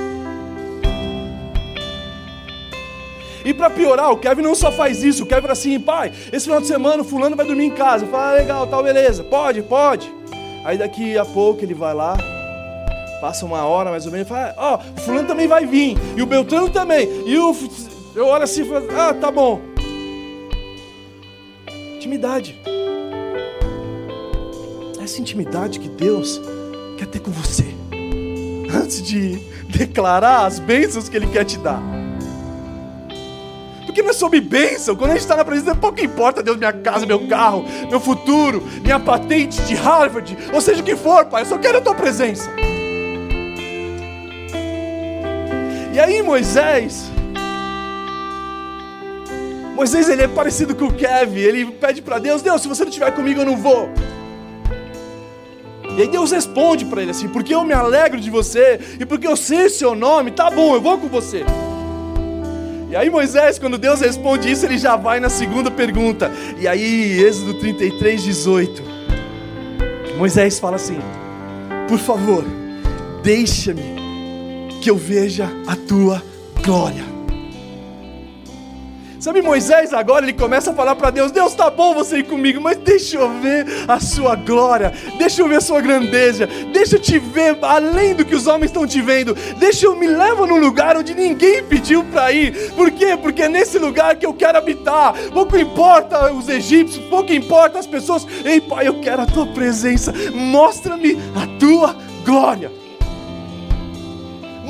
E 3.44 3.54
para 3.54 3.70
piorar, 3.70 4.12
o 4.12 4.18
Kevin 4.18 4.42
não 4.42 4.56
só 4.56 4.72
faz 4.72 5.04
isso, 5.04 5.24
o 5.24 5.26
Kevin 5.26 5.42
fala 5.42 5.54
assim, 5.54 5.80
pai, 5.80 6.12
esse 6.32 6.46
final 6.46 6.60
de 6.60 6.68
semana 6.68 7.02
o 7.02 7.06
fulano 7.06 7.36
vai 7.36 7.46
dormir 7.46 7.66
em 7.66 7.72
casa. 7.72 8.06
Fala, 8.08 8.32
ah, 8.32 8.34
legal, 8.34 8.68
tal, 8.68 8.84
beleza, 8.84 9.24
pode, 9.24 9.62
pode. 9.62 10.14
Aí 10.66 10.78
daqui 10.78 11.18
a 11.18 11.26
pouco 11.26 11.64
ele 11.64 11.74
vai 11.74 11.94
lá, 11.94 12.18
passa 13.22 13.46
uma 13.46 13.64
hora 13.64 13.92
mais 13.92 14.06
ou 14.06 14.12
menos, 14.12 14.28
fala, 14.28 14.54
ó, 14.58 14.78
o 14.78 15.02
fulano 15.02 15.28
também 15.28 15.48
vai 15.48 15.66
vir, 15.66 15.98
e 16.16 16.22
o 16.22 16.26
Beltrano 16.26 16.70
também, 16.70 17.08
e 17.26 17.38
o. 17.38 17.56
Eu 18.16 18.26
olho 18.28 18.44
assim 18.44 18.64
e 18.64 18.66
falo, 18.66 18.88
ah, 18.98 19.14
tá 19.14 19.32
bom. 19.32 19.62
Intimidade. 21.96 22.60
Essa 25.02 25.22
intimidade 25.22 25.80
que 25.80 25.88
Deus 25.88 26.42
quer 26.98 27.08
ter 27.08 27.20
com 27.20 27.32
você, 27.32 27.66
antes 28.74 29.02
de 29.02 29.40
declarar 29.70 30.46
as 30.46 30.60
bênçãos 30.60 31.08
que 31.08 31.16
Ele 31.16 31.28
quer 31.28 31.46
te 31.46 31.58
dar. 31.58 31.99
Porque 33.90 34.04
não 34.04 34.12
é 34.12 34.14
sobre 34.14 34.40
bênção. 34.40 34.96
Quando 34.96 35.10
a 35.10 35.14
gente 35.14 35.24
está 35.24 35.36
na 35.36 35.44
presença, 35.44 35.74
pouco 35.74 36.00
importa, 36.00 36.44
Deus, 36.44 36.58
minha 36.58 36.72
casa, 36.72 37.08
meu 37.08 37.28
carro, 37.28 37.66
meu 37.90 38.00
futuro, 38.00 38.62
minha 38.84 39.00
patente 39.00 39.60
de 39.64 39.74
Harvard, 39.74 40.38
ou 40.54 40.62
seja 40.62 40.82
o 40.82 40.86
que 40.86 40.96
for, 40.96 41.26
Pai, 41.26 41.42
eu 41.42 41.48
só 41.48 41.58
quero 41.58 41.80
a 41.80 41.82
tua 41.82 41.96
presença. 41.96 42.52
E 45.92 46.00
aí, 46.00 46.22
Moisés, 46.22 47.10
Moisés 49.76 50.08
ele 50.08 50.22
é 50.22 50.28
parecido 50.28 50.76
com 50.76 50.86
o 50.86 50.94
Kevin, 50.94 51.40
ele 51.40 51.66
pede 51.72 52.00
para 52.04 52.20
Deus: 52.20 52.44
Deus, 52.44 52.62
se 52.62 52.68
você 52.68 52.84
não 52.84 52.90
estiver 52.90 53.10
comigo, 53.16 53.42
eu 53.42 53.46
não 53.46 53.58
vou. 53.58 53.90
E 55.98 56.04
aí 56.04 56.08
Deus 56.08 56.30
responde 56.30 56.86
para 56.86 57.02
ele 57.02 57.10
assim: 57.10 57.28
porque 57.28 57.56
eu 57.56 57.64
me 57.64 57.74
alegro 57.74 58.20
de 58.20 58.30
você 58.30 58.80
e 59.00 59.06
porque 59.06 59.26
eu 59.26 59.36
sei 59.36 59.68
seu 59.68 59.96
nome, 59.96 60.30
tá 60.30 60.52
bom, 60.52 60.76
eu 60.76 60.82
vou 60.82 61.00
com 61.00 61.08
você. 61.08 61.44
E 62.90 62.96
aí 62.96 63.08
Moisés, 63.08 63.60
quando 63.60 63.78
Deus 63.78 64.02
responde 64.02 64.52
isso, 64.52 64.66
ele 64.66 64.78
já 64.78 64.96
vai 64.96 65.20
na 65.20 65.30
segunda 65.30 65.70
pergunta. 65.70 66.32
E 66.60 66.68
aí, 66.68 67.22
Êxodo 67.22 67.54
33, 67.54 68.24
18. 68.24 68.84
Moisés 70.18 70.60
fala 70.60 70.78
assim: 70.78 70.98
Por 71.88 72.00
favor, 72.00 72.44
deixa-me 73.22 74.00
que 74.82 74.90
eu 74.90 74.98
veja 74.98 75.48
a 75.68 75.76
tua 75.76 76.24
glória. 76.64 77.09
Sabe, 79.20 79.42
Moisés 79.42 79.94
agora 79.94 80.26
ele 80.26 80.32
começa 80.32 80.72
a 80.72 80.74
falar 80.74 80.96
para 80.96 81.10
Deus: 81.10 81.32
Deus, 81.32 81.54
tá 81.54 81.70
bom 81.70 81.94
você 81.94 82.20
ir 82.20 82.24
comigo, 82.24 82.62
mas 82.62 82.78
deixa 82.78 83.18
eu 83.18 83.30
ver 83.42 83.66
a 83.86 84.00
sua 84.00 84.34
glória, 84.36 84.94
deixa 85.18 85.42
eu 85.42 85.48
ver 85.48 85.58
a 85.58 85.62
sua 85.62 85.82
grandeza, 85.82 86.48
deixa 86.72 86.96
eu 86.96 87.02
te 87.02 87.20
ver 87.20 87.58
além 87.62 88.16
do 88.16 88.24
que 88.24 88.34
os 88.34 88.48
homens 88.48 88.70
estão 88.72 88.88
te 88.88 89.02
vendo, 89.02 89.36
deixa 89.58 89.86
eu 89.86 89.96
me 89.96 90.08
leva 90.08 90.48
num 90.48 90.58
lugar 90.58 90.96
onde 90.96 91.14
ninguém 91.14 91.62
pediu 91.64 92.02
para 92.06 92.32
ir. 92.32 92.72
Por 92.72 92.92
quê? 92.92 93.18
Porque 93.22 93.44
é 93.44 93.50
nesse 93.50 93.78
lugar 93.78 94.16
que 94.16 94.26
eu 94.26 94.34
quero 94.34 94.58
habitar. 94.58 95.14
Pouco 95.34 95.58
importa 95.58 96.32
os 96.32 96.48
egípcios, 96.48 97.06
pouco 97.08 97.34
importa 97.34 97.78
as 97.78 97.88
pessoas. 97.88 98.26
Ei, 98.46 98.62
Pai, 98.62 98.88
eu 98.88 99.02
quero 99.02 99.22
a 99.22 99.26
tua 99.26 99.48
presença. 99.48 100.14
Mostra-me 100.34 101.18
a 101.36 101.60
tua 101.60 101.96
glória. 102.24 102.89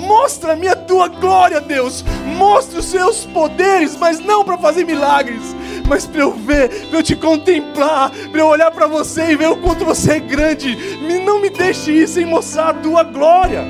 Mostra-me 0.10 0.68
a 0.68 0.76
tua 0.76 1.08
glória, 1.08 1.62
Deus. 1.62 2.04
Mostra 2.36 2.80
os 2.80 2.88
seus 2.88 3.28
poderes, 3.28 3.96
mas 3.96 4.20
não 4.20 4.44
para 4.44 4.58
fazer 4.58 4.84
milagres, 4.84 5.56
mas 5.88 6.08
para 6.08 6.22
eu 6.22 6.32
ver, 6.32 6.88
para 6.88 6.98
eu 6.98 7.04
te 7.04 7.16
contemplar, 7.16 8.10
para 8.32 8.42
eu 8.42 8.48
olhar 8.48 8.72
para 8.72 8.88
você 8.88 9.34
e 9.34 9.36
ver 9.36 9.50
o 9.50 9.58
quanto 9.58 9.86
você 9.86 10.14
é 10.14 10.20
grande. 10.20 10.76
Não 11.24 11.40
me 11.40 11.52
deixe 11.52 11.92
ir 11.92 12.08
sem 12.08 12.26
mostrar 12.26 12.70
a 12.70 12.74
tua 12.74 13.04
glória. 13.04 13.64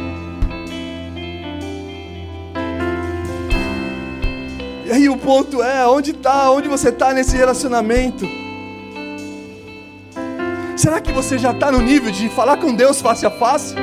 E 4.85 4.91
aí 4.93 5.09
o 5.09 5.17
ponto 5.17 5.61
é, 5.61 5.85
onde 5.85 6.11
está, 6.11 6.49
onde 6.51 6.69
você 6.69 6.87
está 6.87 7.13
nesse 7.13 7.35
relacionamento? 7.35 8.25
Será 10.77 11.01
que 11.01 11.11
você 11.11 11.37
já 11.37 11.51
está 11.51 11.69
no 11.69 11.81
nível 11.81 12.09
de 12.11 12.29
falar 12.29 12.55
com 12.55 12.73
Deus 12.73 13.01
face 13.01 13.25
a 13.25 13.29
face? 13.29 13.75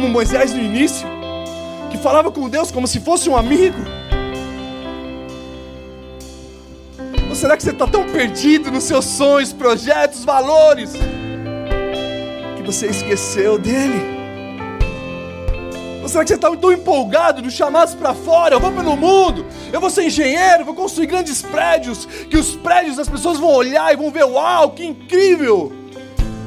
Como 0.00 0.08
Moisés 0.08 0.54
no 0.54 0.62
início, 0.62 1.06
que 1.90 1.98
falava 1.98 2.32
com 2.32 2.48
Deus 2.48 2.70
como 2.70 2.86
se 2.86 3.00
fosse 3.00 3.28
um 3.28 3.36
amigo? 3.36 3.76
Ou 7.28 7.34
será 7.34 7.54
que 7.54 7.62
você 7.62 7.70
está 7.70 7.86
tão 7.86 8.06
perdido 8.06 8.70
nos 8.70 8.84
seus 8.84 9.04
sonhos, 9.04 9.52
projetos, 9.52 10.24
valores, 10.24 10.92
que 12.56 12.62
você 12.62 12.86
esqueceu 12.86 13.58
dele? 13.58 14.00
Ou 16.02 16.08
será 16.08 16.24
que 16.24 16.30
você 16.30 16.36
está 16.36 16.50
tão 16.56 16.72
empolgado 16.72 17.42
nos 17.42 17.52
chamados 17.52 17.94
para 17.94 18.14
fora? 18.14 18.54
Eu 18.54 18.60
vou 18.60 18.72
pelo 18.72 18.96
mundo, 18.96 19.44
eu 19.70 19.80
vou 19.80 19.90
ser 19.90 20.06
engenheiro, 20.06 20.64
vou 20.64 20.74
construir 20.74 21.08
grandes 21.08 21.42
prédios, 21.42 22.06
que 22.06 22.38
os 22.38 22.56
prédios 22.56 22.98
as 22.98 23.08
pessoas 23.08 23.38
vão 23.38 23.52
olhar 23.52 23.92
e 23.92 23.96
vão 23.96 24.10
ver, 24.10 24.24
uau, 24.24 24.70
que 24.70 24.86
incrível! 24.86 25.79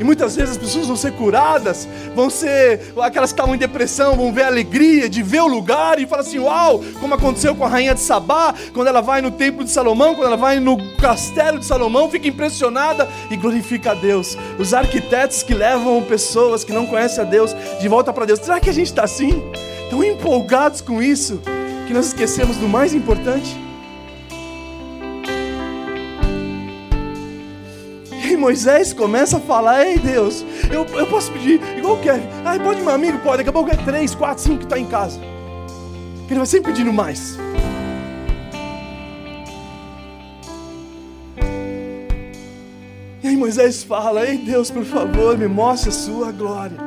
E 0.03 0.05
muitas 0.05 0.35
vezes 0.35 0.51
as 0.51 0.57
pessoas 0.57 0.87
vão 0.87 0.97
ser 0.97 1.13
curadas, 1.13 1.87
vão 2.13 2.29
ser 2.29 2.93
aquelas 3.01 3.31
que 3.31 3.35
estavam 3.35 3.55
em 3.55 3.57
depressão, 3.57 4.17
vão 4.17 4.33
ver 4.33 4.41
a 4.41 4.47
alegria 4.47 5.07
de 5.07 5.23
ver 5.23 5.39
o 5.39 5.47
lugar 5.47 5.97
e 5.97 6.05
falar 6.05 6.23
assim: 6.23 6.39
Uau, 6.39 6.83
como 6.99 7.13
aconteceu 7.13 7.55
com 7.55 7.63
a 7.63 7.69
rainha 7.69 7.95
de 7.95 8.01
Sabá, 8.01 8.53
quando 8.73 8.87
ela 8.87 8.99
vai 8.99 9.21
no 9.21 9.31
templo 9.31 9.63
de 9.63 9.69
Salomão, 9.69 10.13
quando 10.13 10.27
ela 10.27 10.35
vai 10.35 10.59
no 10.59 10.75
castelo 10.97 11.57
de 11.57 11.65
Salomão, 11.65 12.09
fica 12.09 12.27
impressionada 12.27 13.07
e 13.31 13.37
glorifica 13.37 13.91
a 13.91 13.93
Deus. 13.93 14.37
Os 14.59 14.73
arquitetos 14.73 15.41
que 15.41 15.53
levam 15.53 16.03
pessoas 16.03 16.65
que 16.65 16.73
não 16.73 16.85
conhecem 16.85 17.23
a 17.23 17.25
Deus 17.25 17.55
de 17.79 17.87
volta 17.87 18.11
para 18.11 18.25
Deus. 18.25 18.39
Será 18.39 18.59
que 18.59 18.69
a 18.69 18.73
gente 18.73 18.87
está 18.87 19.05
assim? 19.05 19.41
Tão 19.89 20.03
empolgados 20.03 20.81
com 20.81 21.01
isso 21.01 21.39
que 21.87 21.93
nós 21.93 22.07
esquecemos 22.07 22.57
do 22.57 22.67
mais 22.67 22.93
importante? 22.93 23.62
Moisés 28.43 28.91
começa 28.91 29.37
a 29.37 29.39
falar: 29.39 29.87
Ei 29.87 29.97
Deus, 29.97 30.43
eu, 30.69 30.85
eu 30.97 31.07
posso 31.07 31.31
pedir, 31.31 31.61
igual 31.77 31.95
o 31.95 31.99
Kevin, 32.01 32.27
ah, 32.43 32.59
pode 32.59 32.81
meu 32.81 32.93
amigo? 32.93 33.17
Pode, 33.19 33.37
daqui 33.37 33.49
a 33.49 33.53
pouco 33.53 33.71
é 33.71 33.77
três, 33.77 34.13
quatro, 34.13 34.43
cinco 34.43 34.57
que 34.59 34.63
está 34.65 34.77
em 34.77 34.85
casa. 34.85 35.17
Ele 36.29 36.39
vai 36.39 36.45
sempre 36.45 36.73
pedindo 36.73 36.91
mais. 36.91 37.37
E 43.23 43.27
aí 43.29 43.37
Moisés 43.37 43.81
fala: 43.81 44.27
Ei 44.27 44.37
Deus, 44.37 44.69
por 44.69 44.83
favor, 44.83 45.37
me 45.37 45.47
mostre 45.47 45.87
a 45.87 45.93
sua 45.93 46.33
glória. 46.33 46.77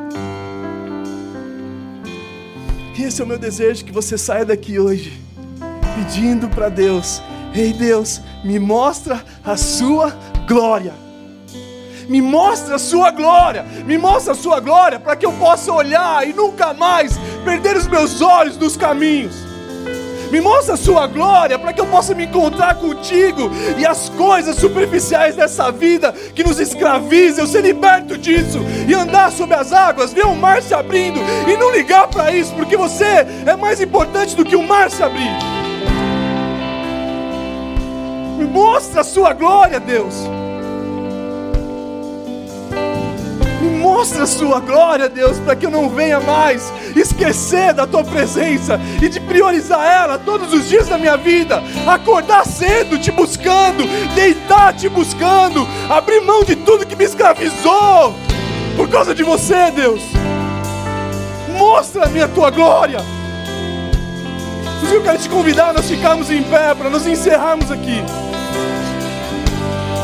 E 2.98 3.02
esse 3.02 3.22
é 3.22 3.24
o 3.24 3.26
meu 3.26 3.38
desejo: 3.38 3.82
que 3.82 3.92
você 3.92 4.18
saia 4.18 4.44
daqui 4.44 4.78
hoje 4.78 5.18
pedindo 5.94 6.50
para 6.50 6.68
Deus: 6.68 7.22
Ei 7.54 7.72
Deus, 7.72 8.20
me 8.44 8.58
mostra 8.58 9.24
a 9.42 9.56
sua 9.56 10.10
glória 10.46 11.05
me 12.08 12.22
mostra 12.22 12.76
a 12.76 12.78
sua 12.78 13.10
glória, 13.10 13.64
me 13.84 13.98
mostra 13.98 14.32
a 14.32 14.36
sua 14.36 14.60
glória 14.60 14.98
para 15.00 15.16
que 15.16 15.26
eu 15.26 15.32
possa 15.32 15.72
olhar 15.72 16.26
e 16.26 16.32
nunca 16.32 16.72
mais 16.72 17.18
perder 17.44 17.76
os 17.76 17.86
meus 17.86 18.20
olhos 18.20 18.56
dos 18.56 18.76
caminhos. 18.76 19.34
Me 20.30 20.40
mostra 20.40 20.74
a 20.74 20.76
sua 20.76 21.06
glória 21.06 21.58
para 21.58 21.72
que 21.72 21.80
eu 21.80 21.86
possa 21.86 22.14
me 22.14 22.24
encontrar 22.24 22.74
contigo 22.74 23.50
e 23.78 23.86
as 23.86 24.08
coisas 24.10 24.56
superficiais 24.56 25.36
dessa 25.36 25.70
vida 25.70 26.12
que 26.12 26.42
nos 26.42 26.58
escravizam, 26.58 27.44
eu 27.44 27.48
ser 27.48 27.62
liberto 27.62 28.18
disso 28.18 28.58
e 28.88 28.94
andar 28.94 29.30
sobre 29.30 29.54
as 29.54 29.72
águas, 29.72 30.12
ver 30.12 30.26
o 30.26 30.34
mar 30.34 30.62
se 30.62 30.74
abrindo 30.74 31.20
e 31.48 31.56
não 31.56 31.70
ligar 31.70 32.08
para 32.08 32.32
isso, 32.32 32.52
porque 32.54 32.76
você 32.76 33.24
é 33.46 33.56
mais 33.56 33.80
importante 33.80 34.34
do 34.34 34.44
que 34.44 34.56
o 34.56 34.62
mar 34.62 34.90
se 34.90 35.02
abrir. 35.02 35.30
Me 38.36 38.44
mostra 38.44 39.02
a 39.02 39.04
sua 39.04 39.32
glória, 39.32 39.78
Deus. 39.78 40.14
Mostra 43.96 44.24
a 44.24 44.26
sua 44.26 44.60
glória, 44.60 45.08
Deus, 45.08 45.38
para 45.38 45.56
que 45.56 45.64
eu 45.64 45.70
não 45.70 45.88
venha 45.88 46.20
mais 46.20 46.70
esquecer 46.94 47.72
da 47.72 47.86
tua 47.86 48.04
presença 48.04 48.78
e 49.00 49.08
de 49.08 49.18
priorizar 49.18 49.82
ela 49.86 50.18
todos 50.18 50.52
os 50.52 50.68
dias 50.68 50.86
da 50.86 50.98
minha 50.98 51.16
vida. 51.16 51.62
Acordar 51.86 52.44
cedo 52.44 52.98
te 52.98 53.10
buscando, 53.10 53.84
deitar 54.14 54.74
te 54.74 54.86
buscando, 54.90 55.66
abrir 55.88 56.20
mão 56.20 56.44
de 56.44 56.54
tudo 56.56 56.84
que 56.84 56.94
me 56.94 57.04
escravizou 57.04 58.14
por 58.76 58.86
causa 58.90 59.14
de 59.14 59.22
você, 59.22 59.70
Deus. 59.70 60.02
Mostra-me 61.56 62.20
a 62.20 62.28
tua 62.28 62.50
glória. 62.50 62.98
Por 64.78 64.92
eu 64.92 65.02
quero 65.02 65.18
te 65.18 65.28
convidar 65.30 65.70
a 65.70 65.72
nós 65.72 65.88
ficarmos 65.88 66.30
em 66.30 66.42
pé, 66.42 66.74
para 66.74 66.90
nós 66.90 67.06
encerrarmos 67.06 67.72
aqui. 67.72 68.04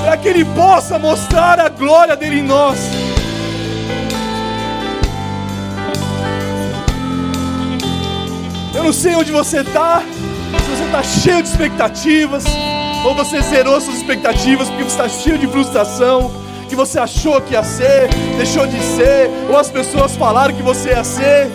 Para 0.03 0.17
que 0.17 0.29
Ele 0.29 0.47
possa 0.47 0.99
mostrar 0.99 1.61
a 1.61 1.69
glória 1.69 2.17
dele 2.17 2.39
em 2.39 2.43
nós. 2.43 3.02
Eu 8.83 8.87
não 8.87 8.93
sei 8.93 9.15
onde 9.15 9.31
você 9.31 9.61
está, 9.61 10.01
se 10.01 10.77
você 10.77 10.83
está 10.83 11.03
cheio 11.05 11.41
de 11.41 11.49
expectativas, 11.49 12.43
ou 13.05 13.15
você 13.15 13.41
zerou 13.41 13.81
suas 13.81 13.99
expectativas 13.99 14.69
porque 14.69 14.83
você 14.83 14.91
está 14.91 15.09
cheio 15.09 15.39
de 15.39 15.47
frustração, 15.47 16.33
que 16.69 16.75
você 16.75 16.99
achou 16.99 17.41
que 17.41 17.53
ia 17.53 17.63
ser, 17.63 18.09
deixou 18.37 18.67
de 18.67 18.81
ser, 18.81 19.31
ou 19.49 19.57
as 19.57 19.71
pessoas 19.71 20.17
falaram 20.17 20.53
que 20.53 20.65
você 20.65 20.89
ia 20.89 21.05
ser. 21.05 21.49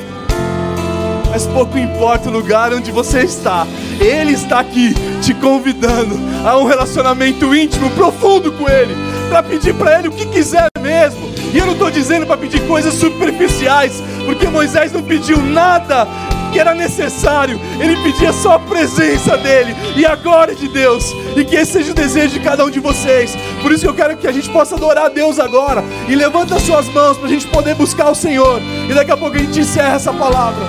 Mas 1.29 1.45
pouco 1.47 1.77
importa 1.77 2.29
o 2.29 2.31
lugar 2.31 2.71
onde 2.71 2.93
você 2.93 3.23
está, 3.23 3.67
Ele 3.99 4.31
está 4.31 4.61
aqui 4.61 4.95
te 5.21 5.33
convidando 5.33 6.17
a 6.45 6.57
um 6.57 6.63
relacionamento 6.63 7.53
íntimo, 7.53 7.89
profundo 7.89 8.53
com 8.53 8.69
Ele, 8.69 8.95
para 9.27 9.43
pedir 9.43 9.73
para 9.73 9.99
Ele 9.99 10.07
o 10.07 10.11
que 10.11 10.25
quiser 10.25 10.67
mesmo. 10.81 11.27
E 11.53 11.57
eu 11.57 11.65
não 11.65 11.73
estou 11.73 11.89
dizendo 11.89 12.25
para 12.25 12.37
pedir 12.37 12.61
coisas 12.67 12.93
superficiais, 12.93 14.01
porque 14.25 14.47
Moisés 14.47 14.91
não 14.91 15.01
pediu 15.01 15.41
nada 15.41 16.07
que 16.51 16.59
era 16.59 16.73
necessário, 16.73 17.59
ele 17.79 17.95
pedia 17.97 18.31
só 18.31 18.53
a 18.53 18.59
presença 18.59 19.37
dele 19.37 19.75
e 19.95 20.05
a 20.05 20.15
glória 20.15 20.55
de 20.55 20.67
Deus, 20.67 21.13
e 21.35 21.43
que 21.43 21.55
esse 21.55 21.73
seja 21.73 21.91
o 21.91 21.93
desejo 21.93 22.33
de 22.33 22.39
cada 22.39 22.65
um 22.65 22.69
de 22.69 22.79
vocês. 22.79 23.37
Por 23.61 23.71
isso 23.71 23.83
que 23.83 23.89
eu 23.89 23.93
quero 23.93 24.17
que 24.17 24.27
a 24.27 24.31
gente 24.31 24.49
possa 24.49 24.75
adorar 24.75 25.05
a 25.05 25.09
Deus 25.09 25.39
agora, 25.39 25.83
e 26.07 26.15
levanta 26.15 26.55
as 26.55 26.61
suas 26.61 26.87
mãos 26.93 27.17
para 27.17 27.27
a 27.27 27.29
gente 27.29 27.47
poder 27.47 27.75
buscar 27.75 28.09
o 28.09 28.15
Senhor, 28.15 28.61
e 28.89 28.93
daqui 28.93 29.11
a 29.11 29.17
pouco 29.17 29.35
a 29.35 29.39
gente 29.39 29.59
encerra 29.59 29.95
essa 29.95 30.13
palavra. 30.13 30.65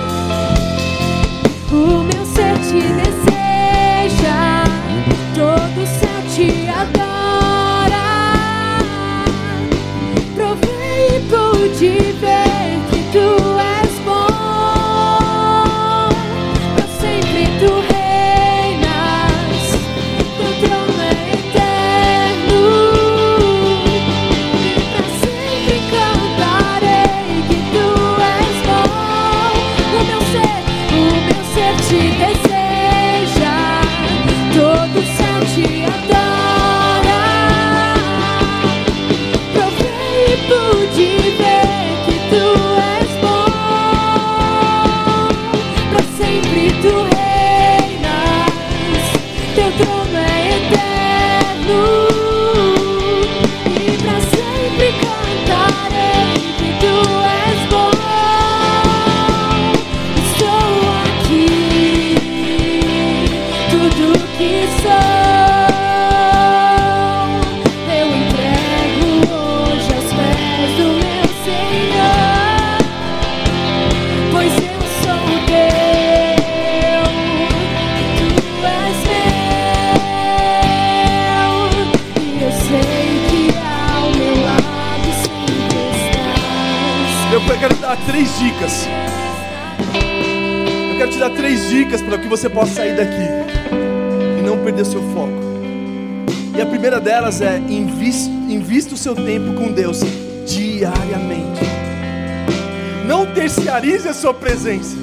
Dicas. 88.59 88.87
Eu 90.91 90.97
quero 90.97 91.11
te 91.11 91.17
dar 91.17 91.29
três 91.29 91.69
dicas 91.69 92.01
para 92.01 92.17
que 92.17 92.27
você 92.27 92.49
possa 92.49 92.73
sair 92.73 92.95
daqui 92.95 93.27
e 94.37 94.41
não 94.41 94.57
perder 94.63 94.85
seu 94.85 95.01
foco. 95.13 95.39
E 96.55 96.61
a 96.61 96.65
primeira 96.65 96.99
delas 96.99 97.41
é 97.41 97.57
invista, 97.57 98.29
invista 98.29 98.93
o 98.93 98.97
seu 98.97 99.15
tempo 99.15 99.53
com 99.53 99.71
Deus 99.71 100.01
diariamente. 100.45 101.61
Não 103.05 103.25
terciarize 103.25 104.07
a 104.07 104.13
sua 104.13 104.33
presença. 104.33 104.97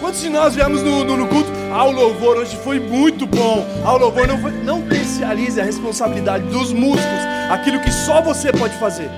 Quantos 0.00 0.20
de 0.20 0.30
nós 0.30 0.54
viemos 0.54 0.82
no, 0.82 1.04
no, 1.04 1.16
no 1.16 1.26
culto? 1.26 1.50
Ah, 1.72 1.84
o 1.84 1.90
louvor 1.90 2.38
hoje 2.38 2.56
foi 2.62 2.78
muito 2.78 3.26
bom. 3.26 3.66
Ah, 3.84 3.94
o 3.94 3.98
louvor 3.98 4.26
não 4.26 4.38
foi. 4.38 4.52
Não 4.52 4.82
terciarize 4.82 5.60
a 5.60 5.64
responsabilidade 5.64 6.44
dos 6.44 6.72
músicos, 6.72 7.20
aquilo 7.50 7.80
que 7.80 7.90
só 7.90 8.22
você 8.22 8.52
pode 8.52 8.74
fazer. 8.78 9.10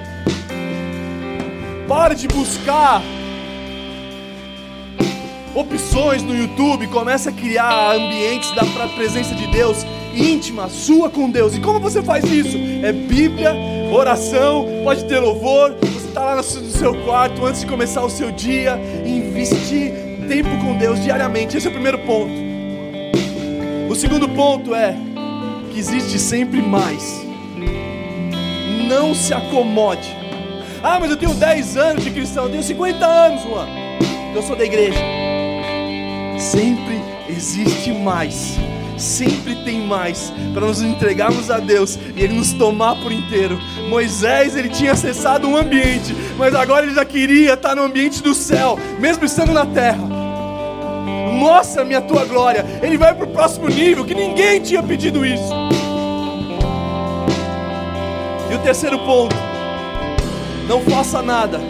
Pare 1.90 2.14
de 2.14 2.28
buscar 2.28 3.02
opções 5.52 6.22
no 6.22 6.32
YouTube, 6.32 6.86
comece 6.86 7.28
a 7.28 7.32
criar 7.32 7.96
ambientes 7.96 8.54
da 8.54 8.62
presença 8.94 9.34
de 9.34 9.48
Deus 9.48 9.84
íntima, 10.14 10.68
sua 10.68 11.10
com 11.10 11.28
Deus. 11.28 11.56
E 11.56 11.60
como 11.60 11.80
você 11.80 12.00
faz 12.00 12.24
isso? 12.30 12.56
É 12.84 12.92
Bíblia, 12.92 13.52
oração, 13.92 14.68
pode 14.84 15.04
ter 15.06 15.18
louvor. 15.18 15.74
Você 15.80 16.06
está 16.06 16.20
lá 16.22 16.36
no 16.36 16.42
seu- 16.44 16.94
quarto 17.04 17.44
antes 17.44 17.62
de 17.62 17.66
começar 17.66 18.04
o 18.04 18.08
seu 18.08 18.30
dia, 18.30 18.78
investir 19.04 19.92
tempo 20.28 20.48
com 20.64 20.78
Deus 20.78 21.02
diariamente. 21.02 21.56
Esse 21.56 21.66
é 21.66 21.70
o 21.70 21.72
primeiro 21.72 21.98
ponto. 22.06 22.30
O 23.90 23.96
segundo 23.96 24.28
ponto 24.28 24.72
é 24.76 24.94
que 25.72 25.80
existe 25.80 26.20
sempre 26.20 26.62
mais. 26.62 27.20
Não 28.88 29.12
se 29.12 29.34
acomode. 29.34 30.19
Ah, 30.82 30.98
mas 30.98 31.10
eu 31.10 31.16
tenho 31.16 31.34
10 31.34 31.76
anos 31.76 32.04
de 32.04 32.10
cristão, 32.10 32.44
eu 32.44 32.50
tenho 32.50 32.62
50 32.62 33.06
anos, 33.06 33.42
Juan. 33.42 33.66
Eu 34.34 34.42
sou 34.42 34.56
da 34.56 34.64
igreja. 34.64 34.98
Sempre 36.38 37.02
existe 37.28 37.92
mais. 37.92 38.56
Sempre 38.96 39.56
tem 39.56 39.80
mais 39.80 40.32
para 40.54 40.66
nos 40.66 40.80
entregarmos 40.80 41.50
a 41.50 41.58
Deus 41.58 41.98
e 42.16 42.22
Ele 42.22 42.34
nos 42.34 42.52
tomar 42.52 42.96
por 42.96 43.12
inteiro. 43.12 43.58
Moisés 43.88 44.56
ele 44.56 44.68
tinha 44.68 44.92
acessado 44.92 45.48
um 45.48 45.56
ambiente, 45.56 46.14
mas 46.38 46.54
agora 46.54 46.84
ele 46.84 46.94
já 46.94 47.04
queria 47.04 47.54
estar 47.54 47.74
no 47.74 47.82
ambiente 47.82 48.22
do 48.22 48.34
céu, 48.34 48.78
mesmo 48.98 49.24
estando 49.24 49.52
na 49.52 49.66
terra. 49.66 50.02
Mostra-me 51.32 51.94
a 51.94 52.00
tua 52.00 52.24
glória. 52.24 52.64
Ele 52.82 52.98
vai 52.98 53.14
para 53.14 53.24
o 53.24 53.28
próximo 53.28 53.68
nível 53.68 54.04
que 54.04 54.14
ninguém 54.14 54.60
tinha 54.60 54.82
pedido 54.82 55.24
isso. 55.24 55.52
E 58.50 58.54
o 58.54 58.58
terceiro 58.58 58.98
ponto, 59.00 59.49
não 60.70 60.80
faça 60.82 61.20
nada 61.20 61.60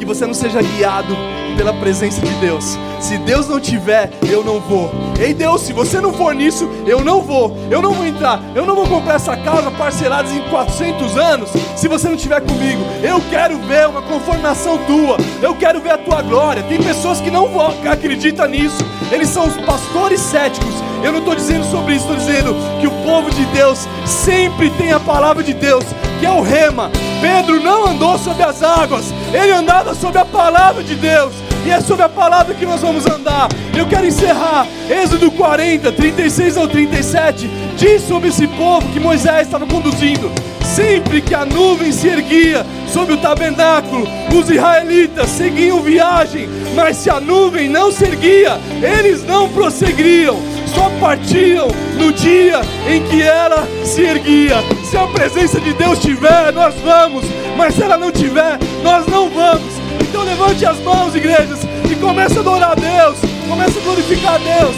que 0.00 0.04
você 0.04 0.26
não 0.26 0.34
seja 0.34 0.60
guiado 0.60 1.16
pela 1.56 1.72
presença 1.72 2.20
de 2.20 2.34
Deus. 2.40 2.76
Se 2.98 3.16
Deus 3.18 3.46
não 3.48 3.60
tiver, 3.60 4.10
eu 4.28 4.42
não 4.42 4.58
vou. 4.58 4.90
Ei 5.20 5.32
Deus, 5.32 5.60
se 5.60 5.72
você 5.72 6.00
não 6.00 6.12
for 6.12 6.34
nisso, 6.34 6.68
eu 6.84 7.04
não 7.04 7.22
vou. 7.22 7.56
Eu 7.70 7.80
não 7.80 7.92
vou 7.92 8.04
entrar. 8.04 8.42
Eu 8.52 8.66
não 8.66 8.74
vou 8.74 8.88
comprar 8.88 9.14
essa 9.14 9.36
casa 9.36 9.70
parcelada 9.70 10.28
em 10.28 10.42
400 10.50 11.16
anos 11.16 11.50
se 11.76 11.86
você 11.86 12.08
não 12.08 12.16
estiver 12.16 12.40
comigo. 12.40 12.82
Eu 13.00 13.22
quero 13.30 13.56
ver 13.58 13.86
uma 13.86 14.02
conformação 14.02 14.76
tua. 14.88 15.18
Eu 15.40 15.54
quero 15.54 15.80
ver 15.80 15.90
a 15.90 15.98
tua 15.98 16.20
glória. 16.20 16.64
Tem 16.64 16.82
pessoas 16.82 17.20
que 17.20 17.30
não 17.30 17.48
acreditam 17.88 18.48
nisso. 18.48 18.84
Eles 19.12 19.28
são 19.28 19.46
os 19.46 19.56
pastores 19.58 20.18
céticos. 20.18 20.81
Eu 21.04 21.12
não 21.12 21.18
estou 21.18 21.34
dizendo 21.34 21.64
sobre 21.64 21.94
isso, 21.94 22.04
estou 22.04 22.16
dizendo 22.16 22.54
que 22.80 22.86
o 22.86 22.90
povo 23.04 23.30
de 23.30 23.44
Deus 23.46 23.88
sempre 24.06 24.70
tem 24.70 24.92
a 24.92 25.00
palavra 25.00 25.42
de 25.42 25.52
Deus, 25.52 25.84
que 26.20 26.26
é 26.26 26.30
o 26.30 26.42
rema. 26.42 26.90
Pedro 27.20 27.60
não 27.60 27.86
andou 27.86 28.18
sobre 28.18 28.42
as 28.42 28.62
águas, 28.62 29.12
ele 29.32 29.52
andava 29.52 29.94
sobre 29.94 30.18
a 30.18 30.24
palavra 30.24 30.82
de 30.82 30.94
Deus. 30.94 31.32
E 31.64 31.70
é 31.70 31.80
sobre 31.80 32.04
a 32.04 32.08
palavra 32.08 32.54
que 32.54 32.66
nós 32.66 32.80
vamos 32.80 33.06
andar. 33.06 33.48
Eu 33.76 33.86
quero 33.86 34.04
encerrar. 34.04 34.66
Êxodo 34.90 35.30
40, 35.30 35.92
36 35.92 36.56
ao 36.56 36.66
37, 36.66 37.48
diz 37.76 38.02
sobre 38.02 38.30
esse 38.30 38.48
povo 38.48 38.88
que 38.88 38.98
Moisés 38.98 39.46
estava 39.46 39.64
conduzindo. 39.64 40.30
Sempre 40.64 41.20
que 41.20 41.34
a 41.34 41.44
nuvem 41.44 41.92
se 41.92 42.08
erguia 42.08 42.64
sobre 42.88 43.14
o 43.14 43.18
tabernáculo, 43.18 44.06
os 44.34 44.48
israelitas 44.48 45.28
seguiam 45.28 45.82
viagem, 45.82 46.48
mas 46.74 46.96
se 46.96 47.10
a 47.10 47.20
nuvem 47.20 47.68
não 47.68 47.92
se 47.92 48.04
erguia, 48.04 48.58
eles 48.80 49.22
não 49.22 49.48
prosseguiam, 49.50 50.36
só 50.74 50.90
partiam 51.00 51.68
no 51.96 52.12
dia 52.12 52.60
em 52.88 53.02
que 53.04 53.22
ela 53.22 53.66
se 53.84 54.02
erguia. 54.02 54.56
Se 54.84 54.96
a 54.96 55.06
presença 55.06 55.60
de 55.60 55.72
Deus 55.74 55.98
tiver, 55.98 56.52
nós 56.52 56.74
vamos, 56.82 57.24
mas 57.56 57.74
se 57.74 57.82
ela 57.82 57.96
não 57.96 58.10
tiver, 58.10 58.58
nós 58.82 59.06
não 59.06 59.30
vamos. 59.30 59.72
Então 60.00 60.22
levante 60.24 60.64
as 60.66 60.78
mãos, 60.80 61.14
igrejas, 61.14 61.60
e 61.90 61.94
comece 61.96 62.36
a 62.36 62.40
adorar 62.40 62.72
a 62.72 62.74
Deus, 62.74 63.18
comece 63.48 63.78
a 63.78 63.82
glorificar 63.82 64.34
a 64.34 64.38
Deus. 64.38 64.76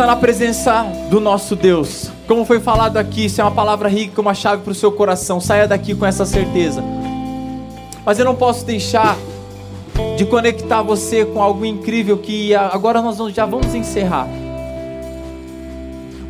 Está. 0.00 0.06
Na 0.06 0.16
presença 0.16 0.82
do 1.10 1.20
nosso 1.20 1.54
Deus. 1.54 2.10
Como 2.26 2.44
foi 2.44 2.58
falado 2.58 2.96
aqui, 2.96 3.26
isso 3.26 3.40
é 3.40 3.44
uma 3.44 3.50
palavra 3.50 3.88
rica, 3.88 4.20
uma 4.20 4.34
chave 4.34 4.62
para 4.62 4.72
o 4.72 4.74
seu 4.74 4.90
coração. 4.90 5.40
Saia 5.40 5.68
daqui 5.68 5.94
com 5.94 6.06
essa 6.06 6.24
certeza. 6.24 6.82
Mas 8.04 8.18
eu 8.18 8.24
não 8.24 8.34
posso 8.34 8.64
deixar 8.64 9.16
de 10.16 10.24
conectar 10.24 10.82
você 10.82 11.24
com 11.24 11.42
algo 11.42 11.66
incrível 11.66 12.16
que 12.16 12.54
agora 12.54 13.02
nós 13.02 13.18
já 13.34 13.44
vamos 13.44 13.74
encerrar. 13.74 14.26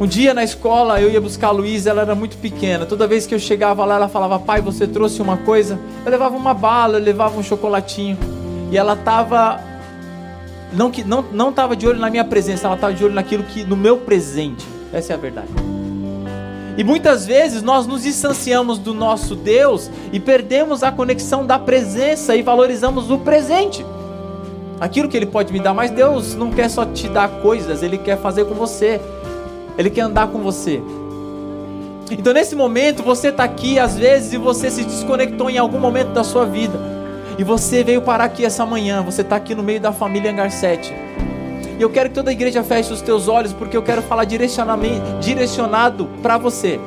Um 0.00 0.06
dia 0.06 0.32
na 0.32 0.42
escola 0.42 1.00
eu 1.00 1.10
ia 1.10 1.20
buscar 1.20 1.48
a 1.48 1.52
Luísa, 1.52 1.90
ela 1.90 2.02
era 2.02 2.14
muito 2.14 2.38
pequena. 2.38 2.86
Toda 2.86 3.06
vez 3.06 3.26
que 3.26 3.34
eu 3.34 3.38
chegava 3.38 3.84
lá, 3.84 3.96
ela 3.96 4.08
falava: 4.08 4.38
Pai, 4.38 4.60
você 4.60 4.86
trouxe 4.86 5.22
uma 5.22 5.36
coisa? 5.36 5.78
Eu 6.04 6.10
levava 6.10 6.36
uma 6.36 6.54
bala, 6.54 6.98
eu 6.98 7.02
levava 7.02 7.38
um 7.38 7.42
chocolatinho. 7.42 8.18
E 8.72 8.76
ela 8.76 8.94
estava 8.94 9.69
não 10.72 10.90
que 10.90 11.02
não 11.04 11.22
não 11.32 11.50
estava 11.50 11.74
de 11.74 11.86
olho 11.86 11.98
na 11.98 12.10
minha 12.10 12.24
presença, 12.24 12.66
ela 12.66 12.74
estava 12.74 12.94
de 12.94 13.04
olho 13.04 13.14
naquilo 13.14 13.42
que 13.44 13.64
no 13.64 13.76
meu 13.76 13.98
presente. 13.98 14.66
Essa 14.92 15.12
é 15.12 15.16
a 15.16 15.18
verdade. 15.18 15.48
E 16.76 16.84
muitas 16.84 17.26
vezes 17.26 17.62
nós 17.62 17.86
nos 17.86 18.04
distanciamos 18.04 18.78
do 18.78 18.94
nosso 18.94 19.34
Deus 19.34 19.90
e 20.12 20.18
perdemos 20.18 20.82
a 20.82 20.90
conexão 20.90 21.44
da 21.44 21.58
presença 21.58 22.34
e 22.34 22.42
valorizamos 22.42 23.10
o 23.10 23.18
presente. 23.18 23.84
Aquilo 24.80 25.08
que 25.08 25.16
ele 25.16 25.26
pode 25.26 25.52
me 25.52 25.60
dar, 25.60 25.74
mas 25.74 25.90
Deus 25.90 26.34
não 26.34 26.50
quer 26.50 26.70
só 26.70 26.86
te 26.86 27.08
dar 27.08 27.28
coisas, 27.42 27.82
ele 27.82 27.98
quer 27.98 28.16
fazer 28.16 28.46
com 28.46 28.54
você. 28.54 29.00
Ele 29.76 29.90
quer 29.90 30.02
andar 30.02 30.28
com 30.28 30.38
você. 30.38 30.80
Então 32.10 32.32
nesse 32.32 32.56
momento 32.56 33.02
você 33.02 33.28
está 33.28 33.44
aqui 33.44 33.78
às 33.78 33.96
vezes 33.96 34.32
e 34.32 34.38
você 34.38 34.70
se 34.70 34.84
desconectou 34.84 35.50
em 35.50 35.58
algum 35.58 35.78
momento 35.78 36.12
da 36.12 36.24
sua 36.24 36.44
vida. 36.46 36.99
E 37.40 37.42
você 37.42 37.82
veio 37.82 38.02
parar 38.02 38.24
aqui 38.24 38.44
essa 38.44 38.66
manhã, 38.66 39.00
você 39.02 39.22
está 39.22 39.36
aqui 39.36 39.54
no 39.54 39.62
meio 39.62 39.80
da 39.80 39.92
família 39.92 40.30
Angar 40.30 40.50
7. 40.50 40.92
E 41.78 41.80
eu 41.80 41.88
quero 41.88 42.10
que 42.10 42.14
toda 42.14 42.28
a 42.28 42.34
igreja 42.34 42.62
feche 42.62 42.92
os 42.92 43.00
teus 43.00 43.28
olhos, 43.28 43.50
porque 43.50 43.74
eu 43.74 43.82
quero 43.82 44.02
falar 44.02 44.24
direcionado 44.24 46.06
para 46.20 46.36
você. 46.36 46.78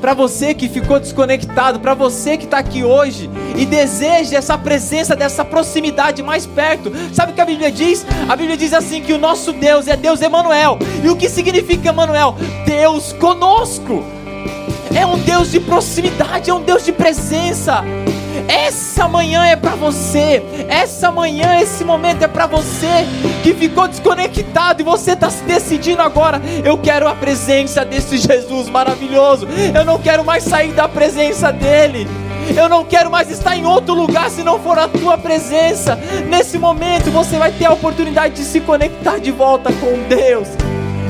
Para 0.00 0.14
você 0.14 0.52
que 0.52 0.68
ficou 0.68 0.98
desconectado, 0.98 1.78
para 1.78 1.94
você 1.94 2.36
que 2.36 2.44
está 2.44 2.58
aqui 2.58 2.82
hoje 2.82 3.30
e 3.56 3.64
deseja 3.64 4.38
essa 4.38 4.58
presença, 4.58 5.14
dessa 5.14 5.44
proximidade 5.44 6.24
mais 6.24 6.44
perto. 6.44 6.90
Sabe 7.14 7.30
o 7.30 7.34
que 7.36 7.40
a 7.40 7.46
Bíblia 7.46 7.70
diz? 7.70 8.04
A 8.28 8.34
Bíblia 8.34 8.56
diz 8.56 8.72
assim 8.72 9.00
que 9.00 9.12
o 9.12 9.18
nosso 9.18 9.52
Deus 9.52 9.86
é 9.86 9.96
Deus 9.96 10.20
Emanuel. 10.20 10.76
E 11.04 11.08
o 11.08 11.14
que 11.14 11.28
significa 11.28 11.90
Emanuel? 11.90 12.34
Deus 12.66 13.12
conosco. 13.12 14.02
É 14.92 15.06
um 15.06 15.16
Deus 15.20 15.52
de 15.52 15.60
proximidade, 15.60 16.50
é 16.50 16.54
um 16.54 16.62
Deus 16.62 16.84
de 16.84 16.90
presença. 16.90 17.84
Essa 18.46 19.08
manhã 19.08 19.44
é 19.44 19.56
para 19.56 19.74
você. 19.74 20.42
Essa 20.68 21.10
manhã, 21.10 21.60
esse 21.60 21.84
momento 21.84 22.22
é 22.22 22.28
para 22.28 22.46
você 22.46 23.06
que 23.42 23.54
ficou 23.54 23.88
desconectado 23.88 24.82
e 24.82 24.84
você 24.84 25.12
está 25.12 25.30
se 25.30 25.42
decidindo 25.44 26.02
agora. 26.02 26.40
Eu 26.64 26.78
quero 26.78 27.08
a 27.08 27.14
presença 27.14 27.84
desse 27.84 28.18
Jesus 28.18 28.68
maravilhoso. 28.68 29.48
Eu 29.74 29.84
não 29.84 29.98
quero 29.98 30.24
mais 30.24 30.44
sair 30.44 30.72
da 30.72 30.88
presença 30.88 31.52
dele. 31.52 32.06
Eu 32.56 32.68
não 32.68 32.84
quero 32.84 33.10
mais 33.10 33.30
estar 33.30 33.56
em 33.56 33.66
outro 33.66 33.94
lugar 33.94 34.30
se 34.30 34.42
não 34.42 34.58
for 34.58 34.78
a 34.78 34.88
tua 34.88 35.18
presença. 35.18 35.96
Nesse 36.28 36.58
momento 36.58 37.10
você 37.10 37.36
vai 37.36 37.52
ter 37.52 37.66
a 37.66 37.72
oportunidade 37.72 38.34
de 38.36 38.42
se 38.42 38.60
conectar 38.60 39.18
de 39.18 39.30
volta 39.30 39.72
com 39.72 40.08
Deus. 40.08 40.48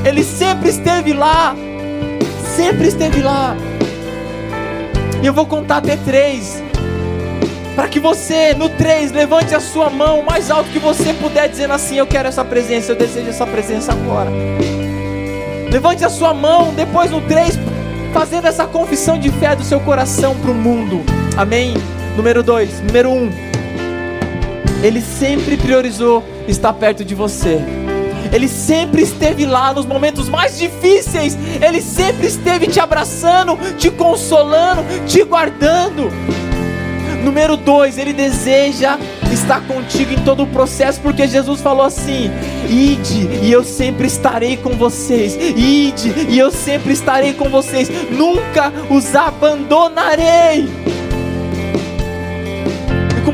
Ele 0.05 0.23
sempre 0.23 0.69
esteve 0.69 1.13
lá. 1.13 1.55
Sempre 2.55 2.87
esteve 2.87 3.21
lá. 3.21 3.55
E 5.21 5.25
eu 5.25 5.33
vou 5.33 5.45
contar 5.45 5.77
até 5.77 5.95
três. 5.97 6.61
Para 7.79 7.87
que 7.87 7.97
você, 7.97 8.53
no 8.53 8.67
três, 8.67 9.09
levante 9.09 9.55
a 9.55 9.59
sua 9.61 9.89
mão 9.89 10.21
mais 10.21 10.51
alto 10.51 10.69
que 10.69 10.79
você 10.79 11.13
puder, 11.13 11.47
dizendo 11.47 11.71
assim: 11.71 11.95
Eu 11.95 12.05
quero 12.05 12.27
essa 12.27 12.43
presença, 12.43 12.91
eu 12.91 12.95
desejo 12.97 13.29
essa 13.29 13.47
presença 13.47 13.93
agora. 13.93 14.29
Levante 15.71 16.03
a 16.03 16.09
sua 16.09 16.33
mão, 16.33 16.73
depois 16.73 17.09
no 17.09 17.21
três, 17.21 17.57
fazendo 18.11 18.47
essa 18.47 18.67
confissão 18.67 19.17
de 19.17 19.31
fé 19.31 19.55
do 19.55 19.63
seu 19.63 19.79
coração 19.79 20.35
para 20.35 20.51
o 20.51 20.53
mundo. 20.53 21.05
Amém? 21.37 21.73
Número 22.17 22.43
dois, 22.43 22.81
número 22.81 23.11
um. 23.11 23.31
Ele 24.83 24.99
sempre 24.99 25.55
priorizou 25.55 26.21
estar 26.49 26.73
perto 26.73 27.05
de 27.05 27.15
você. 27.15 27.61
Ele 28.33 28.49
sempre 28.49 29.03
esteve 29.03 29.45
lá 29.45 29.73
nos 29.73 29.85
momentos 29.85 30.27
mais 30.27 30.59
difíceis. 30.59 31.37
Ele 31.65 31.81
sempre 31.81 32.27
esteve 32.27 32.67
te 32.67 32.81
abraçando, 32.81 33.57
te 33.77 33.89
consolando, 33.89 34.83
te 35.07 35.23
guardando. 35.23 36.11
Número 37.23 37.57
dois, 37.57 37.97
ele 37.97 38.13
deseja 38.13 38.97
estar 39.31 39.61
contigo 39.67 40.13
em 40.13 40.23
todo 40.23 40.43
o 40.43 40.47
processo, 40.47 40.99
porque 41.01 41.27
Jesus 41.27 41.61
falou 41.61 41.85
assim: 41.85 42.31
Ide 42.69 43.27
e 43.43 43.51
eu 43.51 43.63
sempre 43.63 44.07
estarei 44.07 44.57
com 44.57 44.71
vocês. 44.71 45.35
Ide 45.35 46.13
e 46.29 46.37
eu 46.37 46.51
sempre 46.51 46.93
estarei 46.93 47.33
com 47.33 47.49
vocês. 47.49 47.89
Nunca 48.11 48.71
os 48.89 49.15
abandonarei. 49.15 50.67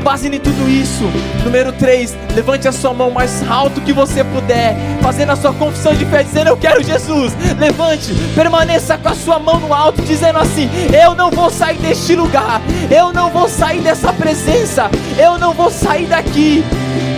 Base 0.06 0.28
em 0.28 0.38
tudo 0.38 0.70
isso, 0.70 1.02
número 1.42 1.72
3, 1.72 2.16
levante 2.32 2.68
a 2.68 2.70
sua 2.70 2.94
mão 2.94 3.10
mais 3.10 3.42
alto 3.50 3.80
que 3.80 3.92
você 3.92 4.22
puder, 4.22 4.76
fazendo 5.02 5.32
a 5.32 5.36
sua 5.36 5.52
confissão 5.52 5.92
de 5.92 6.06
fé, 6.06 6.22
dizendo: 6.22 6.46
Eu 6.46 6.56
quero 6.56 6.80
Jesus. 6.80 7.32
Levante, 7.58 8.14
permaneça 8.32 8.96
com 8.96 9.08
a 9.08 9.16
sua 9.16 9.40
mão 9.40 9.58
no 9.58 9.74
alto, 9.74 10.00
dizendo 10.02 10.38
assim: 10.38 10.70
Eu 10.96 11.16
não 11.16 11.28
vou 11.32 11.50
sair 11.50 11.76
deste 11.78 12.14
lugar, 12.14 12.62
eu 12.88 13.12
não 13.12 13.30
vou 13.30 13.48
sair 13.48 13.80
dessa 13.80 14.12
presença, 14.12 14.88
eu 15.18 15.38
não 15.38 15.52
vou 15.52 15.72
sair 15.72 16.06
daqui. 16.06 16.64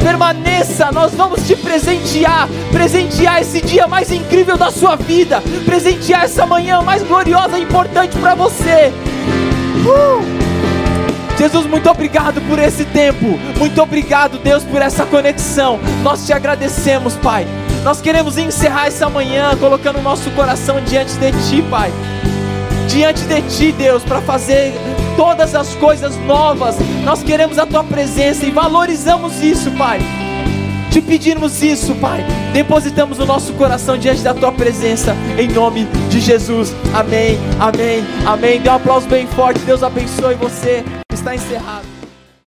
Permaneça, 0.02 0.90
nós 0.90 1.12
vamos 1.12 1.46
te 1.46 1.54
presentear, 1.54 2.48
presentear 2.72 3.42
esse 3.42 3.60
dia 3.60 3.86
mais 3.86 4.10
incrível 4.10 4.56
da 4.56 4.70
sua 4.70 4.96
vida, 4.96 5.42
presentear 5.66 6.24
essa 6.24 6.46
manhã 6.46 6.80
mais 6.80 7.02
gloriosa 7.02 7.58
e 7.58 7.64
importante 7.64 8.16
para 8.16 8.34
você. 8.34 8.90
Uh! 9.84 10.37
Jesus, 11.38 11.66
muito 11.66 11.88
obrigado 11.88 12.40
por 12.48 12.58
esse 12.58 12.84
tempo. 12.84 13.38
Muito 13.56 13.80
obrigado, 13.80 14.38
Deus, 14.38 14.64
por 14.64 14.82
essa 14.82 15.06
conexão. 15.06 15.78
Nós 16.02 16.26
te 16.26 16.32
agradecemos, 16.32 17.14
Pai. 17.14 17.46
Nós 17.84 18.00
queremos 18.00 18.36
encerrar 18.36 18.88
essa 18.88 19.08
manhã 19.08 19.56
colocando 19.56 20.00
o 20.00 20.02
nosso 20.02 20.32
coração 20.32 20.80
diante 20.80 21.12
de 21.14 21.30
Ti, 21.48 21.62
Pai. 21.70 21.92
Diante 22.88 23.22
de 23.22 23.40
Ti, 23.42 23.70
Deus, 23.70 24.02
para 24.02 24.20
fazer 24.20 24.74
todas 25.16 25.54
as 25.54 25.74
coisas 25.76 26.16
novas. 26.26 26.74
Nós 27.04 27.22
queremos 27.22 27.56
a 27.56 27.64
Tua 27.64 27.84
presença 27.84 28.44
e 28.44 28.50
valorizamos 28.50 29.40
isso, 29.40 29.70
Pai. 29.70 30.00
Te 30.90 31.00
pedimos 31.00 31.62
isso, 31.62 31.94
Pai. 31.94 32.24
Depositamos 32.52 33.20
o 33.20 33.26
nosso 33.26 33.52
coração 33.52 33.96
diante 33.96 34.22
da 34.22 34.34
tua 34.34 34.50
presença, 34.50 35.14
em 35.38 35.46
nome 35.46 35.86
de 36.08 36.18
Jesus. 36.18 36.74
Amém, 36.94 37.38
amém, 37.60 38.02
amém. 38.26 38.60
Dê 38.60 38.70
um 38.70 38.74
aplauso 38.74 39.06
bem 39.06 39.26
forte. 39.26 39.60
Deus 39.60 39.82
abençoe 39.82 40.34
você. 40.34 40.82
Está 41.28 41.34
encerrado. 41.34 41.97